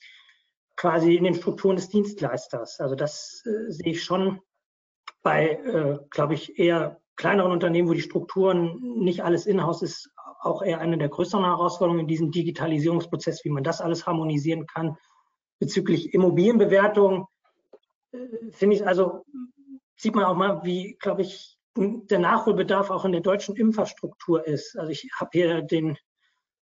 quasi 0.76 1.15
in 1.15 1.24
den 1.24 1.36
Strukturen 1.36 1.76
des 1.76 1.89
Dienstleisters. 1.89 2.80
Also 2.80 2.95
das 2.95 3.43
äh, 3.45 3.71
sehe 3.71 3.91
ich 3.91 4.04
schon 4.04 4.41
bei, 5.21 5.52
äh, 5.52 6.00
glaube 6.10 6.34
ich, 6.34 6.58
eher 6.58 7.00
kleineren 7.15 7.52
Unternehmen, 7.52 7.88
wo 7.88 7.93
die 7.93 8.02
Strukturen 8.02 8.80
nicht 8.97 9.24
alles 9.24 9.45
in-house 9.45 9.84
ist, 9.84 10.10
auch 10.41 10.63
eher 10.63 10.80
eine 10.80 10.97
der 10.97 11.10
größeren 11.10 11.45
Herausforderungen 11.45 12.02
in 12.02 12.08
diesem 12.08 12.32
Digitalisierungsprozess, 12.32 13.45
wie 13.45 13.52
man 13.52 13.63
das 13.63 13.80
alles 13.80 14.08
harmonisieren 14.08 14.65
kann. 14.65 14.97
Bezüglich 15.60 16.15
Immobilienbewertung 16.15 17.28
äh, 18.12 18.17
finde 18.52 18.78
ich, 18.78 18.88
also 18.88 19.24
sieht 20.02 20.16
man 20.16 20.26
auch 20.26 20.36
mal, 20.36 20.64
wie, 20.64 20.98
glaube 21.00 21.22
ich, 21.22 21.60
der 21.78 22.18
Nachholbedarf 22.18 22.90
auch 22.90 23.06
in 23.06 23.12
der 23.12 23.22
deutschen 23.22 23.56
Infrastruktur 23.56 24.46
ist. 24.48 24.76
Also 24.78 24.92
ich 24.92 25.08
habe 25.16 25.30
hier 25.32 25.62
den 25.62 25.96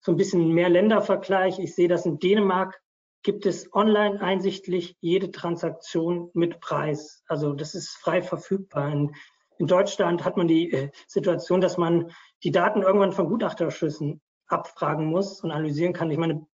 so 0.02 0.12
ein 0.12 0.18
bisschen 0.18 0.50
mehr 0.50 0.68
Ländervergleich. 0.68 1.58
Ich 1.58 1.74
sehe, 1.74 1.88
dass 1.88 2.06
in 2.06 2.20
Dänemark 2.20 2.82
gibt 3.24 3.46
es 3.46 3.74
online 3.74 4.20
einsichtlich 4.20 4.98
jede 5.00 5.32
Transaktion 5.32 6.30
mit 6.34 6.60
Preis. 6.60 7.24
Also 7.28 7.54
das 7.54 7.76
ist 7.76 7.90
frei 7.98 8.22
verfügbar. 8.22 8.92
In, 8.92 9.16
in 9.58 9.68
Deutschland 9.68 10.26
hat 10.26 10.36
man 10.36 10.50
die 10.50 10.72
äh, 10.72 10.90
Situation, 11.08 11.62
dass 11.62 11.78
man 11.78 12.12
die 12.44 12.52
Daten 12.52 12.82
irgendwann 12.82 13.14
von 13.14 13.30
Gutachterschüssen 13.30 14.22
abfragen 14.48 15.06
muss 15.06 15.42
und 15.44 15.52
analysieren 15.52 15.94
kann. 15.94 16.12
Ich 16.12 16.18
meine, 16.18 16.46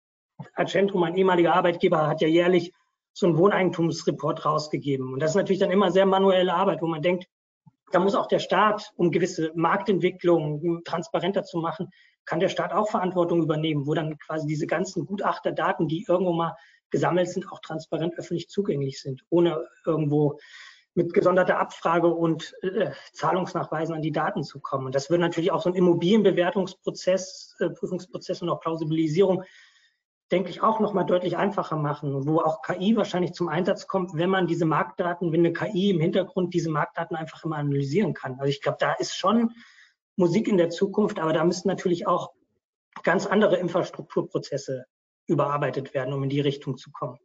Argento, 0.54 0.98
mein 0.98 1.16
ehemaliger 1.16 1.54
Arbeitgeber, 1.54 2.06
hat 2.06 2.20
ja 2.20 2.28
jährlich 2.28 2.74
so 3.14 3.26
einen 3.26 3.38
Wohneigentumsreport 3.38 4.44
rausgegeben. 4.44 5.14
Und 5.14 5.20
das 5.20 5.30
ist 5.30 5.36
natürlich 5.36 5.60
dann 5.60 5.70
immer 5.70 5.90
sehr 5.90 6.04
manuelle 6.04 6.52
Arbeit, 6.52 6.82
wo 6.82 6.86
man 6.86 7.00
denkt, 7.00 7.26
da 7.92 8.00
muss 8.00 8.16
auch 8.16 8.26
der 8.26 8.40
Staat, 8.40 8.92
um 8.96 9.12
gewisse 9.12 9.52
Marktentwicklungen 9.54 10.82
transparenter 10.84 11.44
zu 11.44 11.58
machen, 11.58 11.90
kann 12.24 12.40
der 12.40 12.48
Staat 12.48 12.72
auch 12.72 12.90
Verantwortung 12.90 13.40
übernehmen, 13.42 13.86
wo 13.86 13.94
dann 13.94 14.18
quasi 14.18 14.46
diese 14.46 14.66
ganzen 14.66 15.06
Gutachterdaten, 15.06 15.86
die 15.86 16.04
irgendwo 16.08 16.32
mal 16.32 16.56
gesammelt 16.90 17.28
sind, 17.28 17.50
auch 17.52 17.60
transparent 17.60 18.14
öffentlich 18.18 18.48
zugänglich 18.48 19.00
sind, 19.00 19.24
ohne 19.30 19.64
irgendwo 19.86 20.38
mit 20.94 21.12
gesonderter 21.12 21.58
Abfrage 21.58 22.08
und 22.08 22.54
äh, 22.62 22.90
Zahlungsnachweisen 23.12 23.94
an 23.94 24.02
die 24.02 24.12
Daten 24.12 24.44
zu 24.44 24.60
kommen. 24.60 24.86
Und 24.86 24.94
das 24.94 25.10
würde 25.10 25.22
natürlich 25.22 25.50
auch 25.50 25.62
so 25.62 25.70
ein 25.70 25.74
Immobilienbewertungsprozess, 25.74 27.56
äh, 27.58 27.70
Prüfungsprozess 27.70 28.42
und 28.42 28.48
auch 28.48 28.60
Plausibilisierung, 28.60 29.44
denke 30.32 30.50
ich, 30.50 30.62
auch 30.62 30.80
nochmal 30.80 31.06
deutlich 31.06 31.36
einfacher 31.36 31.76
machen, 31.76 32.26
wo 32.26 32.40
auch 32.40 32.62
KI 32.62 32.96
wahrscheinlich 32.96 33.32
zum 33.32 33.48
Einsatz 33.48 33.86
kommt, 33.86 34.14
wenn 34.14 34.30
man 34.30 34.46
diese 34.46 34.64
Marktdaten, 34.64 35.32
wenn 35.32 35.40
eine 35.40 35.52
KI 35.52 35.90
im 35.90 36.00
Hintergrund 36.00 36.54
diese 36.54 36.70
Marktdaten 36.70 37.16
einfach 37.16 37.44
immer 37.44 37.56
analysieren 37.56 38.14
kann. 38.14 38.32
Also 38.38 38.46
ich 38.46 38.62
glaube, 38.62 38.78
da 38.80 38.92
ist 38.94 39.14
schon 39.14 39.52
Musik 40.16 40.48
in 40.48 40.56
der 40.56 40.70
Zukunft, 40.70 41.18
aber 41.18 41.32
da 41.32 41.44
müssen 41.44 41.68
natürlich 41.68 42.06
auch 42.06 42.32
ganz 43.02 43.26
andere 43.26 43.56
Infrastrukturprozesse 43.56 44.86
überarbeitet 45.26 45.94
werden, 45.94 46.14
um 46.14 46.22
in 46.22 46.28
die 46.28 46.40
Richtung 46.40 46.76
zu 46.76 46.90
kommen. 46.90 47.18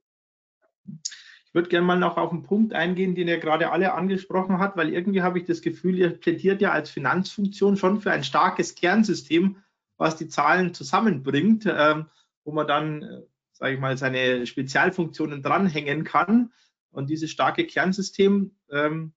Ich 1.45 1.53
würde 1.55 1.69
gerne 1.69 1.85
mal 1.85 1.97
noch 1.97 2.17
auf 2.17 2.31
einen 2.31 2.43
Punkt 2.43 2.73
eingehen, 2.73 3.15
den 3.15 3.27
er 3.27 3.39
gerade 3.39 3.71
alle 3.71 3.93
angesprochen 3.93 4.59
hat, 4.59 4.77
weil 4.77 4.89
irgendwie 4.89 5.21
habe 5.21 5.39
ich 5.39 5.45
das 5.45 5.62
Gefühl, 5.62 5.97
ihr 5.97 6.12
plädiert 6.12 6.62
ja 6.62 6.71
als 6.71 6.89
Finanzfunktion 6.89 7.75
schon 7.75 8.01
für 8.01 8.12
ein 8.12 8.23
starkes 8.23 8.75
Kernsystem, 8.75 9.57
was 9.97 10.15
die 10.15 10.27
Zahlen 10.27 10.73
zusammenbringt, 10.73 11.65
ähm, 11.65 12.05
wo 12.49 12.55
man 12.55 12.67
dann, 12.67 13.03
äh, 13.03 13.21
sage 13.51 13.75
ich 13.75 13.79
mal, 13.79 13.97
seine 13.97 14.47
Spezialfunktionen 14.47 15.43
dranhängen 15.43 16.03
kann. 16.03 16.51
Und 16.91 17.12
dieses 17.12 17.29
starke 17.29 17.67
Kernsystem 17.67 18.55
ähm, 18.71 19.13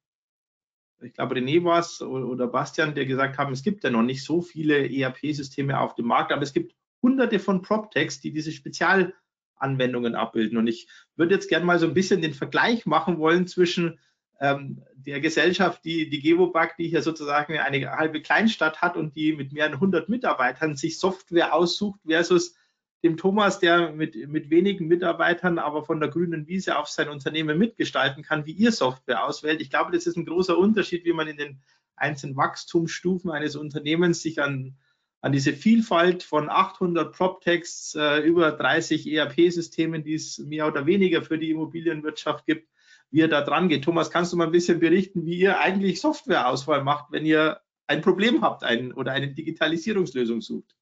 ich 1.02 1.14
glaube, 1.14 1.34
René 1.34 1.64
war 1.64 1.80
es 1.80 2.00
oder 2.00 2.46
Bastian, 2.46 2.94
der 2.94 3.06
gesagt 3.06 3.38
haben, 3.38 3.52
es 3.52 3.62
gibt 3.62 3.84
ja 3.84 3.90
noch 3.90 4.02
nicht 4.02 4.24
so 4.24 4.40
viele 4.40 4.88
ERP-Systeme 4.88 5.80
auf 5.80 5.94
dem 5.94 6.06
Markt, 6.06 6.32
aber 6.32 6.42
es 6.42 6.52
gibt 6.52 6.74
hunderte 7.02 7.38
von 7.38 7.62
PropTechs, 7.62 8.20
die 8.20 8.32
diese 8.32 8.52
Spezialanwendungen 8.52 10.14
abbilden. 10.14 10.58
Und 10.58 10.68
ich 10.68 10.88
würde 11.16 11.34
jetzt 11.34 11.48
gerne 11.48 11.64
mal 11.64 11.78
so 11.78 11.86
ein 11.86 11.94
bisschen 11.94 12.22
den 12.22 12.34
Vergleich 12.34 12.86
machen 12.86 13.18
wollen 13.18 13.46
zwischen 13.46 13.98
ähm, 14.40 14.82
der 14.94 15.20
Gesellschaft, 15.20 15.84
die, 15.84 16.08
die 16.08 16.20
Gewobag, 16.20 16.76
die 16.76 16.88
hier 16.88 17.02
sozusagen 17.02 17.58
eine 17.58 17.90
halbe 17.90 18.22
Kleinstadt 18.22 18.80
hat 18.80 18.96
und 18.96 19.16
die 19.16 19.32
mit 19.32 19.52
mehreren 19.52 19.80
hundert 19.80 20.08
Mitarbeitern 20.08 20.76
sich 20.76 20.98
Software 20.98 21.54
aussucht 21.54 22.00
versus 22.06 22.54
dem 23.02 23.16
Thomas, 23.16 23.58
der 23.58 23.92
mit, 23.92 24.14
mit 24.28 24.50
wenigen 24.50 24.86
Mitarbeitern, 24.86 25.58
aber 25.58 25.84
von 25.84 25.98
der 25.98 26.08
grünen 26.08 26.46
Wiese 26.46 26.78
auf 26.78 26.88
sein 26.88 27.08
Unternehmen 27.08 27.58
mitgestalten 27.58 28.22
kann, 28.22 28.46
wie 28.46 28.52
ihr 28.52 28.70
Software 28.70 29.24
auswählt. 29.24 29.60
Ich 29.60 29.70
glaube, 29.70 29.92
das 29.92 30.06
ist 30.06 30.16
ein 30.16 30.24
großer 30.24 30.56
Unterschied, 30.56 31.04
wie 31.04 31.12
man 31.12 31.26
in 31.26 31.36
den 31.36 31.60
einzelnen 31.96 32.36
Wachstumsstufen 32.36 33.30
eines 33.30 33.56
Unternehmens 33.56 34.22
sich 34.22 34.40
an, 34.40 34.76
an 35.20 35.32
diese 35.32 35.52
Vielfalt 35.52 36.22
von 36.22 36.48
800 36.48 37.12
PropTechs, 37.14 37.94
äh, 37.96 38.20
über 38.20 38.52
30 38.52 39.06
ERP-Systemen, 39.06 40.04
die 40.04 40.14
es 40.14 40.38
mehr 40.38 40.66
oder 40.66 40.86
weniger 40.86 41.22
für 41.22 41.38
die 41.38 41.50
Immobilienwirtschaft 41.50 42.46
gibt, 42.46 42.68
wie 43.10 43.18
ihr 43.18 43.28
da 43.28 43.42
dran 43.42 43.68
geht. 43.68 43.84
Thomas, 43.84 44.10
kannst 44.10 44.32
du 44.32 44.36
mal 44.36 44.46
ein 44.46 44.52
bisschen 44.52 44.78
berichten, 44.78 45.26
wie 45.26 45.38
ihr 45.38 45.58
eigentlich 45.60 46.00
Softwareauswahl 46.00 46.82
macht, 46.84 47.10
wenn 47.10 47.26
ihr 47.26 47.60
ein 47.88 48.00
Problem 48.00 48.42
habt 48.42 48.62
ein, 48.62 48.92
oder 48.92 49.12
eine 49.12 49.28
Digitalisierungslösung 49.28 50.40
sucht? 50.40 50.76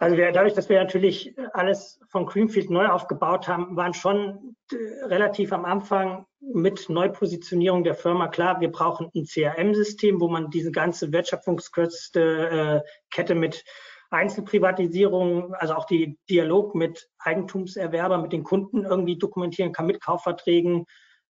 Also 0.00 0.16
wir, 0.16 0.32
dadurch, 0.32 0.54
dass 0.54 0.70
wir 0.70 0.80
natürlich 0.80 1.34
alles 1.52 2.00
von 2.08 2.24
Greenfield 2.24 2.70
neu 2.70 2.88
aufgebaut 2.88 3.46
haben, 3.46 3.76
waren 3.76 3.92
schon 3.92 4.56
äh, 4.72 5.04
relativ 5.04 5.52
am 5.52 5.66
Anfang 5.66 6.24
mit 6.40 6.88
Neupositionierung 6.88 7.84
der 7.84 7.94
Firma 7.94 8.28
klar, 8.28 8.62
wir 8.62 8.72
brauchen 8.72 9.10
ein 9.14 9.26
CRM-System, 9.26 10.18
wo 10.18 10.28
man 10.28 10.48
diese 10.48 10.72
ganze 10.72 11.12
Wertschöpfungskette 11.12 12.82
äh, 12.82 12.88
Kette 13.10 13.34
mit 13.34 13.62
Einzelprivatisierung, 14.08 15.54
also 15.54 15.74
auch 15.74 15.84
die 15.84 16.18
Dialog 16.30 16.74
mit 16.74 17.10
Eigentumserwerber, 17.18 18.16
mit 18.16 18.32
den 18.32 18.42
Kunden 18.42 18.86
irgendwie 18.86 19.18
dokumentieren 19.18 19.72
kann, 19.72 19.86
mit 19.86 20.02
Kaufverträgen, 20.02 20.86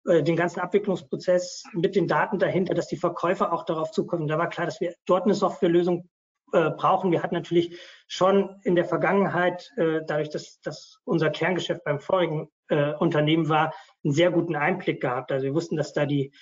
äh, 0.06 0.22
den 0.22 0.36
ganzen 0.36 0.60
Abwicklungsprozess 0.60 1.64
mit 1.72 1.96
den 1.96 2.06
Daten 2.06 2.38
dahinter, 2.38 2.74
dass 2.74 2.86
die 2.86 2.96
Verkäufer 2.96 3.52
auch 3.52 3.64
darauf 3.64 3.90
zukommen. 3.90 4.28
Da 4.28 4.38
war 4.38 4.48
klar, 4.48 4.66
dass 4.66 4.80
wir 4.80 4.94
dort 5.06 5.24
eine 5.24 5.34
Softwarelösung 5.34 6.08
äh, 6.52 6.70
brauchen. 6.70 7.12
Wir 7.12 7.22
hatten 7.22 7.34
natürlich 7.34 7.78
schon 8.06 8.60
in 8.62 8.74
der 8.74 8.84
Vergangenheit, 8.84 9.70
äh, 9.76 10.00
dadurch, 10.06 10.30
dass, 10.30 10.60
dass 10.60 11.00
unser 11.04 11.30
Kerngeschäft 11.30 11.84
beim 11.84 12.00
vorigen 12.00 12.48
äh, 12.68 12.92
Unternehmen 12.94 13.48
war, 13.48 13.74
einen 14.04 14.12
sehr 14.12 14.30
guten 14.30 14.56
Einblick 14.56 15.00
gehabt. 15.00 15.32
Also 15.32 15.44
wir 15.44 15.54
wussten, 15.54 15.76
dass 15.76 15.92
da 15.92 16.06
die, 16.06 16.32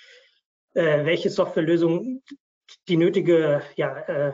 äh, 0.73 1.05
welche 1.05 1.29
Softwarelösung 1.29 2.23
die 2.87 2.97
nötige 2.97 3.61
ja, 3.75 3.97
äh, 3.97 4.33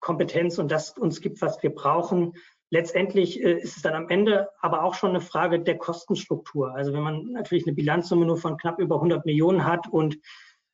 Kompetenz 0.00 0.58
und 0.58 0.70
das 0.70 0.96
uns 0.96 1.20
gibt, 1.20 1.40
was 1.42 1.62
wir 1.62 1.74
brauchen. 1.74 2.34
Letztendlich 2.70 3.42
äh, 3.42 3.58
ist 3.58 3.76
es 3.76 3.82
dann 3.82 3.94
am 3.94 4.08
Ende 4.08 4.48
aber 4.60 4.84
auch 4.84 4.94
schon 4.94 5.10
eine 5.10 5.20
Frage 5.20 5.60
der 5.60 5.76
Kostenstruktur. 5.76 6.74
Also 6.74 6.92
wenn 6.92 7.02
man 7.02 7.32
natürlich 7.32 7.66
eine 7.66 7.74
Bilanzsumme 7.74 8.24
nur 8.24 8.36
von 8.36 8.56
knapp 8.56 8.78
über 8.78 8.96
100 8.96 9.26
Millionen 9.26 9.64
hat 9.64 9.88
und 9.88 10.18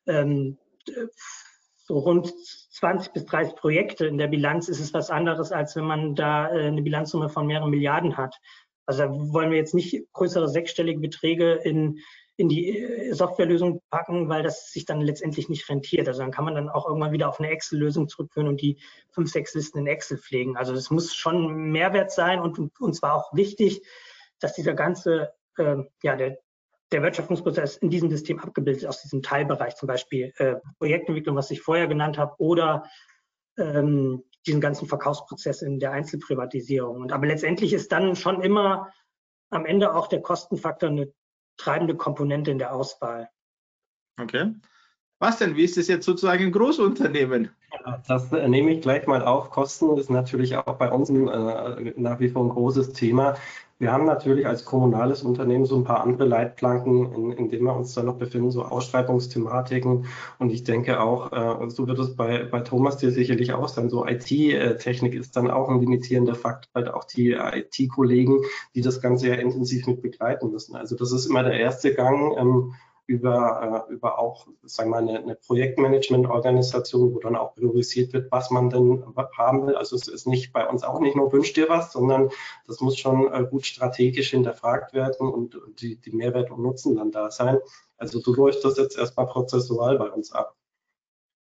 ähm, 0.05 0.57
so 1.75 1.99
rund 1.99 2.33
20 2.77 3.11
bis 3.11 3.25
30 3.25 3.55
Projekte 3.55 4.05
in 4.05 4.17
der 4.17 4.27
Bilanz 4.27 4.69
ist 4.69 4.79
es 4.79 4.93
was 4.93 5.09
anderes, 5.09 5.51
als 5.51 5.75
wenn 5.75 5.85
man 5.85 6.13
da 6.13 6.49
äh, 6.49 6.67
eine 6.67 6.81
Bilanzsumme 6.83 7.29
von 7.29 7.47
mehreren 7.47 7.71
Milliarden 7.71 8.17
hat. 8.17 8.35
Also 8.85 9.03
da 9.03 9.09
wollen 9.09 9.49
wir 9.49 9.57
jetzt 9.57 9.73
nicht 9.73 10.05
größere 10.13 10.47
sechsstellige 10.47 10.99
Beträge 10.99 11.53
in, 11.53 11.99
in 12.35 12.49
die 12.49 12.77
äh, 12.77 13.13
Softwarelösung 13.13 13.81
packen, 13.89 14.29
weil 14.29 14.43
das 14.43 14.71
sich 14.71 14.85
dann 14.85 15.01
letztendlich 15.01 15.49
nicht 15.49 15.67
rentiert. 15.69 16.07
Also 16.07 16.21
dann 16.21 16.31
kann 16.31 16.45
man 16.45 16.53
dann 16.53 16.69
auch 16.69 16.87
irgendwann 16.87 17.11
wieder 17.11 17.29
auf 17.29 17.39
eine 17.39 17.49
Excel-Lösung 17.49 18.09
zurückführen 18.09 18.47
und 18.47 18.61
die 18.61 18.77
fünf, 19.09 19.31
sechs 19.31 19.55
Listen 19.55 19.79
in 19.79 19.87
Excel 19.87 20.19
pflegen. 20.19 20.55
Also 20.55 20.73
das 20.73 20.91
muss 20.91 21.15
schon 21.15 21.71
Mehrwert 21.71 22.11
sein 22.11 22.39
und 22.39 22.79
uns 22.79 23.01
war 23.01 23.15
auch 23.15 23.33
wichtig, 23.33 23.81
dass 24.39 24.53
dieser 24.53 24.75
ganze, 24.75 25.33
äh, 25.57 25.77
ja, 26.03 26.15
der, 26.15 26.37
der 26.91 27.01
Wirtschaftungsprozess 27.01 27.77
in 27.77 27.89
diesem 27.89 28.09
System 28.09 28.39
abgebildet 28.39 28.85
aus 28.85 29.01
diesem 29.01 29.21
Teilbereich, 29.21 29.75
zum 29.75 29.87
Beispiel 29.87 30.33
äh, 30.37 30.55
Projektentwicklung, 30.77 31.35
was 31.35 31.51
ich 31.51 31.61
vorher 31.61 31.87
genannt 31.87 32.17
habe, 32.17 32.35
oder 32.37 32.85
ähm, 33.57 34.23
diesen 34.45 34.61
ganzen 34.61 34.87
Verkaufsprozess 34.87 35.61
in 35.61 35.79
der 35.79 35.91
Einzelprivatisierung. 35.91 37.01
Und, 37.01 37.11
aber 37.11 37.27
letztendlich 37.27 37.73
ist 37.73 37.91
dann 37.91 38.15
schon 38.15 38.41
immer 38.41 38.93
am 39.49 39.65
Ende 39.65 39.93
auch 39.93 40.07
der 40.07 40.21
Kostenfaktor 40.21 40.89
eine 40.89 41.13
treibende 41.57 41.95
Komponente 41.95 42.51
in 42.51 42.57
der 42.57 42.73
Auswahl. 42.73 43.29
Okay. 44.19 44.53
Was 45.19 45.39
denn? 45.39 45.55
Wie 45.55 45.63
ist 45.63 45.77
das 45.77 45.87
jetzt 45.87 46.05
sozusagen 46.05 46.45
ein 46.45 46.51
Großunternehmen? 46.51 47.49
Ja, 47.85 48.01
das 48.07 48.31
äh, 48.31 48.47
nehme 48.47 48.71
ich 48.71 48.81
gleich 48.81 49.07
mal 49.07 49.23
auf. 49.23 49.49
Kosten 49.49 49.97
ist 49.97 50.09
natürlich 50.09 50.55
auch 50.55 50.77
bei 50.77 50.91
uns 50.91 51.09
äh, 51.09 51.93
nach 51.95 52.19
wie 52.19 52.29
vor 52.29 52.45
ein 52.45 52.49
großes 52.49 52.93
Thema. 52.93 53.35
Wir 53.79 53.91
haben 53.91 54.05
natürlich 54.05 54.47
als 54.47 54.65
kommunales 54.65 55.21
Unternehmen 55.21 55.65
so 55.65 55.77
ein 55.77 55.83
paar 55.83 56.01
andere 56.01 56.25
Leitplanken, 56.25 57.13
in, 57.13 57.31
in 57.31 57.49
denen 57.49 57.65
wir 57.65 57.75
uns 57.75 57.93
da 57.93 58.01
noch 58.01 58.17
befinden, 58.17 58.49
so 58.49 58.63
Ausschreibungsthematiken. 58.63 60.05
Und 60.39 60.49
ich 60.51 60.63
denke 60.63 60.99
auch, 60.99 61.31
äh, 61.31 61.69
so 61.69 61.87
wird 61.87 61.99
es 61.99 62.15
bei, 62.15 62.43
bei 62.45 62.61
Thomas 62.61 62.97
dir 62.97 63.11
sicherlich 63.11 63.53
auch 63.53 63.67
sein. 63.67 63.89
So 63.89 64.07
IT-Technik 64.07 65.13
ist 65.13 65.35
dann 65.35 65.51
auch 65.51 65.69
ein 65.69 65.79
limitierender 65.79 66.33
Faktor, 66.33 66.71
halt 66.73 66.89
auch 66.89 67.03
die 67.03 67.33
IT-Kollegen, 67.33 68.41
die 68.73 68.81
das 68.81 68.99
Ganze 68.99 69.27
ja 69.27 69.35
intensiv 69.35 69.85
mit 69.85 70.01
begleiten 70.01 70.49
müssen. 70.49 70.75
Also 70.75 70.95
das 70.95 71.11
ist 71.11 71.27
immer 71.27 71.43
der 71.43 71.59
erste 71.59 71.93
Gang. 71.93 72.35
Ähm, 72.35 72.73
über, 73.07 73.85
äh, 73.89 73.93
über 73.93 74.19
auch, 74.19 74.47
sagen 74.63 74.89
wir 74.89 74.97
eine, 74.97 75.19
eine 75.19 75.35
Projektmanagement-Organisation, 75.35 77.15
wo 77.15 77.19
dann 77.19 77.37
auch 77.37 77.55
priorisiert 77.55 78.11
wird, 78.13 78.29
was 78.31 78.51
man 78.51 78.69
denn 78.69 79.03
haben 79.37 79.65
will. 79.65 79.75
Also 79.75 79.95
es 79.95 80.09
ist 80.09 80.27
nicht 80.27 80.51
bei 80.51 80.67
uns 80.67 80.83
auch 80.83 80.99
nicht 80.99 81.15
nur 81.15 81.31
wünscht 81.31 81.55
dir 81.55 81.69
was, 81.69 81.93
sondern 81.93 82.29
das 82.67 82.81
muss 82.81 82.97
schon 82.97 83.31
äh, 83.31 83.47
gut 83.49 83.65
strategisch 83.65 84.31
hinterfragt 84.31 84.93
werden 84.93 85.29
und, 85.29 85.55
und 85.55 85.81
die, 85.81 85.95
die 85.95 86.11
Mehrwert 86.11 86.51
und 86.51 86.61
Nutzen 86.61 86.97
dann 86.97 87.11
da 87.11 87.31
sein. 87.31 87.59
Also 87.97 88.19
so 88.19 88.33
läuft 88.35 88.63
das 88.65 88.77
jetzt 88.77 88.97
erstmal 88.97 89.27
prozessual 89.27 89.97
bei 89.97 90.11
uns 90.11 90.33
ab. 90.33 90.56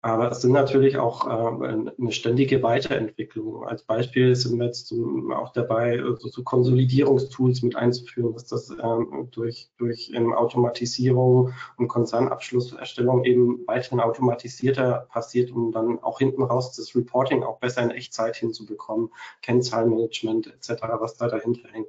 Aber 0.00 0.30
es 0.30 0.42
sind 0.42 0.52
natürlich 0.52 0.96
auch 0.96 1.26
äh, 1.26 1.72
eine 1.72 2.12
ständige 2.12 2.62
Weiterentwicklung. 2.62 3.66
Als 3.66 3.82
Beispiel 3.82 4.36
sind 4.36 4.58
wir 4.58 4.66
jetzt 4.66 4.94
auch 5.34 5.52
dabei, 5.52 5.98
so, 6.18 6.28
so 6.28 6.44
Konsolidierungstools 6.44 7.62
mit 7.62 7.74
einzuführen, 7.74 8.32
dass 8.32 8.46
das 8.46 8.70
ähm, 8.70 9.28
durch, 9.32 9.70
durch 9.76 10.12
ähm, 10.14 10.32
Automatisierung 10.32 11.52
und 11.78 11.88
Konzernabschlusserstellung 11.88 13.24
eben 13.24 13.66
weiterhin 13.66 13.98
automatisierter 13.98 15.08
passiert, 15.10 15.50
um 15.50 15.72
dann 15.72 15.98
auch 15.98 16.20
hinten 16.20 16.44
raus 16.44 16.76
das 16.76 16.94
Reporting 16.94 17.42
auch 17.42 17.58
besser 17.58 17.82
in 17.82 17.90
Echtzeit 17.90 18.36
hinzubekommen, 18.36 19.10
Kennzahlenmanagement 19.42 20.46
etc., 20.46 20.80
was 21.00 21.16
da 21.16 21.26
dahinter 21.26 21.68
hängt. 21.72 21.88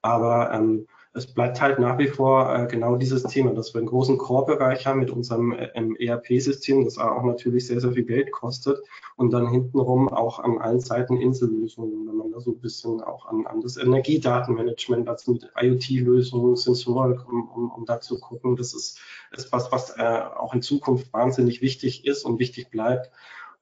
Aber 0.00 0.50
ähm, 0.50 0.86
es 1.16 1.28
bleibt 1.28 1.60
halt 1.60 1.78
nach 1.78 1.96
wie 1.98 2.08
vor 2.08 2.52
äh, 2.52 2.66
genau 2.66 2.96
dieses 2.96 3.22
Thema, 3.22 3.54
dass 3.54 3.72
wir 3.72 3.78
einen 3.78 3.86
großen 3.86 4.18
Core-Bereich 4.18 4.84
haben 4.84 4.98
mit 4.98 5.10
unserem 5.10 5.52
äh, 5.52 5.68
ERP-System, 6.04 6.84
das 6.84 6.98
auch 6.98 7.22
natürlich 7.22 7.68
sehr, 7.68 7.80
sehr 7.80 7.92
viel 7.92 8.02
Geld 8.02 8.32
kostet 8.32 8.80
und 9.14 9.32
dann 9.32 9.48
hintenrum 9.48 10.08
auch 10.08 10.40
an 10.40 10.58
allen 10.58 10.80
Seiten 10.80 11.16
Insellösungen, 11.16 12.08
wenn 12.08 12.16
man 12.16 12.32
da 12.32 12.40
so 12.40 12.50
ein 12.50 12.58
bisschen 12.58 13.00
auch 13.00 13.26
an, 13.26 13.46
an 13.46 13.60
das 13.60 13.76
Energiedatenmanagement, 13.76 15.08
also 15.08 15.32
mit 15.32 15.48
IoT-Lösungen, 15.56 16.56
Sensorik, 16.56 17.20
um, 17.28 17.48
um, 17.48 17.70
um 17.70 17.84
da 17.84 18.00
zu 18.00 18.18
gucken, 18.18 18.56
das 18.56 18.74
ist, 18.74 18.98
ist 19.30 19.52
was, 19.52 19.70
was 19.70 19.96
äh, 19.96 20.20
auch 20.36 20.52
in 20.52 20.62
Zukunft 20.62 21.12
wahnsinnig 21.12 21.62
wichtig 21.62 22.04
ist 22.06 22.24
und 22.24 22.40
wichtig 22.40 22.70
bleibt 22.70 23.12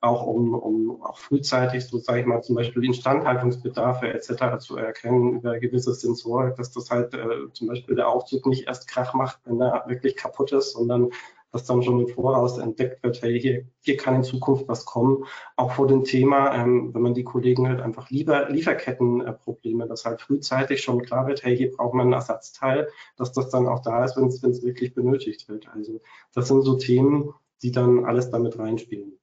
auch 0.02 0.26
um, 0.26 0.54
um 0.54 1.02
auch 1.02 1.16
frühzeitig, 1.16 1.86
so 1.86 1.98
sage 1.98 2.20
ich 2.20 2.26
mal, 2.26 2.42
zum 2.42 2.56
Beispiel 2.56 2.84
Instandhaltungsbedarfe 2.84 4.12
etc. 4.12 4.58
zu 4.58 4.76
erkennen 4.76 5.36
über 5.36 5.58
gewisse 5.60 5.94
Sensoren, 5.94 6.54
dass 6.56 6.72
das 6.72 6.90
halt 6.90 7.14
äh, 7.14 7.52
zum 7.52 7.68
Beispiel 7.68 7.94
der 7.94 8.08
Aufzug 8.08 8.46
nicht 8.46 8.66
erst 8.66 8.88
Krach 8.88 9.14
macht, 9.14 9.38
wenn 9.44 9.60
er 9.60 9.84
wirklich 9.86 10.16
kaputt 10.16 10.50
ist, 10.52 10.72
sondern 10.72 11.10
dass 11.52 11.64
dann 11.64 11.82
schon 11.82 12.00
im 12.00 12.08
Voraus 12.08 12.58
entdeckt 12.58 13.02
wird, 13.02 13.22
hey, 13.22 13.38
hier, 13.38 13.66
hier 13.80 13.96
kann 13.96 14.16
in 14.16 14.24
Zukunft 14.24 14.66
was 14.68 14.86
kommen. 14.86 15.24
Auch 15.54 15.72
vor 15.72 15.86
dem 15.86 16.02
Thema, 16.02 16.52
ähm, 16.54 16.92
wenn 16.94 17.02
man 17.02 17.14
die 17.14 17.24
Kollegen 17.24 17.68
halt 17.68 17.80
einfach 17.80 18.10
lieber 18.10 18.48
Lieferkettenprobleme, 18.48 19.86
dass 19.86 20.04
halt 20.04 20.22
frühzeitig 20.22 20.82
schon 20.82 21.02
klar 21.02 21.28
wird, 21.28 21.44
hey, 21.44 21.56
hier 21.56 21.70
braucht 21.70 21.94
man 21.94 22.08
ein 22.08 22.14
Ersatzteil, 22.14 22.88
dass 23.16 23.32
das 23.32 23.50
dann 23.50 23.68
auch 23.68 23.82
da 23.82 24.02
ist, 24.04 24.16
wenn 24.16 24.26
es 24.26 24.62
wirklich 24.64 24.94
benötigt 24.94 25.48
wird. 25.48 25.68
Also 25.68 26.00
das 26.34 26.48
sind 26.48 26.62
so 26.62 26.74
Themen, 26.76 27.34
die 27.62 27.70
dann 27.70 28.06
alles 28.06 28.30
damit 28.30 28.58
reinspielen 28.58 29.18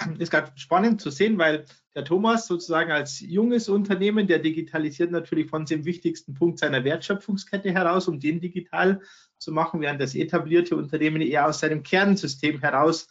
ist 0.18 0.30
gerade 0.30 0.52
spannend 0.56 1.00
zu 1.00 1.10
sehen, 1.10 1.38
weil 1.38 1.64
der 1.94 2.04
Thomas 2.04 2.46
sozusagen 2.46 2.90
als 2.90 3.20
junges 3.20 3.68
Unternehmen, 3.68 4.26
der 4.26 4.38
digitalisiert 4.38 5.10
natürlich 5.10 5.48
von 5.48 5.64
dem 5.64 5.84
wichtigsten 5.84 6.34
Punkt 6.34 6.58
seiner 6.58 6.84
Wertschöpfungskette 6.84 7.72
heraus, 7.72 8.08
um 8.08 8.20
den 8.20 8.40
digital 8.40 9.00
zu 9.38 9.52
machen, 9.52 9.80
während 9.80 10.00
das 10.00 10.14
etablierte 10.14 10.76
Unternehmen 10.76 11.22
eher 11.22 11.46
aus 11.46 11.60
seinem 11.60 11.82
Kernsystem 11.82 12.60
heraus 12.60 13.08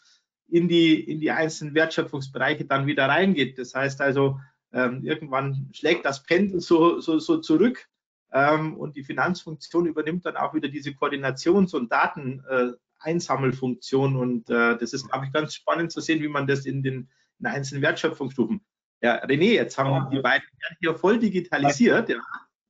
in 0.47 0.67
die, 0.67 0.99
in 0.99 1.19
die 1.19 1.31
einzelnen 1.31 1.75
Wertschöpfungsbereiche 1.75 2.65
dann 2.65 2.87
wieder 2.87 3.07
reingeht. 3.07 3.57
Das 3.57 3.75
heißt 3.75 4.01
also, 4.01 4.39
ähm, 4.71 5.03
irgendwann 5.03 5.69
schlägt 5.73 6.05
das 6.05 6.23
Pendel 6.23 6.61
so, 6.61 6.99
so, 6.99 7.19
so 7.19 7.37
zurück 7.37 7.87
ähm, 8.31 8.77
und 8.77 8.95
die 8.95 9.03
Finanzfunktion 9.03 9.87
übernimmt 9.87 10.25
dann 10.25 10.37
auch 10.37 10.53
wieder 10.53 10.69
diese 10.69 10.91
Koordinations- 10.91 11.75
und 11.75 11.91
Daten, 11.91 12.43
äh, 12.49 12.71
Einsammelfunktion. 12.99 14.15
Und 14.15 14.49
äh, 14.49 14.77
das 14.77 14.93
ist, 14.93 15.09
glaube 15.09 15.25
ich, 15.25 15.33
ganz 15.33 15.53
spannend 15.53 15.91
zu 15.91 16.01
sehen, 16.01 16.21
wie 16.21 16.27
man 16.27 16.47
das 16.47 16.65
in 16.65 16.83
den, 16.83 17.09
in 17.39 17.45
einzelnen 17.45 17.81
Wertschöpfungsstufen. 17.81 18.61
Ja, 19.01 19.23
René, 19.23 19.53
jetzt 19.53 19.77
haben 19.77 19.89
ja. 19.89 20.09
die 20.11 20.19
beiden 20.19 20.47
hier 20.79 20.95
voll 20.95 21.19
digitalisiert. 21.19 22.09
Ja. 22.09 22.17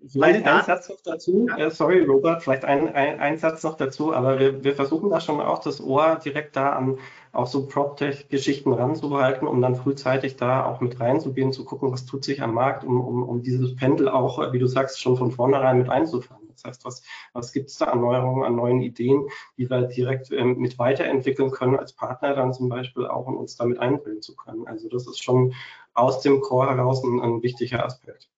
Vielleicht 0.08 0.46
ein 0.46 0.64
Satz 0.64 0.88
noch 0.88 1.02
dazu. 1.04 1.48
Ja. 1.50 1.58
Äh, 1.58 1.72
sorry, 1.72 2.04
Robert, 2.04 2.42
vielleicht 2.42 2.64
ein, 2.64 2.94
ein, 2.94 3.20
ein, 3.20 3.38
Satz 3.38 3.64
noch 3.64 3.76
dazu, 3.76 4.14
aber 4.14 4.40
wir, 4.40 4.64
wir 4.64 4.74
versuchen 4.74 5.10
da 5.10 5.20
schon 5.20 5.42
auch 5.42 5.60
das 5.60 5.82
Ohr 5.82 6.18
direkt 6.24 6.56
da 6.56 6.72
an 6.72 7.00
auch 7.34 7.48
so 7.48 7.68
PropTech-Geschichten 7.68 8.72
ranzuhalten, 8.72 9.48
um 9.48 9.62
dann 9.62 9.76
frühzeitig 9.76 10.38
da 10.38 10.66
auch 10.66 10.80
mit 10.80 11.00
reinzugehen, 11.00 11.52
zu 11.52 11.66
gucken, 11.66 11.92
was 11.92 12.06
tut 12.06 12.24
sich 12.24 12.42
am 12.42 12.54
Markt, 12.54 12.86
um, 12.86 13.02
um, 13.02 13.24
um 13.24 13.44
dieses 13.44 13.76
Pendel 13.76 14.08
auch, 14.08 14.54
wie 14.54 14.60
du 14.60 14.68
sagst, 14.68 15.02
schon 15.02 15.18
von 15.18 15.32
vornherein 15.32 15.78
mit 15.78 15.90
einzufangen. 15.90 16.39
Das 16.62 16.72
heißt, 16.72 16.86
was, 16.86 17.04
was 17.34 17.52
gibt 17.52 17.70
es 17.70 17.78
da 17.78 17.86
an 17.86 18.02
Neuerungen, 18.02 18.44
an 18.44 18.56
neuen 18.56 18.82
Ideen, 18.82 19.28
die 19.58 19.70
wir 19.70 19.84
direkt 19.84 20.32
ähm, 20.32 20.58
mit 20.58 20.78
weiterentwickeln 20.80 21.52
können 21.52 21.78
als 21.78 21.94
Partner 21.94 22.36
dann 22.36 22.54
zum 22.54 22.70
Beispiel 22.70 23.06
auch, 23.06 23.28
um 23.28 23.38
uns 23.38 23.56
damit 23.56 23.80
einbringen 23.80 24.22
zu 24.22 24.36
können. 24.36 24.68
Also 24.68 24.90
das 24.90 25.08
ist 25.08 25.24
schon 25.24 25.54
aus 25.94 26.22
dem 26.22 26.42
Core 26.42 26.76
heraus 26.76 27.04
ein, 27.04 27.20
ein 27.22 27.42
wichtiger 27.42 27.86
Aspekt. 27.86 28.30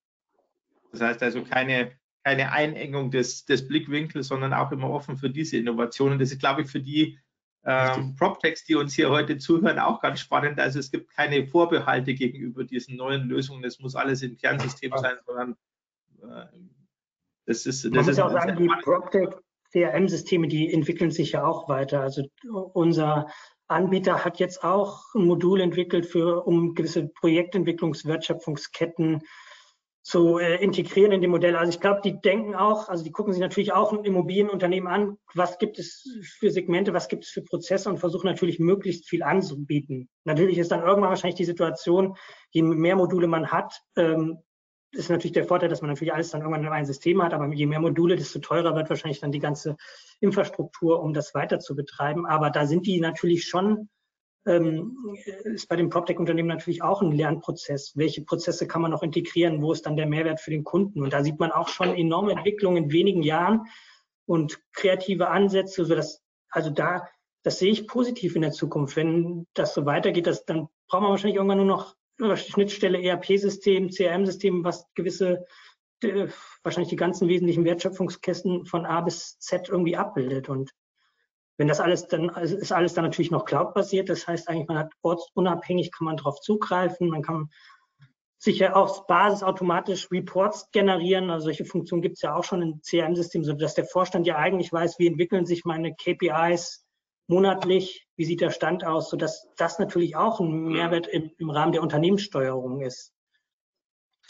Das 0.92 1.02
heißt 1.02 1.24
also 1.24 1.44
keine, 1.44 1.92
keine 2.24 2.52
Einengung 2.52 3.12
des, 3.12 3.46
des 3.46 3.68
Blickwinkels, 3.68 4.28
sondern 4.28 4.54
auch 4.54 4.72
immer 4.72 4.90
offen 4.90 5.18
für 5.18 5.30
diese 5.30 5.58
Innovationen. 5.58 6.20
Das 6.20 6.32
ist, 6.32 6.40
glaube 6.40 6.64
ich, 6.64 6.70
für 6.70 6.82
die 6.82 7.20
ähm, 7.64 8.16
PropTechs, 8.16 8.66
die 8.66 8.76
uns 8.76 8.94
hier 8.94 9.10
heute 9.10 9.38
zuhören, 9.38 9.80
auch 9.80 10.02
ganz 10.02 10.20
spannend. 10.20 10.60
Also 10.60 10.80
es 10.80 10.92
gibt 10.92 11.12
keine 11.12 11.46
Vorbehalte 11.46 12.14
gegenüber 12.14 12.64
diesen 12.64 12.96
neuen 12.96 13.28
Lösungen. 13.28 13.64
Es 13.64 13.80
muss 13.80 13.96
alles 13.96 14.24
im 14.24 14.38
Kernsystem 14.38 14.92
sein, 14.96 15.18
sondern 15.26 15.56
äh, 16.24 16.46
das 17.52 17.66
ist. 17.66 17.86
Das 17.86 17.92
Man 17.92 18.06
muss 18.06 18.18
ja 18.18 18.26
auch 18.26 18.32
sagen, 18.32 18.58
die 18.58 18.70
PropTech 18.84 19.30
CRM-Systeme, 19.72 20.48
die 20.48 20.74
entwickeln 20.74 21.12
sich 21.12 21.34
ja 21.34 21.46
auch 21.46 21.70
weiter. 21.70 22.02
Also 22.02 22.24
unser 22.74 23.28
Anbieter 23.68 24.26
hat 24.26 24.40
jetzt 24.40 24.64
auch 24.64 25.04
ein 25.16 25.26
Modul 25.26 25.62
entwickelt 25.62 26.06
für, 26.06 26.46
um 26.46 26.76
gewisse 26.76 27.08
Projektentwicklungswertschöpfungsketten 27.08 29.22
zu 30.04 30.40
äh, 30.40 30.62
integrieren 30.62 31.12
in 31.12 31.22
dem 31.22 31.32
Modell. 31.32 31.56
Also 31.56 31.70
ich 31.70 31.80
glaube, 31.80 32.02
die 32.04 32.20
denken 32.20 32.56
auch, 32.56 32.90
also 32.90 33.04
die 33.04 33.12
gucken 33.12 33.34
sich 33.34 33.42
natürlich 33.42 33.72
auch 33.72 33.94
ein 33.94 34.04
Immobilienunternehmen 34.04 34.92
an, 34.92 35.18
was 35.36 35.60
gibt 35.60 35.78
es 35.78 36.04
für 36.40 36.50
Segmente, 36.50 36.94
was 36.94 37.08
gibt 37.08 37.24
es 37.24 37.30
für 37.30 37.44
Prozesse 37.44 37.88
und 37.88 38.00
versuchen 38.00 38.26
natürlich 38.26 38.60
möglichst 38.60 39.08
viel 39.08 39.22
anzubieten. 39.22 40.10
Natürlich 40.26 40.58
ist 40.58 40.72
dann 40.72 40.82
irgendwann 40.82 41.12
wahrscheinlich 41.12 41.38
die 41.38 41.46
Situation, 41.46 42.16
je 42.50 42.64
mehr 42.64 42.96
Module 42.96 43.28
man 43.28 43.52
hat, 43.52 43.80
ähm, 43.96 44.40
ist 44.92 45.10
natürlich 45.10 45.34
der 45.34 45.46
Vorteil, 45.46 45.70
dass 45.70 45.82
man 45.82 45.90
natürlich 45.90 46.14
alles 46.14 46.32
dann 46.32 46.42
irgendwann 46.42 46.64
in 46.64 46.70
einem 46.70 46.86
System 46.86 47.22
hat, 47.24 47.34
aber 47.34 47.48
je 47.54 47.66
mehr 47.66 47.80
Module, 47.80 48.16
desto 48.16 48.40
teurer 48.40 48.76
wird 48.76 48.90
wahrscheinlich 48.90 49.20
dann 49.20 49.32
die 49.32 49.40
ganze 49.40 49.78
Infrastruktur, 50.20 51.02
um 51.02 51.14
das 51.14 51.34
weiter 51.34 51.60
zu 51.60 51.76
betreiben. 51.76 52.26
Aber 52.26 52.50
da 52.50 52.66
sind 52.66 52.86
die 52.86 53.00
natürlich 53.00 53.46
schon 53.46 53.90
ähm, 54.46 54.98
ist 55.44 55.70
bei 55.70 55.76
dem 55.76 55.90
PropTech-Unternehmen 55.90 56.50
natürlich 56.50 56.82
auch 56.82 57.02
ein 57.02 57.12
Lernprozess. 57.12 57.96
Welche 57.96 58.24
Prozesse 58.24 58.68
kann 58.68 58.82
man 58.82 58.92
noch 58.92 59.04
integrieren? 59.04 59.62
Wo 59.62 59.72
ist 59.72 59.86
dann 59.86 59.96
der 59.96 60.08
Mehrwert 60.08 60.40
für 60.40 60.52
den 60.52 60.64
Kunden? 60.64 61.02
Und 61.04 61.14
da 61.14 61.24
sieht 61.24 61.40
man 61.40 61.52
auch 61.52 61.68
schon 61.68 61.94
enorme 61.94 62.32
Entwicklungen 62.32 62.86
in 62.86 62.92
wenigen 62.92 63.22
Jahren 63.22 63.68
und 64.26 64.60
kreative 64.74 65.30
Ansätze, 65.30 65.86
sodass, 65.86 66.24
also 66.50 66.70
da, 66.72 67.08
das 67.44 67.60
sehe 67.60 67.72
ich 67.72 67.88
positiv 67.88 68.36
in 68.36 68.42
der 68.42 68.52
Zukunft. 68.52 68.96
Wenn 68.96 69.46
das 69.54 69.74
so 69.74 69.86
weitergeht, 69.86 70.26
das, 70.26 70.46
dann 70.46 70.70
braucht 70.88 71.04
man 71.04 71.12
wahrscheinlich 71.12 71.36
irgendwann 71.36 71.58
nur 71.58 71.68
noch 71.68 71.96
Schnittstelle 72.36 73.02
ERP-System, 73.02 73.90
CRM-System, 73.90 74.64
was 74.64 74.86
gewisse, 74.94 75.46
äh, 76.04 76.28
wahrscheinlich 76.64 76.90
die 76.90 76.96
ganzen 76.96 77.28
wesentlichen 77.28 77.66
Wertschöpfungskästen 77.66 78.66
von 78.66 78.86
A 78.86 79.02
bis 79.02 79.40
Z 79.40 79.70
irgendwie 79.70 79.98
abbildet. 79.98 80.50
Und 80.50 80.72
wenn 81.58 81.68
das 81.68 81.80
alles 81.80 82.08
dann, 82.08 82.30
also 82.30 82.58
ist 82.58 82.72
alles 82.72 82.94
dann 82.94 83.06
natürlich 83.06 83.32
noch 83.32 83.46
cloud-basiert. 83.46 84.10
Das 84.10 84.28
heißt 84.28 84.48
eigentlich, 84.50 84.68
man 84.68 84.80
hat 84.80 84.94
ortsunabhängig, 85.02 85.92
kann 85.92 86.06
man 86.06 86.18
darauf 86.18 86.40
zugreifen. 86.42 87.10
Man 87.10 87.22
kann 87.22 87.50
sicher 88.38 88.76
auf 88.76 89.06
Basis 89.06 89.44
automatisch 89.44 90.10
Reports 90.12 90.72
generieren. 90.72 91.30
Also 91.30 91.46
solche 91.46 91.66
Funktionen 91.66 92.02
gibt 92.02 92.16
es 92.16 92.24
ja 92.24 92.36
auch 92.36 92.44
schon 92.44 92.62
im 92.64 92.82
CRM-System, 92.82 93.44
sodass 93.44 93.76
der 93.76 93.86
Vorstand 93.86 94.26
ja 94.26 94.38
eigentlich 94.38 94.74
weiß, 94.74 94.98
wie 94.98 95.08
entwickeln 95.08 95.46
sich 95.46 95.64
meine 95.64 95.94
KPIs 95.94 96.81
monatlich, 97.32 98.08
wie 98.18 98.26
sieht 98.26 98.42
der 98.42 98.52
Stand 98.52 98.86
aus, 98.86 99.10
sodass 99.10 99.48
das 99.58 99.80
natürlich 99.80 100.16
auch 100.16 100.40
ein 100.40 100.66
Mehrwert 100.66 101.08
im, 101.08 101.32
im 101.38 101.50
Rahmen 101.50 101.72
der 101.72 101.82
Unternehmenssteuerung 101.82 102.82
ist. 102.82 103.14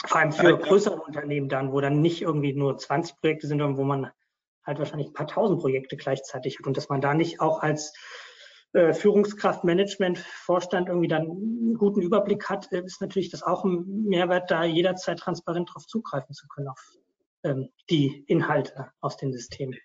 Vor 0.05 0.19
allem 0.19 0.31
für 0.31 0.57
größere 0.57 1.01
Unternehmen 1.01 1.49
dann, 1.49 1.73
wo 1.73 1.81
dann 1.81 1.99
nicht 1.99 2.21
irgendwie 2.21 2.53
nur 2.53 2.77
20 2.77 3.17
Projekte 3.19 3.47
sind, 3.47 3.59
sondern 3.59 3.77
wo 3.77 3.83
man 3.83 4.11
halt 4.63 4.79
wahrscheinlich 4.79 5.09
ein 5.09 5.13
paar 5.13 5.27
tausend 5.27 5.59
Projekte 5.59 5.97
gleichzeitig 5.97 6.59
hat 6.59 6.67
und 6.67 6.77
dass 6.77 6.89
man 6.89 7.01
da 7.01 7.13
nicht 7.13 7.41
auch 7.41 7.61
als 7.61 7.93
äh, 8.73 8.93
Führungskraft, 8.93 9.63
Management, 9.63 10.19
Vorstand 10.19 10.87
irgendwie 10.87 11.07
dann 11.07 11.23
einen 11.23 11.77
guten 11.77 12.01
Überblick 12.01 12.49
hat, 12.49 12.71
äh, 12.71 12.83
ist 12.83 13.01
natürlich 13.01 13.29
das 13.29 13.43
auch 13.43 13.65
ein 13.65 14.05
Mehrwert, 14.05 14.49
da 14.49 14.63
jederzeit 14.63 15.19
transparent 15.19 15.69
darauf 15.69 15.87
zugreifen 15.87 16.33
zu 16.33 16.47
können, 16.47 16.69
auf 16.69 16.79
ähm, 17.43 17.69
die 17.89 18.23
Inhalte 18.27 18.91
aus 19.01 19.17
den 19.17 19.33
Systemen. 19.33 19.77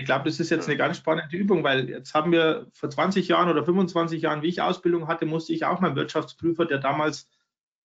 Ich 0.00 0.06
glaube, 0.06 0.24
das 0.24 0.40
ist 0.40 0.48
jetzt 0.48 0.66
eine 0.66 0.78
ganz 0.78 0.96
spannende 0.96 1.36
Übung, 1.36 1.62
weil 1.62 1.90
jetzt 1.90 2.14
haben 2.14 2.32
wir 2.32 2.68
vor 2.72 2.88
20 2.88 3.28
Jahren 3.28 3.50
oder 3.50 3.62
25 3.62 4.22
Jahren, 4.22 4.40
wie 4.40 4.48
ich 4.48 4.62
Ausbildung 4.62 5.08
hatte, 5.08 5.26
musste 5.26 5.52
ich 5.52 5.66
auch 5.66 5.80
meinen 5.80 5.94
Wirtschaftsprüfer, 5.94 6.64
der 6.64 6.78
damals 6.78 7.28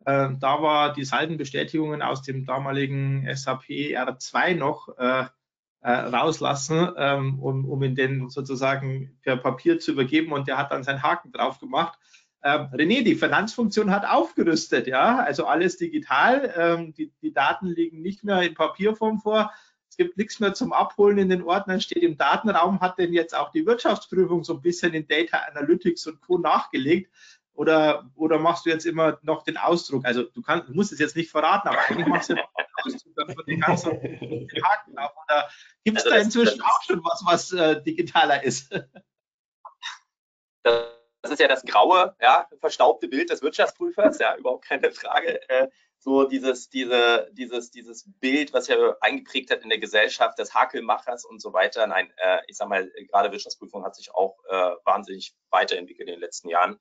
äh, 0.05 0.29
da 0.39 0.61
war, 0.61 0.93
die 0.93 1.03
Saldenbestätigungen 1.03 2.01
aus 2.01 2.21
dem 2.21 2.45
damaligen 2.45 3.27
SAP 3.35 3.65
R2 3.65 4.55
noch 4.55 4.97
äh, 4.97 5.25
äh, 5.81 5.91
rauslassen, 5.91 6.89
ähm, 6.95 7.37
um, 7.39 7.65
um 7.65 7.83
ihn 7.83 7.95
den 7.95 8.29
sozusagen 8.29 9.19
per 9.21 9.35
Papier 9.35 9.77
zu 9.77 9.91
übergeben 9.91 10.31
und 10.31 10.47
der 10.47 10.57
hat 10.57 10.71
dann 10.71 10.85
seinen 10.85 11.03
Haken 11.03 11.33
drauf 11.33 11.59
gemacht. 11.59 11.99
Ähm, 12.45 12.69
René, 12.71 13.03
die 13.03 13.15
Finanzfunktion 13.15 13.91
hat 13.91 14.05
aufgerüstet, 14.05 14.87
ja, 14.87 15.17
also 15.17 15.47
alles 15.47 15.75
digital. 15.75 16.53
Ähm, 16.55 16.93
die, 16.93 17.11
die 17.21 17.33
Daten 17.33 17.67
liegen 17.67 18.01
nicht 18.01 18.23
mehr 18.23 18.41
in 18.41 18.53
Papierform 18.53 19.19
vor, 19.19 19.51
es 19.95 19.97
gibt 19.97 20.17
nichts 20.17 20.41
mehr 20.41 20.53
zum 20.53 20.73
Abholen 20.73 21.17
in 21.17 21.29
den 21.29 21.41
Ordnern, 21.41 21.79
steht 21.79 22.03
im 22.03 22.17
Datenraum, 22.17 22.81
hat 22.81 22.99
denn 22.99 23.13
jetzt 23.13 23.33
auch 23.33 23.49
die 23.51 23.65
Wirtschaftsprüfung 23.65 24.43
so 24.43 24.55
ein 24.55 24.61
bisschen 24.61 24.93
in 24.93 25.07
Data 25.07 25.37
Analytics 25.37 26.05
und 26.07 26.19
Co. 26.19 26.37
nachgelegt? 26.37 27.09
Oder, 27.53 28.11
oder 28.15 28.37
machst 28.37 28.65
du 28.65 28.71
jetzt 28.71 28.85
immer 28.85 29.19
noch 29.21 29.43
den 29.43 29.55
Ausdruck? 29.55 30.03
Also 30.03 30.23
du, 30.23 30.41
kannst, 30.41 30.67
du 30.67 30.73
musst 30.73 30.91
es 30.91 30.99
jetzt 30.99 31.15
nicht 31.15 31.31
verraten, 31.31 31.69
aber 31.69 31.79
eigentlich 31.87 32.07
machst 32.07 32.29
du 32.29 32.33
den 32.35 32.43
Ausdruck 32.83 33.31
von 33.31 33.45
den 33.47 33.61
ganzen 33.61 33.91
Haken 33.93 34.97
auf. 34.97 35.11
Oder 35.23 35.49
gibt 35.85 35.97
es 35.97 36.03
also 36.03 36.17
da 36.17 36.21
inzwischen 36.21 36.61
auch 36.61 36.83
schon 36.85 37.01
was, 37.01 37.23
was 37.25 37.53
äh, 37.53 37.81
digitaler 37.81 38.43
ist? 38.43 38.77
Das 40.63 41.31
ist 41.31 41.39
ja 41.39 41.47
das 41.47 41.63
graue, 41.63 42.17
ja, 42.19 42.49
verstaubte 42.59 43.07
Bild 43.07 43.29
des 43.29 43.41
Wirtschaftsprüfers, 43.41 44.19
ja, 44.19 44.35
überhaupt 44.35 44.65
keine 44.65 44.91
Frage. 44.91 45.39
Äh, 45.49 45.69
so 46.05 46.23
dieses, 46.23 46.69
diese, 46.69 47.27
dieses, 47.33 47.71
dieses 47.71 48.05
Bild, 48.19 48.53
was 48.53 48.67
ja 48.67 48.77
eingeprägt 49.01 49.49
hat 49.49 49.63
in 49.63 49.69
der 49.69 49.79
Gesellschaft 49.79 50.37
des 50.37 50.53
Hakelmachers 50.53 51.25
und 51.25 51.41
so 51.41 51.51
weiter. 51.51 51.87
Nein, 51.87 52.13
äh, 52.17 52.37
ich 52.47 52.57
sag 52.57 52.69
mal, 52.69 52.91
gerade 53.09 53.31
Wirtschaftsprüfung 53.31 53.83
hat 53.83 53.95
sich 53.95 54.13
auch 54.13 54.37
äh, 54.47 54.71
wahnsinnig 54.85 55.33
weiterentwickelt 55.49 56.07
in 56.07 56.13
den 56.13 56.21
letzten 56.21 56.49
Jahren. 56.49 56.79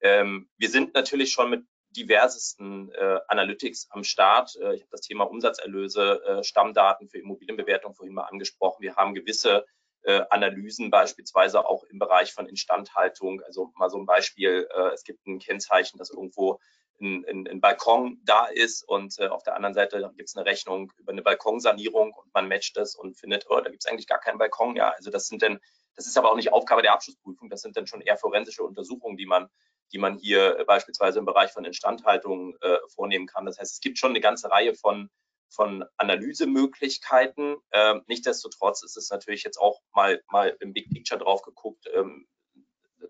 Ähm, 0.00 0.48
wir 0.56 0.70
sind 0.70 0.94
natürlich 0.94 1.32
schon 1.32 1.50
mit 1.50 1.64
diversesten 1.96 2.92
äh, 2.92 3.18
Analytics 3.26 3.88
am 3.90 4.04
Start. 4.04 4.54
Äh, 4.62 4.76
ich 4.76 4.82
habe 4.82 4.90
das 4.92 5.00
Thema 5.00 5.24
Umsatzerlöse, 5.24 6.22
äh, 6.24 6.44
Stammdaten 6.44 7.08
für 7.08 7.18
Immobilienbewertung 7.18 7.96
vorhin 7.96 8.14
mal 8.14 8.26
angesprochen. 8.26 8.82
Wir 8.82 8.94
haben 8.94 9.16
gewisse 9.16 9.66
äh, 10.02 10.22
Analysen 10.30 10.92
beispielsweise 10.92 11.66
auch 11.66 11.82
im 11.90 11.98
Bereich 11.98 12.32
von 12.32 12.46
Instandhaltung. 12.46 13.42
Also 13.42 13.72
mal 13.74 13.90
so 13.90 13.98
ein 13.98 14.06
Beispiel, 14.06 14.68
es 14.94 15.02
gibt 15.02 15.26
ein 15.26 15.40
Kennzeichen, 15.40 15.98
das 15.98 16.10
irgendwo 16.10 16.60
ein, 17.00 17.24
ein, 17.28 17.48
ein 17.48 17.60
Balkon 17.60 18.20
da 18.24 18.46
ist 18.46 18.82
und 18.82 19.18
äh, 19.18 19.28
auf 19.28 19.42
der 19.42 19.56
anderen 19.56 19.74
Seite 19.74 20.12
gibt 20.16 20.28
es 20.28 20.36
eine 20.36 20.46
Rechnung 20.46 20.92
über 20.98 21.12
eine 21.12 21.22
Balkonsanierung 21.22 22.12
und 22.12 22.34
man 22.34 22.48
matcht 22.48 22.76
das 22.76 22.94
und 22.94 23.18
findet, 23.18 23.46
oh, 23.48 23.60
da 23.60 23.70
gibt 23.70 23.84
es 23.84 23.90
eigentlich 23.90 24.06
gar 24.06 24.20
keinen 24.20 24.38
Balkon. 24.38 24.76
Ja, 24.76 24.90
also 24.90 25.10
das 25.10 25.26
sind 25.26 25.42
dann, 25.42 25.58
das 25.96 26.06
ist 26.06 26.16
aber 26.16 26.30
auch 26.30 26.36
nicht 26.36 26.52
Aufgabe 26.52 26.82
der 26.82 26.92
Abschlussprüfung, 26.92 27.48
das 27.50 27.62
sind 27.62 27.76
dann 27.76 27.86
schon 27.86 28.00
eher 28.00 28.16
forensische 28.16 28.62
Untersuchungen, 28.62 29.16
die 29.16 29.26
man, 29.26 29.48
die 29.92 29.98
man 29.98 30.16
hier 30.16 30.58
äh, 30.58 30.64
beispielsweise 30.64 31.18
im 31.18 31.24
Bereich 31.24 31.52
von 31.52 31.64
Instandhaltung 31.64 32.56
äh, 32.60 32.78
vornehmen 32.94 33.26
kann. 33.26 33.46
Das 33.46 33.58
heißt, 33.58 33.72
es 33.72 33.80
gibt 33.80 33.98
schon 33.98 34.10
eine 34.10 34.20
ganze 34.20 34.50
Reihe 34.50 34.74
von 34.74 35.10
von 35.52 35.84
Analysemöglichkeiten. 35.96 37.56
Ähm, 37.72 38.02
nichtsdestotrotz 38.06 38.84
ist 38.84 38.96
es 38.96 39.10
natürlich 39.10 39.42
jetzt 39.42 39.58
auch 39.58 39.80
mal, 39.92 40.22
mal 40.28 40.56
im 40.60 40.72
Big 40.72 40.90
Picture 40.90 41.18
drauf 41.18 41.42
geguckt. 41.42 41.88
Ähm, 41.92 42.28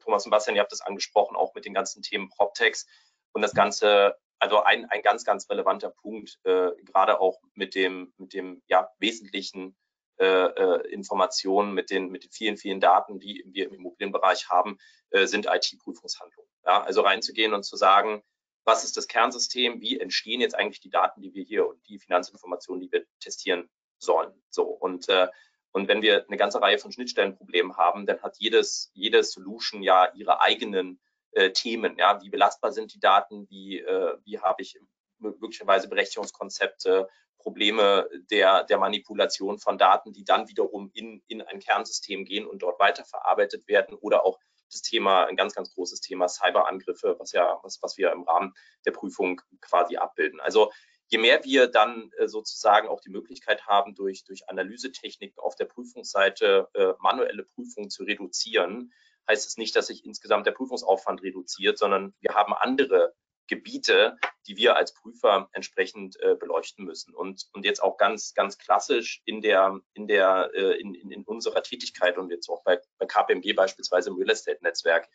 Thomas 0.01 0.25
und 0.25 0.31
Bastian, 0.31 0.57
ihr 0.57 0.63
habt 0.63 0.73
das 0.73 0.81
angesprochen, 0.81 1.37
auch 1.37 1.55
mit 1.55 1.65
den 1.65 1.75
ganzen 1.75 2.03
Themen 2.03 2.31
PropTechs 2.31 2.87
und 3.33 3.43
das 3.43 3.55
Ganze, 3.55 4.17
also 4.39 4.63
ein, 4.63 4.87
ein 4.87 5.03
ganz, 5.03 5.25
ganz 5.25 5.49
relevanter 5.51 5.91
Punkt, 5.91 6.39
äh, 6.45 6.71
gerade 6.85 7.21
auch 7.21 7.41
mit 7.55 7.75
dem, 7.75 8.13
mit 8.17 8.33
dem 8.33 8.63
ja, 8.67 8.91
wesentlichen 8.99 9.77
äh, 10.19 10.27
äh, 10.27 10.89
Informationen, 10.89 11.73
mit 11.73 11.91
den, 11.91 12.11
mit 12.11 12.25
den 12.25 12.31
vielen, 12.31 12.57
vielen 12.57 12.81
Daten, 12.81 13.21
die 13.21 13.45
wir 13.47 13.67
im 13.67 13.75
Immobilienbereich 13.75 14.49
haben, 14.49 14.79
äh, 15.11 15.27
sind 15.27 15.47
IT-Prüfungshandlungen. 15.47 16.51
Ja, 16.65 16.83
also 16.83 17.01
reinzugehen 17.03 17.55
und 17.55 17.63
zu 17.63 17.77
sagen, 17.77 18.23
was 18.65 18.85
ist 18.85 18.97
das 18.97 19.09
Kernsystem, 19.09 19.81
wie 19.81 19.99
entstehen 19.99 20.41
jetzt 20.41 20.55
eigentlich 20.55 20.81
die 20.81 20.91
Daten, 20.91 21.23
die 21.23 21.35
wir 21.35 21.43
hier 21.43 21.67
und 21.67 21.87
die 21.89 21.99
Finanzinformationen, 21.99 22.83
die 22.83 22.93
wir 22.93 23.07
testieren 23.19 23.71
sollen. 23.99 24.33
So 24.51 24.65
und 24.65 25.09
äh, 25.09 25.29
und 25.73 25.89
wenn 25.89 26.03
wir 26.03 26.27
eine 26.27 26.37
ganze 26.37 26.61
Reihe 26.61 26.79
von 26.79 26.93
Schnittstellenproblemen 26.93 27.77
haben, 27.77 28.07
dann 28.07 28.21
hat 28.23 28.37
jedes, 28.39 28.91
jede 28.93 29.23
Solution 29.23 29.83
ja 29.83 30.13
ihre 30.15 30.41
eigenen 30.41 31.01
äh, 31.33 31.51
Themen. 31.51 31.97
Ja, 31.99 32.21
wie 32.23 32.31
belastbar 32.31 32.73
sind 32.73 32.95
die 32.95 33.01
Daten? 33.01 33.49
Wie, 33.49 33.79
äh, 33.79 34.17
wie 34.25 34.39
habe 34.39 34.63
ich 34.63 34.79
möglicherweise 35.19 35.89
Berechtigungskonzepte, 35.89 37.09
Probleme 37.39 38.09
der, 38.31 38.65
der 38.65 38.79
Manipulation 38.79 39.59
von 39.59 39.79
Daten, 39.79 40.13
die 40.13 40.25
dann 40.25 40.49
wiederum 40.49 40.91
in, 40.93 41.23
in 41.27 41.43
ein 41.43 41.59
Kernsystem 41.59 42.25
gehen 42.25 42.47
und 42.47 42.63
dort 42.63 42.79
weiterverarbeitet 42.79 43.67
werden 43.67 43.97
oder 43.97 44.25
auch 44.25 44.39
das 44.71 44.83
Thema, 44.83 45.25
ein 45.25 45.37
ganz, 45.37 45.55
ganz 45.55 45.75
großes 45.75 46.01
Thema 46.01 46.29
Cyberangriffe, 46.29 47.17
was 47.19 47.33
ja, 47.33 47.59
was, 47.63 47.83
was 47.83 47.97
wir 47.99 48.13
im 48.13 48.23
Rahmen 48.23 48.55
der 48.85 48.93
Prüfung 48.93 49.41
quasi 49.61 49.97
abbilden. 49.97 50.41
Also 50.41 50.71
je 51.09 51.19
mehr 51.19 51.43
wir 51.45 51.67
dann 51.67 52.11
äh, 52.19 52.29
sozusagen 52.29 52.89
auch 52.89 53.01
die 53.01 53.11
Möglichkeit 53.11 53.67
haben, 53.67 53.95
durch, 53.95 54.25
durch 54.25 54.49
Analysetechnik 54.49 55.37
auf 55.39 55.57
der 55.57 55.65
Prüfungsseite 55.65 56.69
äh, 56.75 56.93
manuelle 57.01 57.45
Prüfungen 57.45 57.91
zu 57.91 58.05
reduzieren, 58.05 58.93
heißt 59.29 59.47
es 59.47 59.57
nicht, 59.57 59.75
dass 59.77 59.87
sich 59.89 60.05
insgesamt 60.05 60.47
der 60.47 60.53
Prüfungsaufwand 60.53 61.23
reduziert, 61.23 61.79
sondern 61.79 62.15
wir 62.21 62.35
haben 62.35 62.53
andere 62.53 63.15
Gebiete, 63.51 64.17
die 64.47 64.57
wir 64.57 64.77
als 64.77 64.95
Prüfer 64.95 65.51
entsprechend 65.53 66.17
äh, 66.23 66.37
beleuchten 66.37 66.85
müssen. 66.85 67.13
Und, 67.13 67.49
und 67.53 67.65
jetzt 67.65 67.83
auch 67.83 67.97
ganz, 67.97 68.33
ganz 68.33 68.59
klassisch 68.59 69.23
in 69.25 69.43
der, 69.43 69.81
in 69.93 70.07
der, 70.07 70.51
äh, 70.55 70.81
in, 70.81 70.95
in, 70.95 71.25
unserer 71.25 71.63
Tätigkeit 71.63 72.17
und 72.17 72.31
jetzt 72.31 72.49
auch 72.49 72.63
bei, 72.63 72.81
bei 72.99 73.07
KPMG 73.07 73.55
beispielsweise 73.55 74.11
im 74.11 74.17
Real 74.17 74.31
Estate 74.31 74.63
Netzwerk 74.63 75.09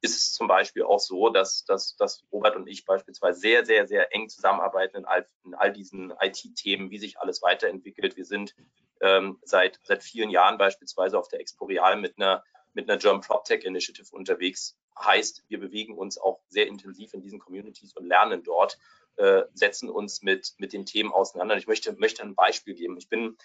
ist 0.00 0.16
es 0.16 0.32
zum 0.32 0.48
Beispiel 0.48 0.82
auch 0.82 0.98
so, 0.98 1.30
dass, 1.30 1.64
dass, 1.64 1.96
dass 1.96 2.24
Robert 2.32 2.56
und 2.56 2.66
ich 2.66 2.84
beispielsweise 2.84 3.38
sehr, 3.38 3.64
sehr, 3.64 3.86
sehr 3.86 4.12
eng 4.12 4.28
zusammenarbeiten 4.28 4.96
in 4.96 5.04
all, 5.04 5.28
in 5.44 5.54
all 5.54 5.72
diesen 5.72 6.12
IT-Themen, 6.20 6.90
wie 6.90 6.98
sich 6.98 7.20
alles 7.20 7.40
weiterentwickelt. 7.40 8.16
Wir 8.16 8.24
sind 8.24 8.54
ähm, 9.00 9.38
seit, 9.42 9.78
seit 9.84 10.02
vielen 10.02 10.30
Jahren 10.30 10.58
beispielsweise 10.58 11.18
auf 11.18 11.28
der 11.28 11.40
Exporeal 11.40 11.96
mit 11.96 12.18
einer 12.18 12.42
mit 12.76 12.88
einer 12.88 12.98
German 12.98 13.22
PropTech 13.22 13.64
Initiative 13.64 14.14
unterwegs. 14.14 14.78
Heißt, 15.02 15.44
wir 15.48 15.58
bewegen 15.58 15.96
uns 15.96 16.18
auch 16.18 16.40
sehr 16.48 16.68
intensiv 16.68 17.14
in 17.14 17.22
diesen 17.22 17.38
Communities 17.38 17.96
und 17.96 18.06
lernen 18.06 18.42
dort, 18.44 18.78
äh, 19.16 19.44
setzen 19.54 19.88
uns 19.88 20.22
mit, 20.22 20.54
mit 20.58 20.74
den 20.74 20.84
Themen 20.84 21.10
auseinander. 21.10 21.56
Ich 21.56 21.66
möchte, 21.66 21.94
möchte 21.94 22.22
ein 22.22 22.34
Beispiel 22.34 22.74
geben. 22.74 22.98
Ich 22.98 23.08
bin, 23.08 23.38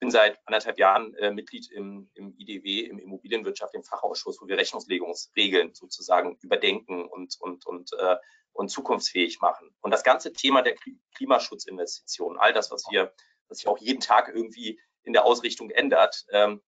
bin 0.00 0.10
seit 0.10 0.38
anderthalb 0.46 0.78
Jahren 0.78 1.14
äh, 1.16 1.30
Mitglied 1.30 1.70
im, 1.70 2.10
im 2.14 2.34
IDW, 2.38 2.80
im 2.80 2.98
Immobilienwirtschaft, 2.98 3.74
im 3.74 3.84
Fachausschuss, 3.84 4.40
wo 4.40 4.48
wir 4.48 4.56
Rechnungslegungsregeln 4.56 5.74
sozusagen 5.74 6.38
überdenken 6.40 7.06
und, 7.06 7.36
und, 7.40 7.66
und, 7.66 7.92
äh, 7.92 8.16
und 8.52 8.70
zukunftsfähig 8.70 9.40
machen. 9.40 9.68
Und 9.82 9.90
das 9.90 10.02
ganze 10.02 10.32
Thema 10.32 10.62
der 10.62 10.76
Klimaschutzinvestitionen, 11.14 12.38
all 12.38 12.54
das, 12.54 12.70
was 12.70 12.84
wir, 12.90 13.12
was 13.48 13.58
sich 13.58 13.68
auch 13.68 13.78
jeden 13.78 14.00
Tag 14.00 14.32
irgendwie 14.34 14.80
in 15.02 15.12
der 15.12 15.26
Ausrichtung 15.26 15.68
ändert, 15.68 16.24
ähm, 16.32 16.62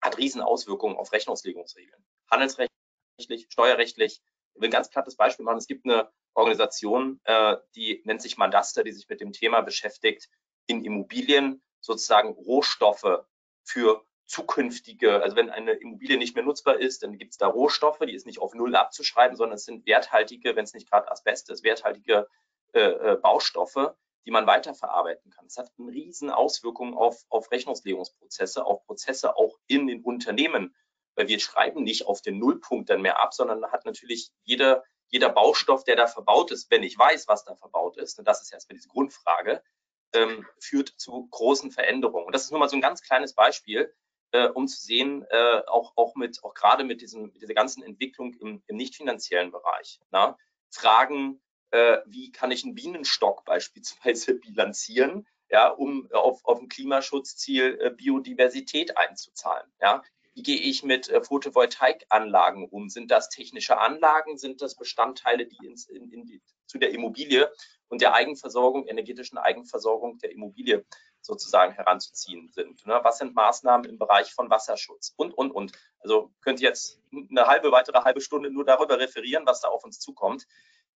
hat 0.00 0.18
Riesenauswirkungen 0.18 0.96
auf 0.96 1.12
Rechnungslegungsregeln. 1.12 2.04
Handelsrechtlich, 2.30 3.46
steuerrechtlich. 3.48 4.20
Ich 4.54 4.60
will 4.60 4.68
ein 4.68 4.72
ganz 4.72 4.90
plattes 4.90 5.16
Beispiel 5.16 5.44
machen. 5.44 5.58
Es 5.58 5.66
gibt 5.66 5.84
eine 5.84 6.10
Organisation, 6.34 7.20
äh, 7.24 7.56
die 7.74 8.02
nennt 8.04 8.22
sich 8.22 8.36
Mandaster, 8.36 8.84
die 8.84 8.92
sich 8.92 9.08
mit 9.08 9.20
dem 9.20 9.32
Thema 9.32 9.62
beschäftigt, 9.62 10.28
in 10.66 10.84
Immobilien 10.84 11.62
sozusagen 11.80 12.30
Rohstoffe 12.32 13.24
für 13.64 14.04
zukünftige, 14.26 15.22
also 15.22 15.36
wenn 15.36 15.50
eine 15.50 15.72
Immobilie 15.72 16.18
nicht 16.18 16.34
mehr 16.34 16.44
nutzbar 16.44 16.78
ist, 16.78 17.02
dann 17.02 17.16
gibt 17.16 17.32
es 17.32 17.38
da 17.38 17.46
Rohstoffe, 17.46 18.00
die 18.00 18.14
ist 18.14 18.26
nicht 18.26 18.40
auf 18.40 18.54
Null 18.54 18.74
abzuschreiben, 18.74 19.36
sondern 19.36 19.56
es 19.56 19.64
sind 19.64 19.86
werthaltige, 19.86 20.56
wenn 20.56 20.64
es 20.64 20.74
nicht 20.74 20.90
gerade 20.90 21.10
Asbest 21.10 21.48
ist, 21.50 21.62
werthaltige 21.62 22.28
äh, 22.72 22.80
äh, 22.80 23.16
Baustoffe, 23.16 23.94
die 24.26 24.32
man 24.32 24.46
weiterverarbeiten 24.46 25.30
kann. 25.30 25.46
Es 25.46 25.56
hat 25.56 25.70
eine 25.78 25.92
riesen 25.92 26.30
Auswirkungen 26.30 26.94
auf, 26.94 27.24
auf 27.28 27.50
Rechnungslegungsprozesse, 27.52 28.66
auf 28.66 28.84
Prozesse 28.84 29.36
auch 29.36 29.58
in 29.68 29.86
den 29.86 30.02
Unternehmen, 30.02 30.74
weil 31.14 31.28
wir 31.28 31.38
schreiben 31.38 31.84
nicht 31.84 32.06
auf 32.06 32.20
den 32.20 32.38
Nullpunkt 32.38 32.90
dann 32.90 33.02
mehr 33.02 33.22
ab, 33.22 33.32
sondern 33.32 33.64
hat 33.70 33.84
natürlich 33.86 34.30
jeder, 34.42 34.84
jeder 35.08 35.30
Baustoff, 35.30 35.84
der 35.84 35.96
da 35.96 36.08
verbaut 36.08 36.50
ist, 36.50 36.70
wenn 36.70 36.82
ich 36.82 36.98
weiß, 36.98 37.28
was 37.28 37.44
da 37.44 37.54
verbaut 37.54 37.96
ist, 37.96 38.18
und 38.18 38.26
das 38.26 38.42
ist 38.42 38.52
erstmal 38.52 38.76
diese 38.76 38.88
Grundfrage, 38.88 39.62
ähm, 40.12 40.44
führt 40.58 40.88
zu 40.96 41.28
großen 41.30 41.70
Veränderungen. 41.70 42.26
Und 42.26 42.34
das 42.34 42.44
ist 42.44 42.50
nur 42.50 42.60
mal 42.60 42.68
so 42.68 42.76
ein 42.76 42.82
ganz 42.82 43.02
kleines 43.02 43.32
Beispiel, 43.32 43.94
äh, 44.32 44.48
um 44.48 44.66
zu 44.66 44.80
sehen, 44.80 45.24
äh, 45.30 45.62
auch, 45.68 45.92
auch 45.96 46.16
mit, 46.16 46.42
auch 46.42 46.54
gerade 46.54 46.82
mit, 46.82 47.00
diesem, 47.00 47.32
mit 47.32 47.40
dieser 47.40 47.54
ganzen 47.54 47.84
Entwicklung 47.84 48.34
im, 48.34 48.62
im 48.66 48.76
nicht 48.76 48.96
finanziellen 48.96 49.52
Bereich. 49.52 50.00
Na? 50.10 50.36
Fragen, 50.70 51.40
äh, 51.70 51.98
wie 52.06 52.32
kann 52.32 52.50
ich 52.50 52.64
einen 52.64 52.74
Bienenstock 52.74 53.44
beispielsweise 53.44 54.34
bilanzieren, 54.34 55.26
ja, 55.48 55.68
um 55.68 56.08
auf, 56.12 56.44
auf 56.44 56.60
ein 56.60 56.68
Klimaschutzziel 56.68 57.78
äh, 57.80 57.90
Biodiversität 57.90 58.96
einzuzahlen. 58.96 59.70
Ja. 59.80 60.02
Wie 60.34 60.42
gehe 60.42 60.60
ich 60.60 60.82
mit 60.82 61.08
äh, 61.08 61.22
Photovoltaikanlagen 61.22 62.68
um? 62.68 62.90
Sind 62.90 63.10
das 63.10 63.30
technische 63.30 63.78
Anlagen? 63.78 64.36
Sind 64.36 64.60
das 64.60 64.74
Bestandteile, 64.74 65.46
die 65.46 65.64
ins, 65.64 65.86
in, 65.86 66.10
in 66.10 66.26
die, 66.26 66.42
zu 66.66 66.78
der 66.78 66.90
Immobilie 66.90 67.50
und 67.88 68.02
der 68.02 68.12
Eigenversorgung, 68.12 68.86
energetischen 68.86 69.38
Eigenversorgung 69.38 70.18
der 70.18 70.32
Immobilie 70.32 70.84
sozusagen 71.22 71.72
heranzuziehen 71.72 72.50
sind. 72.52 72.86
Ne? 72.86 73.00
Was 73.02 73.18
sind 73.18 73.34
Maßnahmen 73.34 73.88
im 73.88 73.98
Bereich 73.98 74.32
von 74.32 74.50
Wasserschutz 74.50 75.12
und, 75.16 75.32
und, 75.32 75.50
und. 75.50 75.72
Also 76.00 76.32
könnt 76.40 76.60
ihr 76.60 76.68
jetzt 76.68 77.00
eine 77.12 77.46
halbe, 77.46 77.72
weitere 77.72 78.00
halbe 78.02 78.20
Stunde 78.20 78.50
nur 78.50 78.64
darüber 78.64 78.98
referieren, 78.98 79.46
was 79.46 79.60
da 79.60 79.68
auf 79.68 79.84
uns 79.84 79.98
zukommt. 79.98 80.46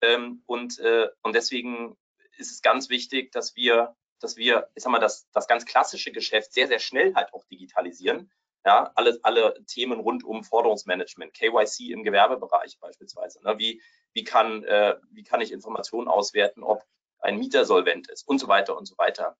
Ähm, 0.02 0.44
und, 0.46 0.80
äh, 0.80 1.08
und 1.22 1.36
deswegen 1.36 1.98
ist 2.38 2.52
es 2.52 2.62
ganz 2.62 2.90
wichtig, 2.90 3.32
dass 3.32 3.56
wir, 3.56 3.96
dass 4.20 4.38
wir, 4.38 4.70
ich 4.76 4.84
sag 4.84 4.92
mal, 4.92 5.00
das, 5.00 5.28
das 5.32 5.48
ganz 5.48 5.66
klassische 5.66 6.12
Geschäft 6.12 6.54
sehr, 6.54 6.68
sehr 6.68 6.80
schnell 6.80 7.16
halt 7.16 7.34
auch 7.34 7.46
digitalisieren. 7.46 8.32
Ja, 8.66 8.92
alle, 8.96 9.18
alle 9.24 9.64
Themen 9.66 10.00
rund 10.00 10.24
um 10.26 10.44
Forderungsmanagement, 10.44 11.34
KYC 11.34 11.92
im 11.92 12.04
Gewerbebereich 12.04 12.78
beispielsweise. 12.80 13.42
Ne? 13.44 13.58
Wie, 13.58 13.82
wie, 14.14 14.24
kann, 14.24 14.64
äh, 14.64 14.98
wie 15.12 15.24
kann 15.24 15.40
ich 15.40 15.52
Informationen 15.52 16.08
auswerten, 16.10 16.64
ob 16.64 16.84
ein 17.20 17.38
Mieter 17.38 17.66
solvent 17.66 18.10
ist 18.10 18.28
und 18.28 18.40
so 18.40 18.48
weiter 18.48 18.78
und 18.78 18.86
so 18.86 18.98
weiter. 18.98 19.38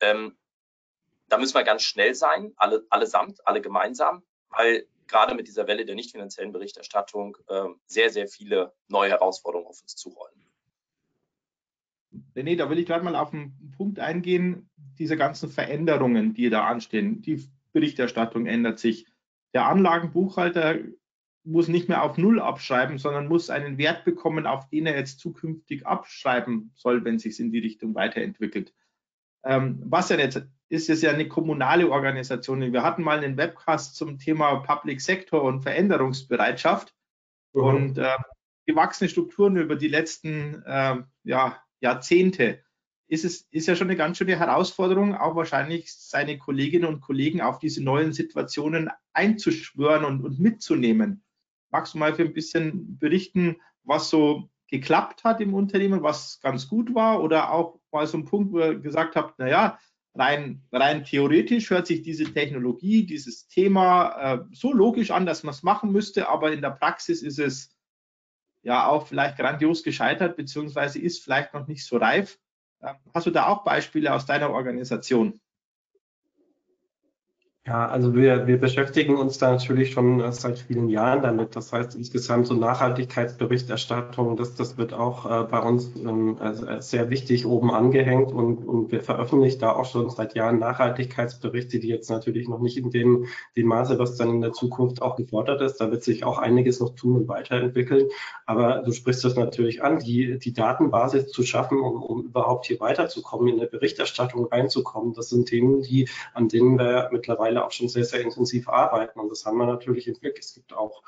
Ähm, 0.00 0.36
da 1.28 1.38
müssen 1.38 1.54
wir 1.54 1.64
ganz 1.64 1.82
schnell 1.82 2.14
sein, 2.14 2.54
alle, 2.56 2.84
allesamt, 2.90 3.46
alle 3.46 3.60
gemeinsam, 3.60 4.24
weil 4.48 4.86
gerade 5.08 5.34
mit 5.34 5.48
dieser 5.48 5.66
Welle 5.66 5.84
der 5.84 5.94
nicht 5.94 6.12
finanziellen 6.12 6.52
Berichterstattung 6.52 7.36
äh, 7.48 7.64
sehr, 7.86 8.10
sehr 8.10 8.28
viele 8.28 8.72
neue 8.88 9.10
Herausforderungen 9.10 9.68
auf 9.68 9.80
uns 9.80 9.96
zurollen. 9.96 10.34
René, 12.34 12.56
da 12.56 12.70
will 12.70 12.78
ich 12.78 12.86
gerade 12.86 13.04
mal 13.04 13.16
auf 13.16 13.32
einen 13.32 13.72
Punkt 13.76 13.98
eingehen, 13.98 14.70
diese 14.98 15.16
ganzen 15.16 15.50
Veränderungen, 15.50 16.34
die 16.34 16.50
da 16.50 16.66
anstehen. 16.66 17.20
Die 17.22 17.46
Berichterstattung 17.72 18.46
ändert 18.46 18.78
sich. 18.78 19.06
Der 19.52 19.66
Anlagenbuchhalter 19.66 20.78
muss 21.44 21.68
nicht 21.68 21.88
mehr 21.88 22.02
auf 22.02 22.18
Null 22.18 22.40
abschreiben, 22.40 22.98
sondern 22.98 23.28
muss 23.28 23.50
einen 23.50 23.78
Wert 23.78 24.04
bekommen, 24.04 24.46
auf 24.46 24.68
den 24.68 24.86
er 24.86 24.96
jetzt 24.96 25.20
zukünftig 25.20 25.86
abschreiben 25.86 26.72
soll, 26.74 27.04
wenn 27.04 27.18
sich 27.18 27.38
in 27.38 27.52
die 27.52 27.60
Richtung 27.60 27.94
weiterentwickelt. 27.94 28.74
Ähm, 29.44 29.80
was 29.84 30.08
ja 30.08 30.18
jetzt 30.18 30.42
ist 30.68 30.90
es 30.90 31.02
ja 31.02 31.10
eine 31.10 31.28
kommunale 31.28 31.90
Organisation. 31.90 32.72
Wir 32.72 32.82
hatten 32.82 33.02
mal 33.02 33.18
einen 33.18 33.36
Webcast 33.36 33.96
zum 33.96 34.18
Thema 34.18 34.56
Public 34.56 35.00
Sector 35.00 35.42
und 35.42 35.62
Veränderungsbereitschaft 35.62 36.94
mhm. 37.52 37.62
und 37.62 37.98
äh, 37.98 38.16
gewachsene 38.66 39.08
Strukturen 39.08 39.56
über 39.56 39.76
die 39.76 39.88
letzten 39.88 40.62
äh, 40.64 40.96
ja, 41.24 41.62
Jahrzehnte. 41.80 42.62
Ist 43.08 43.24
es 43.24 43.42
ist 43.52 43.68
ja 43.68 43.76
schon 43.76 43.86
eine 43.86 43.96
ganz 43.96 44.18
schöne 44.18 44.36
Herausforderung, 44.36 45.14
auch 45.14 45.36
wahrscheinlich 45.36 45.94
seine 45.94 46.38
Kolleginnen 46.38 46.86
und 46.86 47.00
Kollegen 47.00 47.40
auf 47.40 47.60
diese 47.60 47.82
neuen 47.84 48.12
Situationen 48.12 48.90
einzuschwören 49.12 50.04
und, 50.04 50.24
und 50.24 50.40
mitzunehmen. 50.40 51.22
Magst 51.70 51.94
du 51.94 51.98
mal 51.98 52.14
für 52.14 52.22
ein 52.22 52.32
bisschen 52.32 52.98
berichten, 52.98 53.56
was 53.84 54.10
so 54.10 54.50
geklappt 54.68 55.22
hat 55.22 55.40
im 55.40 55.54
Unternehmen, 55.54 56.02
was 56.02 56.40
ganz 56.40 56.68
gut 56.68 56.96
war 56.96 57.22
oder 57.22 57.52
auch 57.52 57.78
mal 57.92 58.08
so 58.08 58.18
ein 58.18 58.24
Punkt, 58.24 58.52
wo 58.52 58.58
ihr 58.58 58.74
gesagt 58.80 59.14
habt, 59.14 59.38
naja, 59.38 59.78
rein, 60.18 60.62
rein 60.72 61.04
theoretisch 61.04 61.70
hört 61.70 61.86
sich 61.86 62.02
diese 62.02 62.24
Technologie, 62.32 63.06
dieses 63.06 63.48
Thema 63.48 64.34
äh, 64.34 64.38
so 64.52 64.72
logisch 64.72 65.10
an, 65.10 65.26
dass 65.26 65.42
man 65.42 65.54
es 65.54 65.62
machen 65.62 65.92
müsste, 65.92 66.28
aber 66.28 66.52
in 66.52 66.62
der 66.62 66.70
Praxis 66.70 67.22
ist 67.22 67.38
es 67.38 67.76
ja 68.62 68.86
auch 68.86 69.06
vielleicht 69.06 69.36
grandios 69.36 69.82
gescheitert, 69.82 70.36
beziehungsweise 70.36 70.98
ist 70.98 71.22
vielleicht 71.22 71.54
noch 71.54 71.66
nicht 71.66 71.84
so 71.84 71.98
reif. 71.98 72.38
Äh, 72.80 72.94
hast 73.14 73.26
du 73.26 73.30
da 73.30 73.46
auch 73.46 73.64
Beispiele 73.64 74.12
aus 74.12 74.26
deiner 74.26 74.50
Organisation? 74.50 75.40
Ja, 77.66 77.88
also 77.88 78.14
wir, 78.14 78.46
wir 78.46 78.60
beschäftigen 78.60 79.16
uns 79.16 79.38
da 79.38 79.50
natürlich 79.50 79.90
schon 79.90 80.20
äh, 80.20 80.30
seit 80.30 80.60
vielen 80.60 80.88
Jahren 80.88 81.20
damit. 81.22 81.56
Das 81.56 81.72
heißt, 81.72 81.96
insgesamt 81.96 82.46
so 82.46 82.54
Nachhaltigkeitsberichterstattung, 82.54 84.36
das, 84.36 84.54
das 84.54 84.78
wird 84.78 84.94
auch 84.94 85.26
äh, 85.26 85.48
bei 85.50 85.58
uns 85.58 85.90
ähm, 85.96 86.38
sehr 86.78 87.10
wichtig 87.10 87.44
oben 87.44 87.72
angehängt 87.72 88.30
und, 88.30 88.58
und 88.58 88.92
wir 88.92 89.02
veröffentlichen 89.02 89.58
da 89.58 89.72
auch 89.72 89.84
schon 89.84 90.08
seit 90.10 90.36
Jahren 90.36 90.60
Nachhaltigkeitsberichte, 90.60 91.80
die 91.80 91.88
jetzt 91.88 92.08
natürlich 92.08 92.48
noch 92.48 92.60
nicht 92.60 92.76
in 92.76 92.92
dem, 92.92 93.26
dem 93.56 93.66
Maße, 93.66 93.98
was 93.98 94.14
dann 94.14 94.30
in 94.30 94.40
der 94.42 94.52
Zukunft 94.52 95.02
auch 95.02 95.16
gefordert 95.16 95.60
ist. 95.60 95.78
Da 95.78 95.90
wird 95.90 96.04
sich 96.04 96.22
auch 96.22 96.38
einiges 96.38 96.78
noch 96.78 96.94
tun 96.94 97.16
und 97.16 97.28
weiterentwickeln. 97.28 98.06
Aber 98.46 98.82
du 98.84 98.92
sprichst 98.92 99.24
das 99.24 99.34
natürlich 99.34 99.82
an, 99.82 99.98
die, 99.98 100.38
die 100.38 100.52
Datenbasis 100.52 101.32
zu 101.32 101.42
schaffen, 101.42 101.80
um, 101.80 102.00
um 102.00 102.26
überhaupt 102.26 102.66
hier 102.66 102.78
weiterzukommen, 102.78 103.48
in 103.48 103.58
der 103.58 103.66
Berichterstattung 103.66 104.46
reinzukommen. 104.46 105.14
Das 105.14 105.30
sind 105.30 105.48
Themen, 105.48 105.82
die, 105.82 106.08
an 106.32 106.46
denen 106.48 106.78
wir 106.78 107.08
mittlerweile 107.10 107.55
mittlerweile 107.56 107.66
auch 107.66 107.72
schon 107.72 107.88
sehr, 107.88 108.04
sehr 108.04 108.20
intensiv 108.20 108.68
arbeiten. 108.68 109.20
Und 109.20 109.30
das 109.30 109.44
haben 109.44 109.58
wir 109.58 109.66
natürlich 109.66 110.06
im 110.08 110.14
Blick. 110.14 110.38
Es 110.38 110.54
gibt 110.54 110.72
auch, 110.72 111.02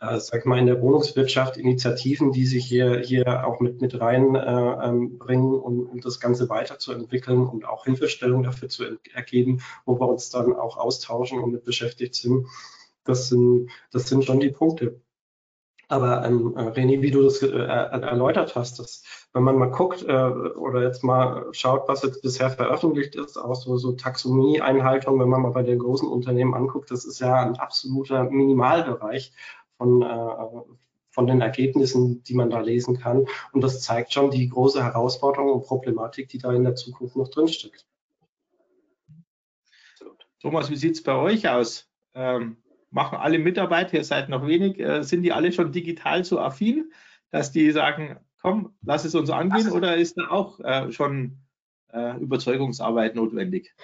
äh, 0.00 0.18
sag 0.18 0.40
ich 0.40 0.44
mal, 0.44 0.58
in 0.58 0.66
der 0.66 0.80
Wohnungswirtschaft 0.80 1.56
Initiativen, 1.56 2.32
die 2.32 2.46
sich 2.46 2.66
hier, 2.66 3.00
hier 3.00 3.46
auch 3.46 3.60
mit, 3.60 3.80
mit 3.80 3.98
reinbringen, 3.98 4.36
äh, 4.36 4.88
ähm, 4.88 5.62
um, 5.62 5.86
um 5.86 6.00
das 6.00 6.20
Ganze 6.20 6.48
weiterzuentwickeln 6.48 7.46
und 7.46 7.64
auch 7.64 7.84
Hilfestellungen 7.84 8.44
dafür 8.44 8.68
zu 8.68 8.84
ergeben, 9.12 9.60
wo 9.86 9.98
wir 9.98 10.08
uns 10.08 10.30
dann 10.30 10.54
auch 10.54 10.76
austauschen 10.76 11.38
und 11.40 11.52
mit 11.52 11.64
beschäftigt 11.64 12.14
sind. 12.14 12.46
Das 13.04 13.28
sind, 13.28 13.70
das 13.92 14.08
sind 14.08 14.24
schon 14.24 14.40
die 14.40 14.50
Punkte. 14.50 15.00
Aber 15.88 16.24
ähm, 16.24 16.54
René, 16.56 17.02
wie 17.02 17.10
du 17.10 17.22
das 17.22 17.42
äh, 17.42 17.48
erläutert 17.48 18.54
hast, 18.54 18.78
dass 18.78 19.02
wenn 19.34 19.42
man 19.42 19.58
mal 19.58 19.70
guckt 19.70 20.02
äh, 20.02 20.12
oder 20.12 20.82
jetzt 20.82 21.02
mal 21.02 21.48
schaut, 21.52 21.88
was 21.88 22.02
jetzt 22.02 22.22
bisher 22.22 22.50
veröffentlicht 22.50 23.16
ist, 23.16 23.36
auch 23.36 23.56
so, 23.56 23.76
so 23.76 23.92
Taxonomie-Einhaltung, 23.92 25.18
wenn 25.18 25.28
man 25.28 25.42
mal 25.42 25.50
bei 25.50 25.64
den 25.64 25.80
großen 25.80 26.08
Unternehmen 26.08 26.54
anguckt, 26.54 26.92
das 26.92 27.04
ist 27.04 27.18
ja 27.18 27.42
ein 27.42 27.56
absoluter 27.56 28.30
Minimalbereich 28.30 29.32
von, 29.76 30.02
äh, 30.02 30.62
von 31.10 31.26
den 31.26 31.40
Ergebnissen, 31.40 32.22
die 32.22 32.34
man 32.34 32.48
da 32.48 32.60
lesen 32.60 32.96
kann. 32.96 33.26
Und 33.52 33.64
das 33.64 33.82
zeigt 33.82 34.12
schon 34.12 34.30
die 34.30 34.48
große 34.48 34.82
Herausforderung 34.82 35.52
und 35.52 35.66
Problematik, 35.66 36.28
die 36.28 36.38
da 36.38 36.52
in 36.52 36.62
der 36.62 36.76
Zukunft 36.76 37.16
noch 37.16 37.28
drinsteckt. 37.28 37.86
Thomas, 40.38 40.70
wie 40.70 40.76
sieht 40.76 40.94
es 40.94 41.02
bei 41.02 41.16
euch 41.16 41.48
aus? 41.48 41.90
Ähm, 42.14 42.58
machen 42.90 43.18
alle 43.18 43.40
Mitarbeiter, 43.40 43.94
ihr 43.94 44.04
seid 44.04 44.28
noch 44.28 44.46
wenig, 44.46 44.78
äh, 44.78 45.02
sind 45.02 45.22
die 45.22 45.32
alle 45.32 45.50
schon 45.50 45.72
digital 45.72 46.24
so 46.24 46.38
affin, 46.38 46.92
dass 47.30 47.50
die 47.50 47.72
sagen, 47.72 48.20
komm, 48.44 48.76
lass 48.82 49.06
es 49.06 49.14
uns 49.14 49.30
angehen 49.30 49.72
oder 49.72 49.96
ist 49.96 50.18
da 50.18 50.28
auch 50.28 50.60
äh, 50.60 50.92
schon 50.92 51.38
äh, 51.92 52.18
Überzeugungsarbeit 52.18 53.14
notwendig? 53.14 53.74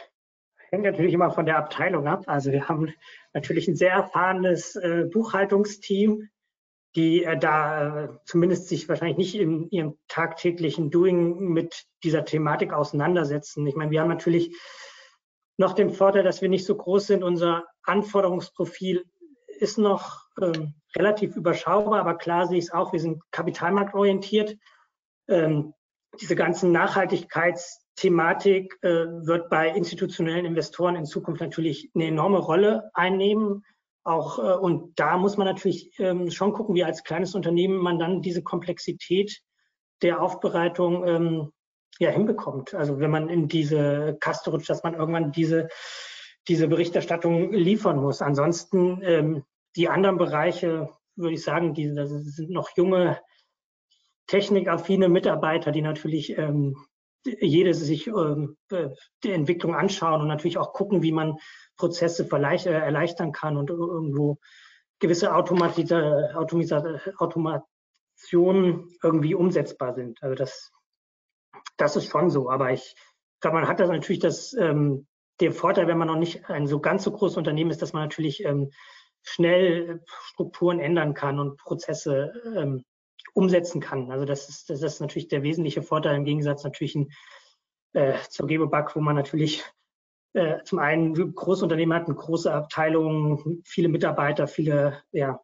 Hängt 0.70 0.84
natürlich 0.84 1.14
immer 1.14 1.30
von 1.30 1.46
der 1.46 1.56
Abteilung 1.56 2.06
ab. 2.06 2.24
Also 2.26 2.52
wir 2.52 2.68
haben 2.68 2.92
natürlich 3.32 3.66
ein 3.68 3.74
sehr 3.74 3.92
erfahrenes 3.92 4.76
äh, 4.76 5.06
Buchhaltungsteam, 5.10 6.28
die 6.94 7.24
äh, 7.24 7.38
da 7.38 8.04
äh, 8.04 8.08
zumindest 8.26 8.68
sich 8.68 8.86
wahrscheinlich 8.86 9.16
nicht 9.16 9.34
in 9.34 9.70
ihrem 9.70 9.96
tagtäglichen 10.08 10.90
Doing 10.90 11.38
mit 11.38 11.86
dieser 12.04 12.26
Thematik 12.26 12.74
auseinandersetzen. 12.74 13.66
Ich 13.66 13.76
meine, 13.76 13.90
wir 13.90 14.02
haben 14.02 14.08
natürlich 14.08 14.54
noch 15.56 15.72
den 15.72 15.88
Vorteil, 15.90 16.22
dass 16.22 16.42
wir 16.42 16.50
nicht 16.50 16.66
so 16.66 16.76
groß 16.76 17.06
sind. 17.06 17.24
Unser 17.24 17.64
Anforderungsprofil 17.84 19.04
ist 19.60 19.78
noch 19.78 20.26
ähm, 20.40 20.74
relativ 20.96 21.36
überschaubar, 21.36 22.00
aber 22.00 22.16
klar 22.16 22.46
sehe 22.46 22.58
ich 22.58 22.66
es 22.66 22.72
auch, 22.72 22.92
wir 22.92 23.00
sind 23.00 23.22
kapitalmarktorientiert. 23.30 24.56
Ähm, 25.28 25.74
diese 26.20 26.34
ganzen 26.34 26.72
Nachhaltigkeitsthematik 26.72 28.78
äh, 28.82 28.88
wird 28.88 29.48
bei 29.48 29.68
institutionellen 29.68 30.44
Investoren 30.44 30.96
in 30.96 31.04
Zukunft 31.04 31.40
natürlich 31.40 31.90
eine 31.94 32.06
enorme 32.06 32.38
Rolle 32.38 32.90
einnehmen. 32.94 33.64
Auch, 34.02 34.38
äh, 34.38 34.56
und 34.56 34.98
da 34.98 35.18
muss 35.18 35.36
man 35.36 35.46
natürlich 35.46 35.92
ähm, 35.98 36.30
schon 36.30 36.52
gucken, 36.52 36.74
wie 36.74 36.84
als 36.84 37.04
kleines 37.04 37.34
Unternehmen 37.34 37.76
man 37.76 37.98
dann 37.98 38.22
diese 38.22 38.42
Komplexität 38.42 39.40
der 40.02 40.22
Aufbereitung 40.22 41.06
ähm, 41.06 41.52
ja 41.98 42.10
hinbekommt. 42.10 42.74
Also 42.74 42.98
wenn 42.98 43.10
man 43.10 43.28
in 43.28 43.46
diese 43.46 44.16
Kaste 44.20 44.50
rutscht, 44.50 44.70
dass 44.70 44.82
man 44.82 44.94
irgendwann 44.94 45.32
diese, 45.32 45.68
diese 46.48 46.66
Berichterstattung 46.66 47.52
liefern 47.52 47.98
muss. 47.98 48.22
Ansonsten 48.22 49.02
ähm, 49.02 49.44
die 49.76 49.88
anderen 49.88 50.18
Bereiche, 50.18 50.90
würde 51.16 51.34
ich 51.34 51.42
sagen, 51.42 51.74
die 51.74 51.94
das 51.94 52.10
sind 52.10 52.50
noch 52.50 52.76
junge, 52.76 53.20
technikaffine 54.26 55.08
Mitarbeiter, 55.08 55.72
die 55.72 55.82
natürlich 55.82 56.36
ähm, 56.38 56.76
jedes 57.24 57.80
sich 57.80 58.06
ähm, 58.06 58.56
die 58.70 59.32
Entwicklung 59.32 59.74
anschauen 59.74 60.20
und 60.20 60.28
natürlich 60.28 60.58
auch 60.58 60.72
gucken, 60.72 61.02
wie 61.02 61.12
man 61.12 61.36
Prozesse 61.76 62.28
äh, 62.30 62.70
erleichtern 62.70 63.32
kann 63.32 63.56
und 63.56 63.70
irgendwo 63.70 64.38
gewisse 65.00 65.34
Automatisa 65.34 66.30
Automationen 67.16 68.88
irgendwie 69.02 69.34
umsetzbar 69.34 69.94
sind. 69.94 70.22
Also 70.22 70.34
das 70.34 70.70
das 71.76 71.96
ist 71.96 72.10
schon 72.10 72.30
so. 72.30 72.50
Aber 72.50 72.72
ich 72.72 72.94
glaube, 73.40 73.58
man 73.58 73.68
hat 73.68 73.80
da 73.80 73.86
natürlich 73.86 74.20
das, 74.20 74.52
ähm, 74.54 75.06
den 75.40 75.52
Vorteil, 75.52 75.86
wenn 75.86 75.98
man 75.98 76.08
noch 76.08 76.16
nicht 76.16 76.48
ein 76.50 76.66
so 76.66 76.80
ganz 76.80 77.02
so 77.04 77.12
großes 77.12 77.38
Unternehmen 77.38 77.70
ist, 77.70 77.80
dass 77.82 77.92
man 77.92 78.02
natürlich 78.02 78.44
ähm, 78.44 78.70
schnell 79.22 80.02
Strukturen 80.06 80.80
ändern 80.80 81.14
kann 81.14 81.38
und 81.38 81.58
Prozesse 81.58 82.32
ähm, 82.56 82.84
umsetzen 83.34 83.80
kann. 83.80 84.10
Also 84.10 84.24
das 84.24 84.48
ist, 84.48 84.70
das 84.70 84.82
ist 84.82 85.00
natürlich 85.00 85.28
der 85.28 85.42
wesentliche 85.42 85.82
Vorteil 85.82 86.16
im 86.16 86.24
Gegensatz 86.24 86.64
natürlich 86.64 86.94
ein, 86.94 87.10
äh, 87.92 88.14
zur 88.28 88.46
Gebeback, 88.46 88.94
wo 88.96 89.00
man 89.00 89.16
natürlich 89.16 89.64
äh, 90.32 90.62
zum 90.64 90.78
einen 90.78 91.34
Großunternehmen 91.34 91.96
hat, 91.96 92.06
eine 92.06 92.16
große 92.16 92.52
Abteilung, 92.52 93.62
viele 93.64 93.88
Mitarbeiter, 93.88 94.46
viele 94.46 95.02
ja, 95.12 95.40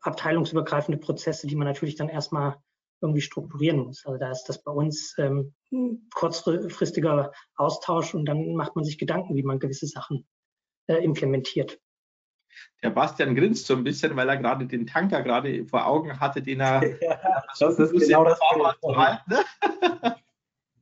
abteilungsübergreifende 0.00 0.98
Prozesse, 0.98 1.46
die 1.46 1.56
man 1.56 1.66
natürlich 1.66 1.96
dann 1.96 2.08
erstmal 2.08 2.56
irgendwie 3.00 3.20
strukturieren 3.20 3.80
muss. 3.80 4.04
Also 4.06 4.18
da 4.18 4.30
ist 4.30 4.44
das 4.44 4.62
bei 4.62 4.72
uns 4.72 5.16
ähm, 5.18 5.54
kurzfristiger 6.14 7.32
Austausch 7.56 8.14
und 8.14 8.26
dann 8.26 8.54
macht 8.54 8.74
man 8.74 8.84
sich 8.84 8.98
Gedanken, 8.98 9.36
wie 9.36 9.42
man 9.42 9.58
gewisse 9.58 9.86
Sachen 9.86 10.26
äh, 10.86 10.96
implementiert. 10.96 11.78
Der 12.82 12.90
Bastian 12.90 13.34
grinst 13.34 13.66
so 13.66 13.74
ein 13.74 13.84
bisschen, 13.84 14.14
weil 14.16 14.28
er 14.28 14.36
gerade 14.36 14.66
den 14.66 14.86
Tanker 14.86 15.22
gerade 15.22 15.64
vor 15.66 15.86
Augen 15.86 16.20
hatte, 16.20 16.42
den 16.42 16.60
er 16.60 16.82
ja, 17.02 17.18
das 17.58 17.78
ist 17.78 17.92
genau 17.92 18.24
das 18.24 18.38
ne? 19.26 19.44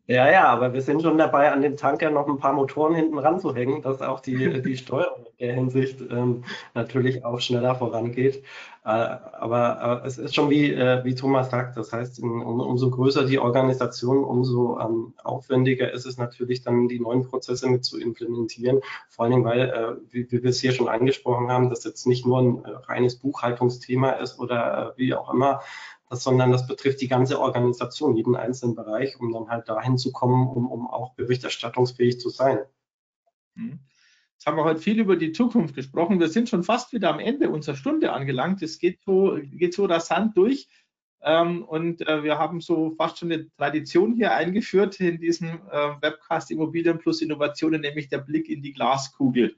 Ja, 0.09 0.31
ja, 0.31 0.45
aber 0.45 0.72
wir 0.72 0.83
sind 0.83 1.03
schon 1.03 1.18
dabei, 1.18 1.51
an 1.51 1.62
den 1.62 1.77
Tanker 1.77 2.11
noch 2.11 2.29
ein 2.29 2.39
paar 2.39 2.53
Motoren 2.53 2.95
hinten 2.95 3.18
ranzuhängen, 3.18 3.83
dass 3.83 4.01
auch 4.03 4.20
die, 4.20 4.62
die 4.62 4.77
Steuerung 4.77 5.27
in 5.37 5.47
der 5.49 5.55
Hinsicht 5.57 6.01
ähm, 6.01 6.45
natürlich 6.74 7.24
auch 7.24 7.41
schneller 7.41 7.74
vorangeht. 7.74 8.45
Äh, 8.87 9.18
aber 9.32 10.05
es 10.05 10.16
ist 10.16 10.37
schon 10.37 10.49
wie, 10.49 10.72
äh, 10.72 11.03
wie 11.05 11.16
Thomas 11.16 11.51
sagt, 11.51 11.76
das 11.76 11.93
heißt, 11.93 12.22
um, 12.22 12.61
umso 12.61 12.89
größer 12.89 13.24
die 13.24 13.41
Organisation, 13.41 14.22
umso 14.22 14.78
ähm, 14.78 15.12
aufwendiger 15.24 15.91
ist 15.91 16.07
es 16.07 16.18
natürlich 16.18 16.62
dann, 16.62 16.87
die 16.87 17.01
neuen 17.01 17.24
Prozesse 17.24 17.68
mit 17.68 17.84
zu 17.84 17.99
implementieren. 17.99 18.80
Vor 19.09 19.24
allen 19.24 19.32
Dingen, 19.32 19.45
weil, 19.45 19.70
äh, 19.70 20.12
wie, 20.12 20.30
wir 20.30 20.51
es 20.51 20.61
hier 20.61 20.70
schon 20.70 20.87
angesprochen 20.89 21.51
haben, 21.51 21.68
das 21.68 21.82
jetzt 21.82 22.07
nicht 22.07 22.24
nur 22.24 22.39
ein 22.39 22.64
reines 22.64 23.16
Buchhaltungsthema 23.16 24.11
ist 24.12 24.39
oder 24.39 24.95
wie 24.97 25.14
auch 25.14 25.34
immer, 25.34 25.62
das, 26.09 26.22
sondern 26.22 26.53
das 26.53 26.68
betrifft 26.68 27.01
die 27.01 27.09
ganze 27.09 27.41
Organisation, 27.41 28.16
jeden 28.16 28.37
einzelnen 28.37 28.76
Bereich, 28.76 29.18
um 29.18 29.32
dann 29.32 29.49
halt 29.49 29.68
dahin 29.68 29.99
zu 29.99 30.12
kommen, 30.12 30.47
um, 30.47 30.70
um 30.70 30.89
auch 30.89 31.14
berichterstattungsfähig 31.14 32.20
zu 32.20 32.28
sein. 32.28 32.61
Mhm. 33.57 33.80
Jetzt 34.37 34.47
haben 34.47 34.59
wir 34.59 34.64
heute 34.64 34.80
viel 34.80 35.01
über 35.01 35.16
die 35.16 35.32
Zukunft 35.32 35.74
gesprochen. 35.74 36.20
Wir 36.20 36.28
sind 36.28 36.51
schon 36.51 36.62
fast 36.62 36.93
wieder 36.93 37.09
am 37.09 37.20
Ende 37.20 37.49
unserer 37.49 37.74
Stunde 37.74 38.12
angelangt. 38.12 38.62
Es 38.62 38.78
geht 38.78 39.01
so, 39.01 39.39
geht 39.43 39.72
so 39.72 39.87
rasant 39.87 40.37
durch. 40.37 40.68
Ähm, 41.22 41.64
und 41.64 42.07
äh, 42.07 42.22
wir 42.22 42.39
haben 42.39 42.61
so 42.61 42.95
fast 42.97 43.18
schon 43.18 43.32
eine 43.32 43.51
Tradition 43.57 44.14
hier 44.14 44.34
eingeführt 44.34 45.01
in 45.01 45.18
diesem 45.18 45.49
äh, 45.70 46.03
Webcast 46.03 46.51
Immobilien 46.51 46.99
plus 46.99 47.22
Innovationen, 47.22 47.80
nämlich 47.80 48.11
der 48.11 48.18
Blick 48.18 48.51
in 48.51 48.61
die 48.61 48.74
Glaskugel. 48.74 49.57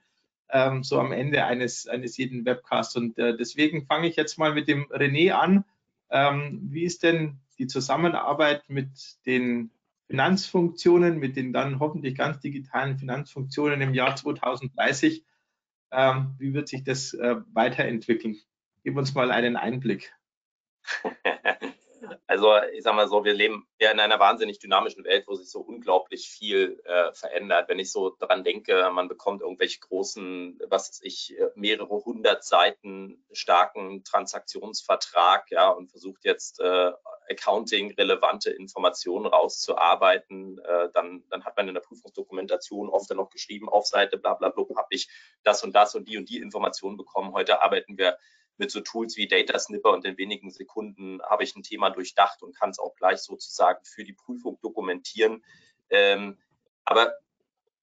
Ähm, 0.48 0.84
so 0.84 1.00
am 1.00 1.10
Ende 1.10 1.44
eines, 1.44 1.88
eines 1.88 2.16
jeden 2.16 2.44
Webcasts. 2.44 2.94
Und 2.94 3.18
äh, 3.18 3.36
deswegen 3.36 3.84
fange 3.84 4.08
ich 4.08 4.14
jetzt 4.14 4.38
mal 4.38 4.54
mit 4.54 4.68
dem 4.68 4.84
René 4.86 5.32
an. 5.32 5.64
Ähm, 6.08 6.60
wie 6.70 6.84
ist 6.84 7.02
denn 7.02 7.40
die 7.58 7.66
Zusammenarbeit 7.66 8.62
mit 8.68 8.88
den 9.26 9.70
Finanzfunktionen, 10.08 11.18
mit 11.18 11.36
den 11.36 11.52
dann 11.52 11.80
hoffentlich 11.80 12.16
ganz 12.16 12.40
digitalen 12.40 12.98
Finanzfunktionen 12.98 13.80
im 13.80 13.94
Jahr 13.94 14.16
2030? 14.16 15.24
Ähm, 15.90 16.34
wie 16.38 16.54
wird 16.54 16.68
sich 16.68 16.82
das 16.82 17.14
äh, 17.14 17.36
weiterentwickeln? 17.52 18.36
Gib 18.84 18.96
uns 18.96 19.14
mal 19.14 19.30
einen 19.30 19.56
Einblick. 19.56 20.12
Also 22.26 22.56
ich 22.72 22.82
sage 22.82 22.96
mal 22.96 23.08
so, 23.08 23.24
wir 23.24 23.34
leben 23.34 23.66
ja 23.80 23.90
in 23.90 24.00
einer 24.00 24.18
wahnsinnig 24.18 24.58
dynamischen 24.58 25.04
Welt, 25.04 25.24
wo 25.26 25.34
sich 25.34 25.50
so 25.50 25.60
unglaublich 25.60 26.28
viel 26.28 26.80
äh, 26.84 27.12
verändert. 27.12 27.68
Wenn 27.68 27.78
ich 27.78 27.92
so 27.92 28.10
daran 28.10 28.44
denke, 28.44 28.90
man 28.92 29.08
bekommt 29.08 29.42
irgendwelche 29.42 29.80
großen, 29.80 30.58
was 30.68 30.88
weiß 30.88 31.00
ich, 31.02 31.36
mehrere 31.54 32.04
hundert 32.04 32.44
Seiten 32.44 33.24
starken 33.32 34.04
Transaktionsvertrag, 34.04 35.50
ja, 35.50 35.70
und 35.70 35.90
versucht 35.90 36.24
jetzt 36.24 36.60
äh, 36.60 36.92
Accounting-relevante 37.30 38.50
Informationen 38.50 39.26
rauszuarbeiten, 39.26 40.58
äh, 40.58 40.88
dann, 40.92 41.24
dann 41.30 41.44
hat 41.44 41.56
man 41.56 41.68
in 41.68 41.74
der 41.74 41.80
Prüfungsdokumentation 41.80 42.88
oft 42.88 43.10
dann 43.10 43.18
noch 43.18 43.30
geschrieben, 43.30 43.68
auf 43.68 43.86
Seite 43.86 44.18
bla 44.18 44.34
bla 44.34 44.48
bla 44.50 44.64
habe 44.76 44.88
ich 44.90 45.08
das 45.44 45.62
und 45.62 45.74
das 45.74 45.94
und 45.94 46.08
die 46.08 46.18
und 46.18 46.28
die 46.28 46.38
Informationen 46.38 46.96
bekommen. 46.96 47.32
Heute 47.32 47.62
arbeiten 47.62 47.96
wir 47.96 48.18
mit 48.58 48.70
so 48.70 48.80
Tools 48.80 49.16
wie 49.16 49.28
Data 49.28 49.58
Snipper 49.58 49.92
und 49.92 50.04
in 50.04 50.18
wenigen 50.18 50.50
Sekunden 50.50 51.22
habe 51.22 51.44
ich 51.44 51.56
ein 51.56 51.62
Thema 51.62 51.90
durchdacht 51.90 52.42
und 52.42 52.56
kann 52.56 52.70
es 52.70 52.78
auch 52.78 52.94
gleich 52.96 53.20
sozusagen 53.20 53.84
für 53.84 54.04
die 54.04 54.12
Prüfung 54.12 54.58
dokumentieren. 54.60 55.44
Ähm, 55.90 56.38
aber 56.84 57.14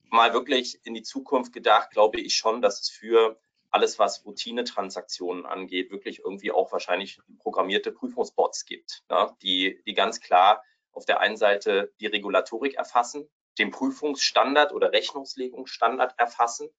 mal 0.10 0.34
wirklich 0.34 0.80
in 0.84 0.94
die 0.94 1.04
Zukunft 1.04 1.54
gedacht, 1.54 1.92
glaube 1.92 2.20
ich 2.20 2.36
schon, 2.36 2.62
dass 2.62 2.82
es 2.82 2.90
für 2.90 3.40
alles, 3.72 4.00
was 4.00 4.26
Routine-Transaktionen 4.26 5.46
angeht, 5.46 5.92
wirklich 5.92 6.20
irgendwie 6.20 6.52
auch 6.52 6.72
wahrscheinlich 6.72 7.20
programmierte 7.40 7.92
Prüfungsbots 7.92 8.66
gibt, 8.66 9.04
ne, 9.10 9.36
die, 9.42 9.82
die 9.86 9.94
ganz 9.94 10.22
klar 10.22 10.64
auf 10.92 11.06
der 11.06 11.20
einen 11.20 11.36
Seite 11.36 11.94
die 12.00 12.08
Regulatorik 12.08 12.76
erfassen, 12.76 13.30
den 13.60 13.72
Prüfungsstandard 13.72 14.72
oder 14.72 14.94
Rechnungslegungsstandard 14.94 16.18
erfassen, 16.18 16.70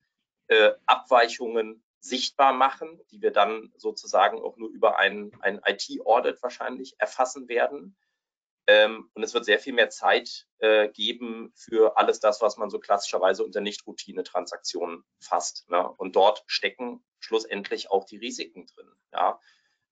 äh, 0.49 0.72
Abweichungen 0.86 1.82
sichtbar 2.09 2.53
machen, 2.53 3.01
die 3.11 3.21
wir 3.21 3.33
dann 3.33 3.73
sozusagen 3.77 4.41
auch 4.41 4.57
nur 4.57 4.71
über 4.71 4.99
ein, 4.99 5.33
ein 5.41 5.61
IT-Audit 5.65 6.43
wahrscheinlich 6.43 6.95
erfassen 6.99 7.49
werden. 7.49 7.97
Ähm, 8.69 9.11
und 9.15 9.23
es 9.23 9.33
wird 9.33 9.45
sehr 9.45 9.61
viel 9.61 9.73
mehr 9.73 9.91
Zeit 9.91 10.47
äh, 10.59 10.89
geben 10.89 11.53
für 11.55 11.97
alles 11.97 12.19
das, 12.19 12.43
was 12.43 12.57
man 12.57 12.69
so 12.69 12.81
klassischerweise 12.81 13.45
unter 13.45 13.61
Nicht-Routine-Transaktionen 13.61 15.05
fasst. 15.21 15.69
Ne? 15.69 15.89
Und 15.89 16.17
dort 16.17 16.43
stecken 16.47 17.05
schlussendlich 17.21 17.91
auch 17.91 18.05
die 18.05 18.17
Risiken 18.17 18.67
drin. 18.67 18.91
Ja? 19.13 19.41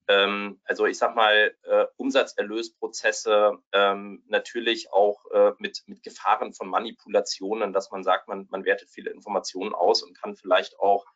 Ähm, 0.09 0.61
also 0.65 0.87
ich 0.87 0.99
sag 0.99 1.15
mal, 1.15 1.55
äh, 1.63 1.87
Umsatzerlösprozesse, 1.97 3.59
ähm, 3.73 4.25
natürlich 4.27 4.93
auch 4.93 5.25
äh, 5.31 5.53
mit, 5.59 5.83
mit 5.87 6.03
Gefahren 6.03 6.53
von 6.53 6.69
Manipulationen, 6.69 7.73
dass 7.73 7.91
man 7.91 8.03
sagt, 8.03 8.29
man, 8.29 8.47
man 8.51 8.65
wertet 8.65 8.91
viele 8.91 9.11
Informationen 9.11 9.73
aus 9.73 10.03
und 10.03 10.21
kann 10.21 10.37
vielleicht 10.37 10.79
auch 10.79 11.07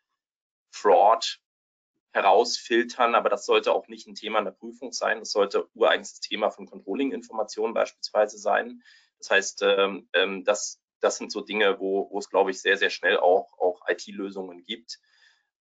Fraud 0.80 1.40
herausfiltern, 2.12 3.14
aber 3.14 3.28
das 3.28 3.44
sollte 3.44 3.72
auch 3.72 3.88
nicht 3.88 4.06
ein 4.06 4.14
Thema 4.14 4.38
in 4.38 4.46
der 4.46 4.52
Prüfung 4.52 4.92
sein. 4.92 5.20
Das 5.20 5.30
sollte 5.30 5.68
ureigenstes 5.74 6.20
Thema 6.20 6.50
von 6.50 6.66
Controlling-Informationen 6.66 7.74
beispielsweise 7.74 8.38
sein. 8.38 8.82
Das 9.18 9.30
heißt, 9.30 9.62
ähm, 9.62 10.08
ähm, 10.14 10.44
das, 10.44 10.80
das 11.00 11.18
sind 11.18 11.30
so 11.30 11.40
Dinge, 11.42 11.78
wo, 11.80 12.10
wo 12.10 12.18
es, 12.18 12.30
glaube 12.30 12.50
ich, 12.50 12.60
sehr, 12.60 12.76
sehr 12.76 12.90
schnell 12.90 13.18
auch, 13.18 13.58
auch 13.58 13.82
IT-Lösungen 13.88 14.64
gibt. 14.64 14.98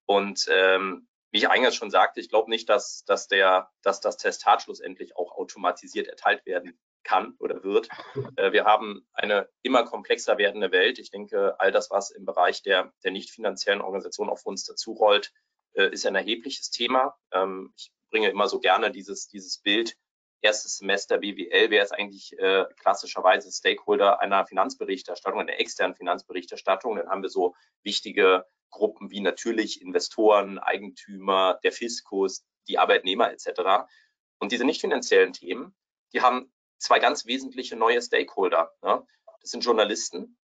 Und 0.06 0.48
ähm, 0.50 1.08
wie 1.32 1.40
ich 1.40 1.50
eingangs 1.50 1.76
schon 1.76 1.92
sagte, 1.92 2.22
ich 2.22 2.30
glaube 2.30 2.50
nicht, 2.50 2.70
dass, 2.70 3.04
dass, 3.04 3.28
der, 3.28 3.70
dass 3.82 4.00
das 4.00 4.18
Testat 4.18 4.62
schlussendlich 4.62 5.18
auch 5.18 5.34
automatisiert 5.34 6.08
erteilt 6.08 6.46
werden 6.46 6.80
kann 7.08 7.36
oder 7.40 7.64
wird. 7.64 7.90
Äh, 8.38 8.52
wir 8.52 8.66
haben 8.66 9.08
eine 9.14 9.50
immer 9.64 9.84
komplexer 9.84 10.38
werdende 10.38 10.72
Welt. 10.72 11.00
Ich 11.00 11.10
denke, 11.10 11.60
all 11.60 11.72
das, 11.72 11.90
was 11.90 12.12
im 12.12 12.26
Bereich 12.26 12.62
der, 12.62 12.94
der 13.04 13.12
nicht 13.12 13.32
finanziellen 13.32 13.82
Organisation 13.82 14.30
auf 14.30 14.46
uns 14.46 14.66
dazu 14.66 14.92
rollt, 14.92 15.32
äh, 15.74 15.90
ist 15.92 16.06
ein 16.06 16.16
erhebliches 16.16 16.70
Thema. 16.70 17.16
Ähm, 17.32 17.74
ich 17.76 17.92
bringe 18.12 18.30
immer 18.30 18.48
so 18.48 18.60
gerne 18.60 18.92
dieses, 18.92 19.28
dieses 19.28 19.60
Bild. 19.60 19.96
Erstes 20.42 20.78
Semester 20.78 21.18
BWL 21.18 21.72
wäre 21.72 21.84
es 21.84 21.92
eigentlich 21.92 22.38
äh, 22.38 22.66
klassischerweise 22.80 23.52
Stakeholder 23.52 24.20
einer 24.20 24.46
Finanzberichterstattung, 24.46 25.40
einer 25.40 25.60
externen 25.60 25.96
Finanzberichterstattung. 25.96 26.96
Dann 26.96 27.10
haben 27.10 27.24
wir 27.24 27.30
so 27.30 27.56
wichtige 27.84 28.46
Gruppen 28.70 29.10
wie 29.10 29.22
natürlich 29.22 29.82
Investoren, 29.82 30.60
Eigentümer, 30.60 31.60
der 31.64 31.72
Fiskus, 31.72 32.46
die 32.68 32.78
Arbeitnehmer 32.78 33.32
etc. 33.32 33.88
Und 34.40 34.52
diese 34.52 34.66
nicht 34.66 34.82
finanziellen 34.82 35.34
Themen, 35.34 35.76
die 36.14 36.22
haben 36.22 36.52
zwei 36.78 37.00
ganz 37.00 37.26
wesentliche 37.26 37.76
neue 37.76 38.02
Stakeholder. 38.02 38.74
Ne? 38.82 39.06
Das 39.42 39.52
sind 39.52 39.64
Journalisten, 39.64 40.38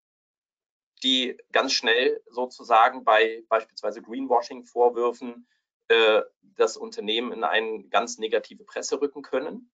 die 1.04 1.38
ganz 1.52 1.74
schnell 1.74 2.22
sozusagen 2.30 3.04
bei 3.04 3.44
beispielsweise 3.50 4.02
Greenwashing-Vorwürfen 4.02 5.48
äh, 5.90 6.22
das 6.42 6.78
Unternehmen 6.78 7.32
in 7.32 7.44
eine 7.44 7.84
ganz 7.90 8.18
negative 8.18 8.64
Presse 8.64 9.02
rücken 9.02 9.22
können. 9.22 9.72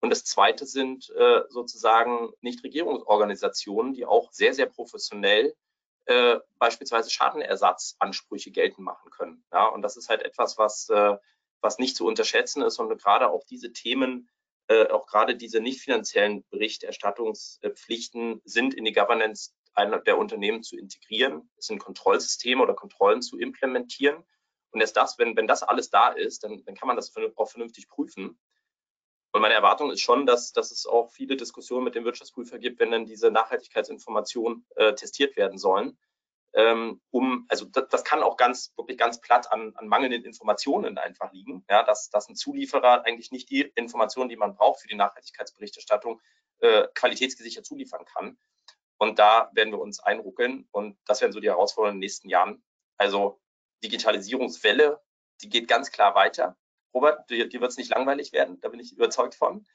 Und 0.00 0.10
das 0.10 0.24
Zweite 0.24 0.64
sind 0.64 1.10
äh, 1.10 1.42
sozusagen 1.50 2.32
Nichtregierungsorganisationen, 2.40 3.92
die 3.92 4.06
auch 4.06 4.32
sehr, 4.32 4.54
sehr 4.54 4.66
professionell 4.66 5.54
äh, 6.06 6.38
beispielsweise 6.58 7.10
Schadenersatzansprüche 7.10 8.50
geltend 8.50 8.80
machen 8.80 9.10
können. 9.10 9.44
Ja, 9.52 9.66
und 9.66 9.82
das 9.82 9.96
ist 9.98 10.08
halt 10.08 10.22
etwas, 10.22 10.56
was, 10.56 10.88
äh, 10.88 11.16
was 11.60 11.78
nicht 11.78 11.96
zu 11.96 12.06
unterschätzen 12.06 12.62
ist 12.62 12.78
und 12.78 12.88
gerade 12.96 13.28
auch 13.28 13.44
diese 13.44 13.72
Themen 13.72 14.30
äh, 14.70 14.86
auch 14.88 15.06
gerade 15.06 15.34
diese 15.34 15.60
nicht 15.60 15.80
finanziellen 15.80 16.44
Berichterstattungspflichten 16.50 18.40
sind 18.44 18.72
in 18.72 18.84
die 18.84 18.92
Governance 18.92 19.50
der 20.06 20.16
Unternehmen 20.16 20.62
zu 20.62 20.76
integrieren, 20.76 21.50
es 21.56 21.70
in 21.70 21.80
Kontrollsysteme 21.80 22.62
oder 22.62 22.74
Kontrollen 22.74 23.20
zu 23.20 23.36
implementieren. 23.36 24.22
Und 24.70 24.80
erst 24.80 24.96
das, 24.96 25.18
wenn, 25.18 25.36
wenn 25.36 25.48
das 25.48 25.64
alles 25.64 25.90
da 25.90 26.10
ist, 26.10 26.44
dann, 26.44 26.62
dann 26.64 26.76
kann 26.76 26.86
man 26.86 26.94
das 26.94 27.12
auch 27.34 27.50
vernünftig 27.50 27.88
prüfen. 27.88 28.38
Und 29.32 29.40
meine 29.40 29.54
Erwartung 29.54 29.90
ist 29.90 30.02
schon, 30.02 30.24
dass, 30.24 30.52
dass 30.52 30.70
es 30.70 30.86
auch 30.86 31.10
viele 31.10 31.36
Diskussionen 31.36 31.82
mit 31.82 31.96
dem 31.96 32.04
Wirtschaftsprüfer 32.04 32.60
gibt, 32.60 32.78
wenn 32.78 32.92
dann 32.92 33.06
diese 33.06 33.32
Nachhaltigkeitsinformationen 33.32 34.66
äh, 34.76 34.94
testiert 34.94 35.36
werden 35.36 35.58
sollen 35.58 35.98
ähm, 36.52 37.00
um, 37.10 37.46
also 37.48 37.64
das, 37.66 37.88
das, 37.88 38.04
kann 38.04 38.22
auch 38.22 38.36
ganz, 38.36 38.72
wirklich 38.76 38.98
ganz 38.98 39.20
platt 39.20 39.50
an, 39.52 39.72
an 39.76 39.86
mangelnden 39.86 40.24
Informationen 40.24 40.98
einfach 40.98 41.32
liegen, 41.32 41.64
ja, 41.70 41.82
dass, 41.82 42.10
dass 42.10 42.28
ein 42.28 42.36
Zulieferer 42.36 43.04
eigentlich 43.06 43.30
nicht 43.30 43.50
die 43.50 43.62
Informationen, 43.76 44.28
die 44.28 44.36
man 44.36 44.54
braucht 44.54 44.80
für 44.80 44.88
die 44.88 44.96
Nachhaltigkeitsberichterstattung, 44.96 46.20
äh, 46.58 46.88
qualitätsgesichert 46.94 47.64
zuliefern 47.64 48.04
kann. 48.04 48.38
Und 48.98 49.18
da 49.18 49.50
werden 49.54 49.72
wir 49.72 49.80
uns 49.80 50.00
einruckeln 50.00 50.68
und 50.72 50.98
das 51.06 51.20
werden 51.20 51.32
so 51.32 51.40
die 51.40 51.48
Herausforderungen 51.48 51.96
in 51.96 52.00
den 52.00 52.06
nächsten 52.06 52.28
Jahren. 52.28 52.62
Also 52.96 53.40
Digitalisierungswelle, 53.82 55.00
die 55.42 55.48
geht 55.48 55.68
ganz 55.68 55.90
klar 55.90 56.14
weiter. 56.14 56.56
Robert, 56.92 57.30
dir, 57.30 57.48
dir 57.48 57.60
wird 57.60 57.70
es 57.70 57.78
nicht 57.78 57.90
langweilig 57.90 58.32
werden, 58.32 58.60
da 58.60 58.68
bin 58.68 58.80
ich 58.80 58.92
überzeugt 58.92 59.36
von. 59.36 59.66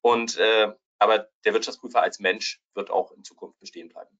Und 0.00 0.36
äh, 0.38 0.72
aber 0.98 1.28
der 1.44 1.52
Wirtschaftsprüfer 1.52 2.02
als 2.02 2.20
Mensch 2.20 2.60
wird 2.74 2.90
auch 2.90 3.12
in 3.12 3.22
Zukunft 3.22 3.58
bestehen 3.60 3.88
bleiben. 3.88 4.18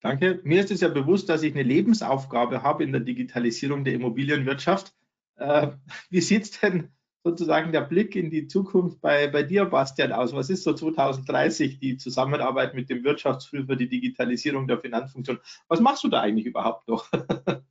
Danke. 0.00 0.40
Mir 0.44 0.60
ist 0.60 0.70
es 0.70 0.80
ja 0.80 0.88
bewusst, 0.88 1.28
dass 1.28 1.42
ich 1.42 1.52
eine 1.52 1.62
Lebensaufgabe 1.62 2.62
habe 2.62 2.84
in 2.84 2.92
der 2.92 3.02
Digitalisierung 3.02 3.84
der 3.84 3.94
Immobilienwirtschaft. 3.94 4.94
Äh, 5.36 5.68
wie 6.10 6.20
sieht 6.20 6.62
denn 6.62 6.90
sozusagen 7.22 7.70
der 7.70 7.82
Blick 7.82 8.16
in 8.16 8.30
die 8.30 8.46
Zukunft 8.46 9.00
bei, 9.00 9.26
bei 9.26 9.42
dir, 9.42 9.66
Bastian, 9.66 10.12
aus? 10.12 10.32
Was 10.32 10.48
ist 10.48 10.64
so 10.64 10.72
2030 10.72 11.78
die 11.78 11.98
Zusammenarbeit 11.98 12.74
mit 12.74 12.88
dem 12.88 13.04
Wirtschaftsprüfer, 13.04 13.76
die 13.76 13.88
Digitalisierung 13.88 14.66
der 14.66 14.78
Finanzfunktion? 14.78 15.38
Was 15.68 15.80
machst 15.80 16.02
du 16.02 16.08
da 16.08 16.20
eigentlich 16.20 16.46
überhaupt 16.46 16.88
noch? 16.88 17.08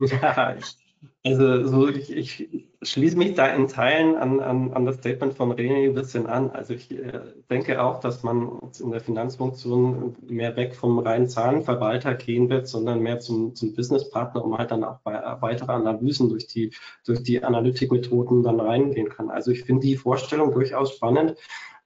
Ja, 0.00 0.56
also 1.22 1.68
so 1.68 1.88
ich, 1.88 2.10
ich, 2.10 2.71
schließe 2.82 3.16
mich 3.16 3.34
da 3.34 3.46
in 3.46 3.68
Teilen 3.68 4.16
an, 4.16 4.40
an, 4.40 4.72
an 4.72 4.84
das 4.84 4.96
Statement 4.96 5.34
von 5.34 5.52
René 5.52 5.88
ein 5.88 5.94
bisschen 5.94 6.26
an. 6.26 6.50
Also 6.50 6.74
ich 6.74 6.90
äh, 6.90 7.20
denke 7.48 7.82
auch, 7.82 8.00
dass 8.00 8.22
man 8.22 8.60
in 8.80 8.90
der 8.90 9.00
Finanzfunktion 9.00 10.16
mehr 10.26 10.56
weg 10.56 10.74
vom 10.74 10.98
reinen 10.98 11.28
Zahlenverwalter 11.28 12.14
gehen 12.14 12.50
wird, 12.50 12.66
sondern 12.66 13.00
mehr 13.00 13.20
zum, 13.20 13.54
zum 13.54 13.74
Businesspartner, 13.74 14.44
um 14.44 14.58
halt 14.58 14.70
dann 14.70 14.84
auch 14.84 14.98
bei 15.04 15.20
weitere 15.40 15.72
Analysen 15.72 16.28
durch 16.28 16.46
die, 16.46 16.72
durch 17.06 17.22
die 17.22 17.42
Analytikmethoden 17.42 18.42
dann 18.42 18.60
reingehen 18.60 19.08
kann. 19.08 19.30
Also 19.30 19.50
ich 19.50 19.64
finde 19.64 19.86
die 19.86 19.96
Vorstellung 19.96 20.52
durchaus 20.52 20.92
spannend 20.94 21.36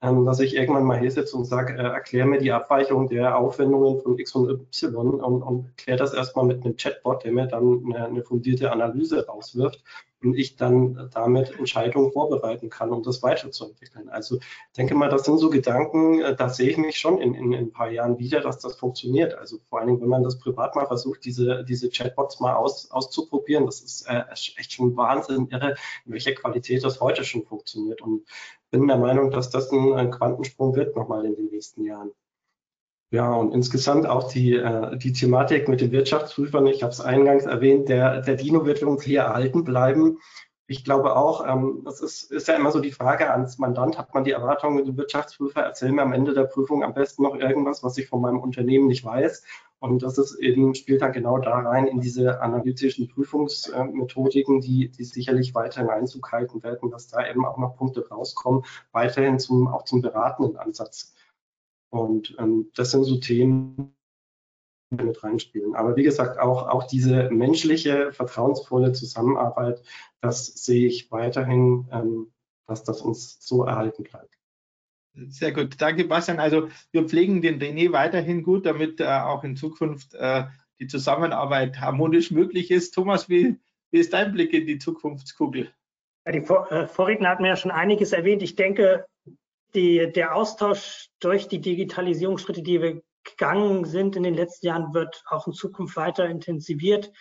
ähm, 0.03 0.26
dass 0.26 0.40
ich 0.40 0.55
irgendwann 0.55 0.84
mal 0.84 1.01
hier 1.01 1.11
sitze 1.11 1.36
und 1.36 1.47
sage, 1.47 1.72
äh, 1.72 1.82
erkläre 1.82 2.26
mir 2.26 2.38
die 2.38 2.53
Abweichung 2.53 3.09
der 3.09 3.38
Aufwendungen 3.38 4.01
von 4.01 4.18
X 4.18 4.34
und 4.34 4.51
Y 4.51 5.20
und, 5.20 5.42
und 5.42 5.76
kläre 5.78 5.99
das 5.99 6.12
erstmal 6.12 6.44
mit 6.44 6.64
einem 6.64 6.76
Chatbot, 6.76 7.24
der 7.24 7.32
mir 7.32 7.47
dann 7.47 7.82
eine, 7.86 8.05
eine 8.05 8.22
fundierte 8.22 8.70
Analyse 8.72 9.26
rauswirft 9.26 9.82
und 10.26 10.36
ich 10.36 10.56
dann 10.56 11.10
damit 11.12 11.58
Entscheidungen 11.58 12.12
vorbereiten 12.12 12.68
kann, 12.68 12.90
um 12.90 13.02
das 13.02 13.22
weiterzuentwickeln. 13.22 14.08
Also 14.08 14.38
denke 14.76 14.94
mal, 14.94 15.08
das 15.08 15.24
sind 15.24 15.38
so 15.38 15.50
Gedanken, 15.50 16.20
äh, 16.20 16.34
da 16.34 16.48
sehe 16.48 16.70
ich 16.70 16.76
mich 16.76 16.98
schon 16.98 17.20
in, 17.20 17.34
in, 17.34 17.52
in, 17.52 17.66
ein 17.66 17.72
paar 17.72 17.90
Jahren 17.90 18.18
wieder, 18.18 18.40
dass 18.40 18.58
das 18.58 18.76
funktioniert. 18.76 19.34
Also 19.34 19.58
vor 19.68 19.78
allen 19.78 19.88
Dingen, 19.88 20.00
wenn 20.00 20.08
man 20.08 20.22
das 20.22 20.38
privat 20.38 20.74
mal 20.74 20.86
versucht, 20.86 21.24
diese, 21.24 21.64
diese 21.64 21.88
Chatbots 21.90 22.40
mal 22.40 22.54
aus, 22.56 22.90
auszuprobieren, 22.90 23.66
das 23.66 23.80
ist 23.80 24.02
äh, 24.08 24.24
echt 24.30 24.72
schon 24.72 24.96
Wahnsinn 24.96 25.48
irre, 25.50 25.76
in 26.04 26.12
welcher 26.12 26.32
Qualität 26.32 26.84
das 26.84 27.00
heute 27.00 27.24
schon 27.24 27.44
funktioniert. 27.44 28.02
Und 28.02 28.26
bin 28.70 28.86
der 28.88 28.98
Meinung, 28.98 29.30
dass 29.30 29.50
das 29.50 29.70
ein, 29.70 29.92
ein 29.94 30.10
Quantensprung 30.10 30.74
wird 30.74 30.96
nochmal 30.96 31.24
in 31.24 31.36
den 31.36 31.46
nächsten 31.46 31.84
Jahren. 31.84 32.10
Ja, 33.11 33.32
und 33.34 33.54
insgesamt 33.54 34.07
auch 34.07 34.32
die, 34.32 34.54
äh, 34.54 34.96
die 34.96 35.12
Thematik 35.12 35.68
mit 35.68 35.80
den 35.80 35.92
Wirtschaftsprüfern, 35.92 36.66
ich 36.66 36.82
habe 36.82 36.92
es 36.92 37.00
eingangs 37.00 37.44
erwähnt, 37.44 37.88
der, 37.88 38.20
der 38.22 38.34
Dino 38.34 38.66
wird 38.66 38.82
uns 38.82 39.04
hier 39.04 39.20
erhalten 39.20 39.62
bleiben. 39.62 40.18
Ich 40.66 40.84
glaube 40.84 41.14
auch, 41.14 41.46
ähm, 41.46 41.82
das 41.84 42.00
ist, 42.00 42.32
ist 42.32 42.48
ja 42.48 42.54
immer 42.57 42.72
so 42.72 42.80
die 42.80 42.90
Frage 42.90 43.30
ans 43.30 43.59
Mandant, 43.59 43.96
hat 43.96 44.12
man 44.12 44.24
die 44.24 44.32
Erwartung 44.32 44.74
mit 44.74 44.88
dem 44.88 44.96
Wirtschaftsprüfer, 44.96 45.61
erzähl 45.61 45.92
mir 45.92 46.02
am 46.02 46.12
Ende 46.12 46.34
der 46.34 46.44
Prüfung 46.44 46.82
am 46.82 46.94
besten 46.94 47.22
noch 47.22 47.36
irgendwas, 47.36 47.84
was 47.84 47.96
ich 47.96 48.09
von 48.09 48.20
meinem 48.20 48.40
Unternehmen 48.40 48.88
nicht 48.88 49.04
weiß. 49.04 49.44
Und 49.78 50.02
das 50.02 50.18
ist 50.18 50.34
eben, 50.40 50.74
spielt 50.74 51.02
dann 51.02 51.12
genau 51.12 51.38
da 51.38 51.61
rein 51.61 51.86
in 51.86 52.00
diese 52.00 52.40
analytischen 52.40 53.09
Prüfungsmethodiken, 53.09 54.61
die, 54.61 54.88
die 54.90 55.04
sicherlich 55.04 55.54
weiterhin 55.54 55.90
Einzug 55.90 56.32
halten 56.32 56.64
werden, 56.64 56.90
dass 56.90 57.07
da 57.07 57.24
eben 57.28 57.46
auch 57.46 57.59
noch 57.59 57.76
Punkte 57.76 58.09
rauskommen, 58.09 58.64
weiterhin 58.90 59.38
zum, 59.38 59.68
auch 59.68 59.84
zum 59.84 60.02
beratenden 60.02 60.57
Ansatz 60.57 61.14
und 61.91 62.37
ähm, 62.39 62.70
das 62.74 62.91
sind 62.91 63.05
so 63.05 63.18
Themen, 63.18 63.95
die 64.91 65.05
mit 65.05 65.22
reinspielen. 65.22 65.74
Aber 65.74 65.97
wie 65.97 66.03
gesagt, 66.03 66.39
auch, 66.39 66.68
auch 66.68 66.87
diese 66.87 67.30
menschliche, 67.30 68.12
vertrauensvolle 68.12 68.93
Zusammenarbeit, 68.93 69.82
das 70.20 70.47
sehe 70.47 70.87
ich 70.87 71.11
weiterhin, 71.11 71.89
ähm, 71.93 72.32
dass 72.66 72.84
das 72.84 73.01
uns 73.01 73.39
so 73.41 73.64
erhalten 73.64 74.05
bleibt. 74.05 74.37
Sehr 75.28 75.53
gut, 75.53 75.80
danke 75.80 76.05
Bastian. 76.05 76.41
Also 76.41 76.68
wir 76.93 77.09
pflegen 77.09 77.41
den 77.41 77.59
René 77.59 77.91
weiterhin 77.93 78.43
gut, 78.43 78.66
damit 78.66 79.01
äh, 79.01 79.07
auch 79.07 79.45
in 79.45 79.57
Zukunft 79.57 80.14
äh, 80.14 80.45
die 80.78 80.89
Zusammenarbeit 80.89 81.80
harmonisch 81.80 82.30
möglich 82.30 82.70
ist. 82.70 82.93
Thomas, 82.93 83.28
wie, 83.28 83.59
wie 83.91 83.99
ist 83.99 84.12
dein 84.12 84.32
Blick 84.32 84.53
in 84.53 84.66
die 84.66 84.78
Zukunftskugel? 84.78 85.72
Ja, 86.26 86.32
die 86.32 86.43
Vor 86.43 86.70
äh, 86.70 86.87
Vorredner 86.87 87.30
hatten 87.30 87.47
ja 87.47 87.57
schon 87.57 87.70
einiges 87.70 88.12
erwähnt. 88.12 88.43
Ich 88.43 88.57
denke, 88.57 89.07
die, 89.74 90.10
der 90.12 90.34
Austausch 90.34 91.08
durch 91.20 91.48
die 91.48 91.60
Digitalisierungsschritte, 91.60 92.62
die 92.62 92.80
wir 92.80 93.02
gegangen 93.24 93.84
sind 93.84 94.16
in 94.16 94.22
den 94.22 94.34
letzten 94.34 94.66
Jahren, 94.66 94.94
wird 94.94 95.22
auch 95.26 95.46
in 95.46 95.52
Zukunft 95.52 95.96
weiter 95.96 96.26
intensiviert. 96.26 97.12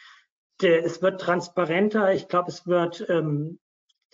Der, 0.61 0.85
es 0.85 1.01
wird 1.01 1.19
transparenter. 1.19 2.13
Ich 2.13 2.27
glaube, 2.27 2.49
es 2.49 2.65
wird 2.65 3.05
ähm, 3.09 3.59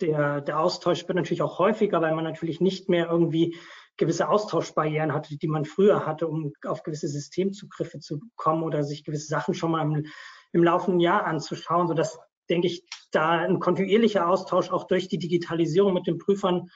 der, 0.02 0.40
der 0.40 0.60
Austausch 0.60 1.06
wird 1.06 1.16
natürlich 1.16 1.42
auch 1.42 1.58
häufiger, 1.58 2.02
weil 2.02 2.14
man 2.14 2.24
natürlich 2.24 2.60
nicht 2.60 2.88
mehr 2.88 3.08
irgendwie 3.08 3.56
gewisse 3.96 4.28
Austauschbarrieren 4.28 5.12
hatte, 5.12 5.36
die 5.36 5.48
man 5.48 5.64
früher 5.64 6.06
hatte, 6.06 6.26
um 6.26 6.52
auf 6.66 6.82
gewisse 6.82 7.08
Systemzugriffe 7.08 8.00
zu 8.00 8.20
kommen 8.36 8.62
oder 8.62 8.82
sich 8.84 9.04
gewisse 9.04 9.28
Sachen 9.28 9.54
schon 9.54 9.70
mal 9.70 9.82
im, 9.82 10.06
im 10.52 10.64
laufenden 10.64 11.00
Jahr 11.00 11.24
anzuschauen, 11.24 11.88
sodass, 11.88 12.18
denke 12.50 12.66
ich, 12.66 12.84
da 13.10 13.30
ein 13.30 13.60
kontinuierlicher 13.60 14.28
Austausch 14.28 14.70
auch 14.70 14.86
durch 14.86 15.08
die 15.08 15.18
Digitalisierung 15.18 15.94
mit 15.94 16.06
den 16.06 16.18
Prüfern 16.18 16.70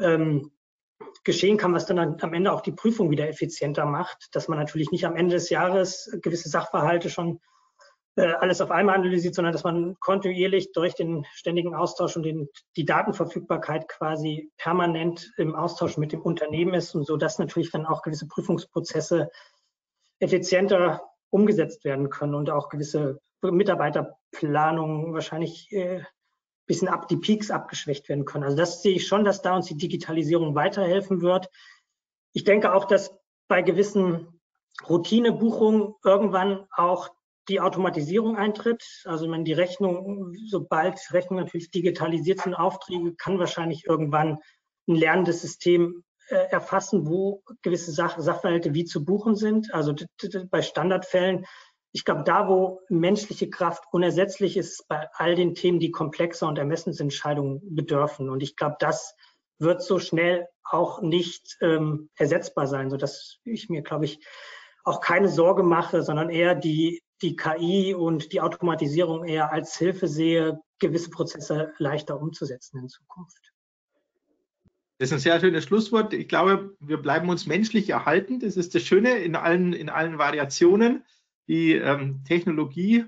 ähm, 0.00 0.50
geschehen 1.24 1.56
kann, 1.56 1.74
was 1.74 1.86
dann 1.86 1.98
am 1.98 2.34
Ende 2.34 2.52
auch 2.52 2.60
die 2.60 2.72
Prüfung 2.72 3.10
wieder 3.10 3.28
effizienter 3.28 3.84
macht, 3.84 4.28
dass 4.32 4.48
man 4.48 4.58
natürlich 4.58 4.90
nicht 4.90 5.06
am 5.06 5.16
Ende 5.16 5.34
des 5.34 5.50
Jahres 5.50 6.10
gewisse 6.22 6.48
Sachverhalte 6.48 7.10
schon 7.10 7.40
äh, 8.16 8.32
alles 8.40 8.60
auf 8.60 8.72
einmal 8.72 8.96
analysiert, 8.96 9.34
sondern 9.34 9.52
dass 9.52 9.62
man 9.62 9.96
kontinuierlich 10.00 10.72
durch 10.72 10.94
den 10.94 11.24
ständigen 11.34 11.74
Austausch 11.74 12.16
und 12.16 12.24
den, 12.24 12.48
die 12.76 12.84
Datenverfügbarkeit 12.84 13.88
quasi 13.88 14.50
permanent 14.56 15.32
im 15.36 15.54
Austausch 15.54 15.98
mit 15.98 16.12
dem 16.12 16.22
Unternehmen 16.22 16.74
ist 16.74 16.94
und 16.96 17.06
so, 17.06 17.16
dass 17.16 17.38
natürlich 17.38 17.70
dann 17.70 17.86
auch 17.86 18.02
gewisse 18.02 18.26
Prüfungsprozesse 18.26 19.30
effizienter 20.18 21.00
umgesetzt 21.30 21.84
werden 21.84 22.10
können 22.10 22.34
und 22.34 22.50
auch 22.50 22.70
gewisse 22.70 23.20
Mitarbeiterplanungen 23.40 25.12
wahrscheinlich 25.12 25.70
äh, 25.70 26.02
bisschen 26.68 26.86
ab, 26.86 27.08
die 27.08 27.16
Peaks 27.16 27.50
abgeschwächt 27.50 28.08
werden 28.08 28.24
können. 28.24 28.44
Also 28.44 28.56
das 28.56 28.82
sehe 28.82 28.94
ich 28.94 29.08
schon, 29.08 29.24
dass 29.24 29.42
da 29.42 29.56
uns 29.56 29.66
die 29.66 29.76
Digitalisierung 29.76 30.54
weiterhelfen 30.54 31.20
wird. 31.22 31.50
Ich 32.32 32.44
denke 32.44 32.72
auch, 32.72 32.84
dass 32.84 33.18
bei 33.48 33.62
gewissen 33.62 34.40
Routinebuchungen 34.88 35.94
irgendwann 36.04 36.66
auch 36.70 37.10
die 37.48 37.60
Automatisierung 37.60 38.36
eintritt. 38.36 38.84
Also 39.06 39.28
wenn 39.30 39.44
die 39.44 39.54
Rechnung, 39.54 40.34
sobald 40.46 41.00
Rechnungen 41.12 41.44
natürlich 41.44 41.70
digitalisiert 41.70 42.42
sind, 42.42 42.54
Aufträge, 42.54 43.14
kann 43.16 43.38
wahrscheinlich 43.38 43.86
irgendwann 43.86 44.38
ein 44.86 44.94
lernendes 44.94 45.40
System 45.40 46.04
äh, 46.28 46.36
erfassen, 46.50 47.08
wo 47.08 47.42
gewisse 47.62 47.90
Sach 47.90 48.18
Sachverhalte 48.18 48.74
wie 48.74 48.84
zu 48.84 49.04
buchen 49.04 49.34
sind. 49.34 49.72
Also 49.72 49.94
bei 50.50 50.62
Standardfällen 50.62 51.46
ich 51.92 52.04
glaube, 52.04 52.22
da, 52.24 52.48
wo 52.48 52.80
menschliche 52.88 53.48
Kraft 53.48 53.84
unersetzlich 53.92 54.56
ist, 54.56 54.86
bei 54.88 55.08
all 55.14 55.34
den 55.34 55.54
Themen, 55.54 55.80
die 55.80 55.90
komplexer 55.90 56.46
und 56.46 56.58
Ermessensentscheidungen 56.58 57.74
bedürfen. 57.74 58.28
Und 58.28 58.42
ich 58.42 58.56
glaube, 58.56 58.76
das 58.78 59.14
wird 59.58 59.82
so 59.82 59.98
schnell 59.98 60.46
auch 60.62 61.00
nicht 61.00 61.56
ähm, 61.60 62.10
ersetzbar 62.16 62.66
sein, 62.66 62.90
sodass 62.90 63.38
ich 63.44 63.68
mir, 63.68 63.82
glaube 63.82 64.04
ich, 64.04 64.20
auch 64.84 65.00
keine 65.00 65.28
Sorge 65.28 65.62
mache, 65.62 66.02
sondern 66.02 66.30
eher 66.30 66.54
die, 66.54 67.02
die 67.22 67.36
KI 67.36 67.94
und 67.94 68.32
die 68.32 68.40
Automatisierung 68.40 69.24
eher 69.24 69.52
als 69.52 69.76
Hilfe 69.76 70.08
sehe, 70.08 70.60
gewisse 70.78 71.10
Prozesse 71.10 71.72
leichter 71.78 72.20
umzusetzen 72.20 72.78
in 72.78 72.88
Zukunft. 72.88 73.52
Das 74.98 75.08
ist 75.08 75.12
ein 75.12 75.18
sehr 75.20 75.40
schönes 75.40 75.64
Schlusswort. 75.64 76.12
Ich 76.12 76.28
glaube, 76.28 76.76
wir 76.80 76.98
bleiben 76.98 77.28
uns 77.28 77.46
menschlich 77.46 77.88
erhalten. 77.90 78.40
Das 78.40 78.56
ist 78.56 78.74
das 78.74 78.82
Schöne 78.82 79.18
in 79.18 79.36
allen, 79.36 79.72
in 79.72 79.88
allen 79.88 80.18
Variationen. 80.18 81.04
Die 81.48 81.72
ähm, 81.72 82.22
Technologie 82.24 83.06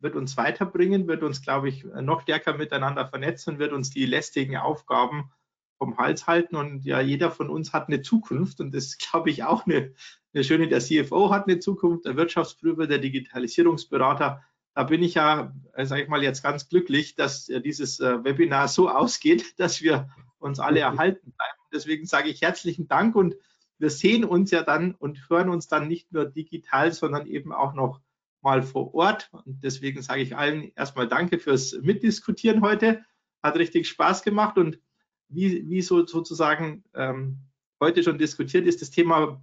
wird 0.00 0.16
uns 0.16 0.36
weiterbringen, 0.36 1.08
wird 1.08 1.22
uns, 1.22 1.42
glaube 1.42 1.68
ich, 1.68 1.84
noch 1.84 2.22
stärker 2.22 2.56
miteinander 2.56 3.06
vernetzen, 3.06 3.58
wird 3.58 3.72
uns 3.72 3.90
die 3.90 4.06
lästigen 4.06 4.56
Aufgaben 4.56 5.30
vom 5.78 5.96
Hals 5.96 6.26
halten. 6.26 6.56
Und 6.56 6.84
ja, 6.84 7.00
jeder 7.00 7.30
von 7.30 7.50
uns 7.50 7.72
hat 7.72 7.88
eine 7.88 8.02
Zukunft 8.02 8.60
und 8.60 8.74
das 8.74 8.98
glaube 8.98 9.30
ich 9.30 9.44
auch 9.44 9.66
eine, 9.66 9.94
eine 10.32 10.44
schöne. 10.44 10.68
Der 10.68 10.80
CFO 10.80 11.30
hat 11.30 11.48
eine 11.48 11.58
Zukunft, 11.58 12.04
der 12.04 12.16
Wirtschaftsprüfer, 12.16 12.86
der 12.86 12.98
Digitalisierungsberater. 12.98 14.42
Da 14.74 14.84
bin 14.84 15.02
ich 15.02 15.14
ja, 15.14 15.52
äh, 15.74 15.84
sage 15.84 16.02
ich 16.02 16.08
mal, 16.08 16.22
jetzt 16.22 16.42
ganz 16.42 16.68
glücklich, 16.68 17.14
dass 17.16 17.48
äh, 17.48 17.60
dieses 17.60 17.98
äh, 18.00 18.22
Webinar 18.22 18.68
so 18.68 18.88
ausgeht, 18.88 19.54
dass 19.58 19.80
wir 19.82 20.10
uns 20.38 20.60
alle 20.60 20.80
erhalten 20.80 21.32
bleiben. 21.32 21.58
Deswegen 21.72 22.06
sage 22.06 22.28
ich 22.28 22.42
herzlichen 22.42 22.88
Dank 22.88 23.14
und 23.16 23.36
wir 23.80 23.90
sehen 23.90 24.24
uns 24.24 24.50
ja 24.50 24.62
dann 24.62 24.94
und 24.94 25.28
hören 25.30 25.48
uns 25.48 25.66
dann 25.66 25.88
nicht 25.88 26.12
nur 26.12 26.26
digital, 26.26 26.92
sondern 26.92 27.26
eben 27.26 27.52
auch 27.52 27.72
noch 27.72 28.00
mal 28.42 28.62
vor 28.62 28.94
Ort. 28.94 29.30
Und 29.32 29.64
deswegen 29.64 30.02
sage 30.02 30.20
ich 30.20 30.36
allen 30.36 30.70
erstmal 30.76 31.08
Danke 31.08 31.38
fürs 31.38 31.72
Mitdiskutieren 31.80 32.60
heute. 32.60 33.02
Hat 33.42 33.56
richtig 33.56 33.88
Spaß 33.88 34.22
gemacht 34.22 34.58
und 34.58 34.78
wie, 35.28 35.68
wie 35.68 35.80
so 35.80 36.06
sozusagen 36.06 36.84
ähm, 36.94 37.38
heute 37.80 38.02
schon 38.02 38.18
diskutiert 38.18 38.66
ist, 38.66 38.82
das 38.82 38.90
Thema, 38.90 39.42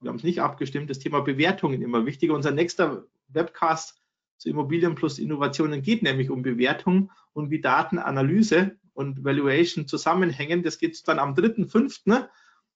wir 0.00 0.08
haben 0.08 0.16
es 0.16 0.22
nicht 0.22 0.40
abgestimmt, 0.40 0.88
das 0.88 1.00
Thema 1.00 1.20
Bewertungen 1.20 1.82
immer 1.82 2.06
wichtiger. 2.06 2.34
Unser 2.34 2.52
nächster 2.52 3.04
Webcast 3.28 4.00
zu 4.36 4.48
Immobilien 4.48 4.94
plus 4.94 5.18
Innovationen 5.18 5.82
geht 5.82 6.02
nämlich 6.02 6.30
um 6.30 6.42
Bewertung 6.42 7.10
und 7.32 7.50
wie 7.50 7.60
Datenanalyse 7.60 8.76
und 8.92 9.24
Valuation 9.24 9.88
zusammenhängen. 9.88 10.62
Das 10.62 10.78
geht 10.78 11.06
dann 11.08 11.18
am 11.18 11.34
3.5 11.34 12.02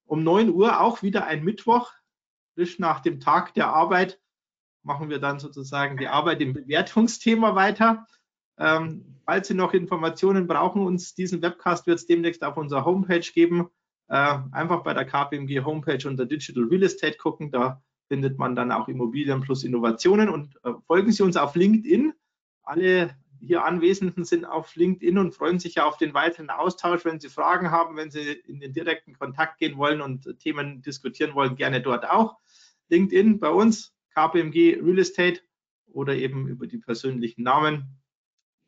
um 0.06 0.22
9 0.22 0.50
Uhr 0.50 0.80
auch 0.80 1.02
wieder 1.02 1.26
ein 1.26 1.44
Mittwoch, 1.44 1.92
frisch 2.54 2.78
nach 2.78 3.00
dem 3.00 3.20
Tag 3.20 3.54
der 3.54 3.68
Arbeit, 3.68 4.20
machen 4.82 5.10
wir 5.10 5.18
dann 5.18 5.38
sozusagen 5.40 5.98
die 5.98 6.08
Arbeit 6.08 6.40
im 6.40 6.52
Bewertungsthema 6.54 7.54
weiter. 7.54 8.06
Ähm, 8.58 9.20
falls 9.24 9.48
Sie 9.48 9.54
noch 9.54 9.74
Informationen 9.74 10.46
brauchen, 10.46 10.86
uns 10.86 11.14
diesen 11.14 11.42
Webcast 11.42 11.86
wird 11.86 11.98
es 11.98 12.06
demnächst 12.06 12.42
auf 12.42 12.56
unserer 12.56 12.84
Homepage 12.84 13.20
geben. 13.20 13.68
Äh, 14.08 14.38
einfach 14.52 14.82
bei 14.82 14.94
der 14.94 15.04
KPMG 15.04 15.64
Homepage 15.64 16.08
unter 16.08 16.24
Digital 16.24 16.64
Real 16.64 16.84
Estate 16.84 17.18
gucken. 17.18 17.50
Da 17.50 17.82
findet 18.08 18.38
man 18.38 18.54
dann 18.54 18.72
auch 18.72 18.88
Immobilien 18.88 19.40
plus 19.40 19.64
Innovationen 19.64 20.28
und 20.28 20.56
äh, 20.64 20.72
folgen 20.86 21.12
Sie 21.12 21.22
uns 21.22 21.36
auf 21.36 21.56
LinkedIn. 21.56 22.12
Alle 22.62 23.16
hier 23.46 23.64
Anwesenden 23.64 24.24
sind 24.24 24.44
auf 24.44 24.74
LinkedIn 24.74 25.18
und 25.18 25.34
freuen 25.34 25.58
sich 25.58 25.76
ja 25.76 25.86
auf 25.86 25.96
den 25.96 26.14
weiteren 26.14 26.50
Austausch. 26.50 27.04
Wenn 27.04 27.20
Sie 27.20 27.28
Fragen 27.28 27.70
haben, 27.70 27.96
wenn 27.96 28.10
Sie 28.10 28.32
in 28.32 28.60
den 28.60 28.72
direkten 28.72 29.14
Kontakt 29.14 29.58
gehen 29.58 29.76
wollen 29.76 30.00
und 30.00 30.38
Themen 30.40 30.82
diskutieren 30.82 31.34
wollen, 31.34 31.56
gerne 31.56 31.80
dort 31.80 32.08
auch. 32.08 32.36
LinkedIn 32.88 33.40
bei 33.40 33.50
uns, 33.50 33.94
KPMG 34.14 34.80
Real 34.82 34.98
Estate 34.98 35.40
oder 35.86 36.14
eben 36.14 36.48
über 36.48 36.66
die 36.66 36.78
persönlichen 36.78 37.42
Namen. 37.42 38.00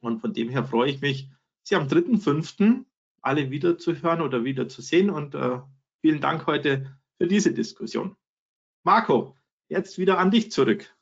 Und 0.00 0.20
von 0.20 0.32
dem 0.32 0.48
her 0.48 0.64
freue 0.64 0.90
ich 0.90 1.00
mich, 1.00 1.30
Sie 1.62 1.74
am 1.74 1.86
3.5. 1.86 2.84
alle 3.20 3.50
wieder 3.50 3.76
zu 3.76 3.94
hören 4.00 4.22
oder 4.22 4.44
wieder 4.44 4.68
zu 4.68 4.80
sehen. 4.80 5.10
Und 5.10 5.34
äh, 5.34 5.58
vielen 6.00 6.20
Dank 6.20 6.46
heute 6.46 6.98
für 7.18 7.26
diese 7.26 7.52
Diskussion. 7.52 8.16
Marco, 8.84 9.36
jetzt 9.68 9.98
wieder 9.98 10.18
an 10.18 10.30
dich 10.30 10.50
zurück. 10.50 10.94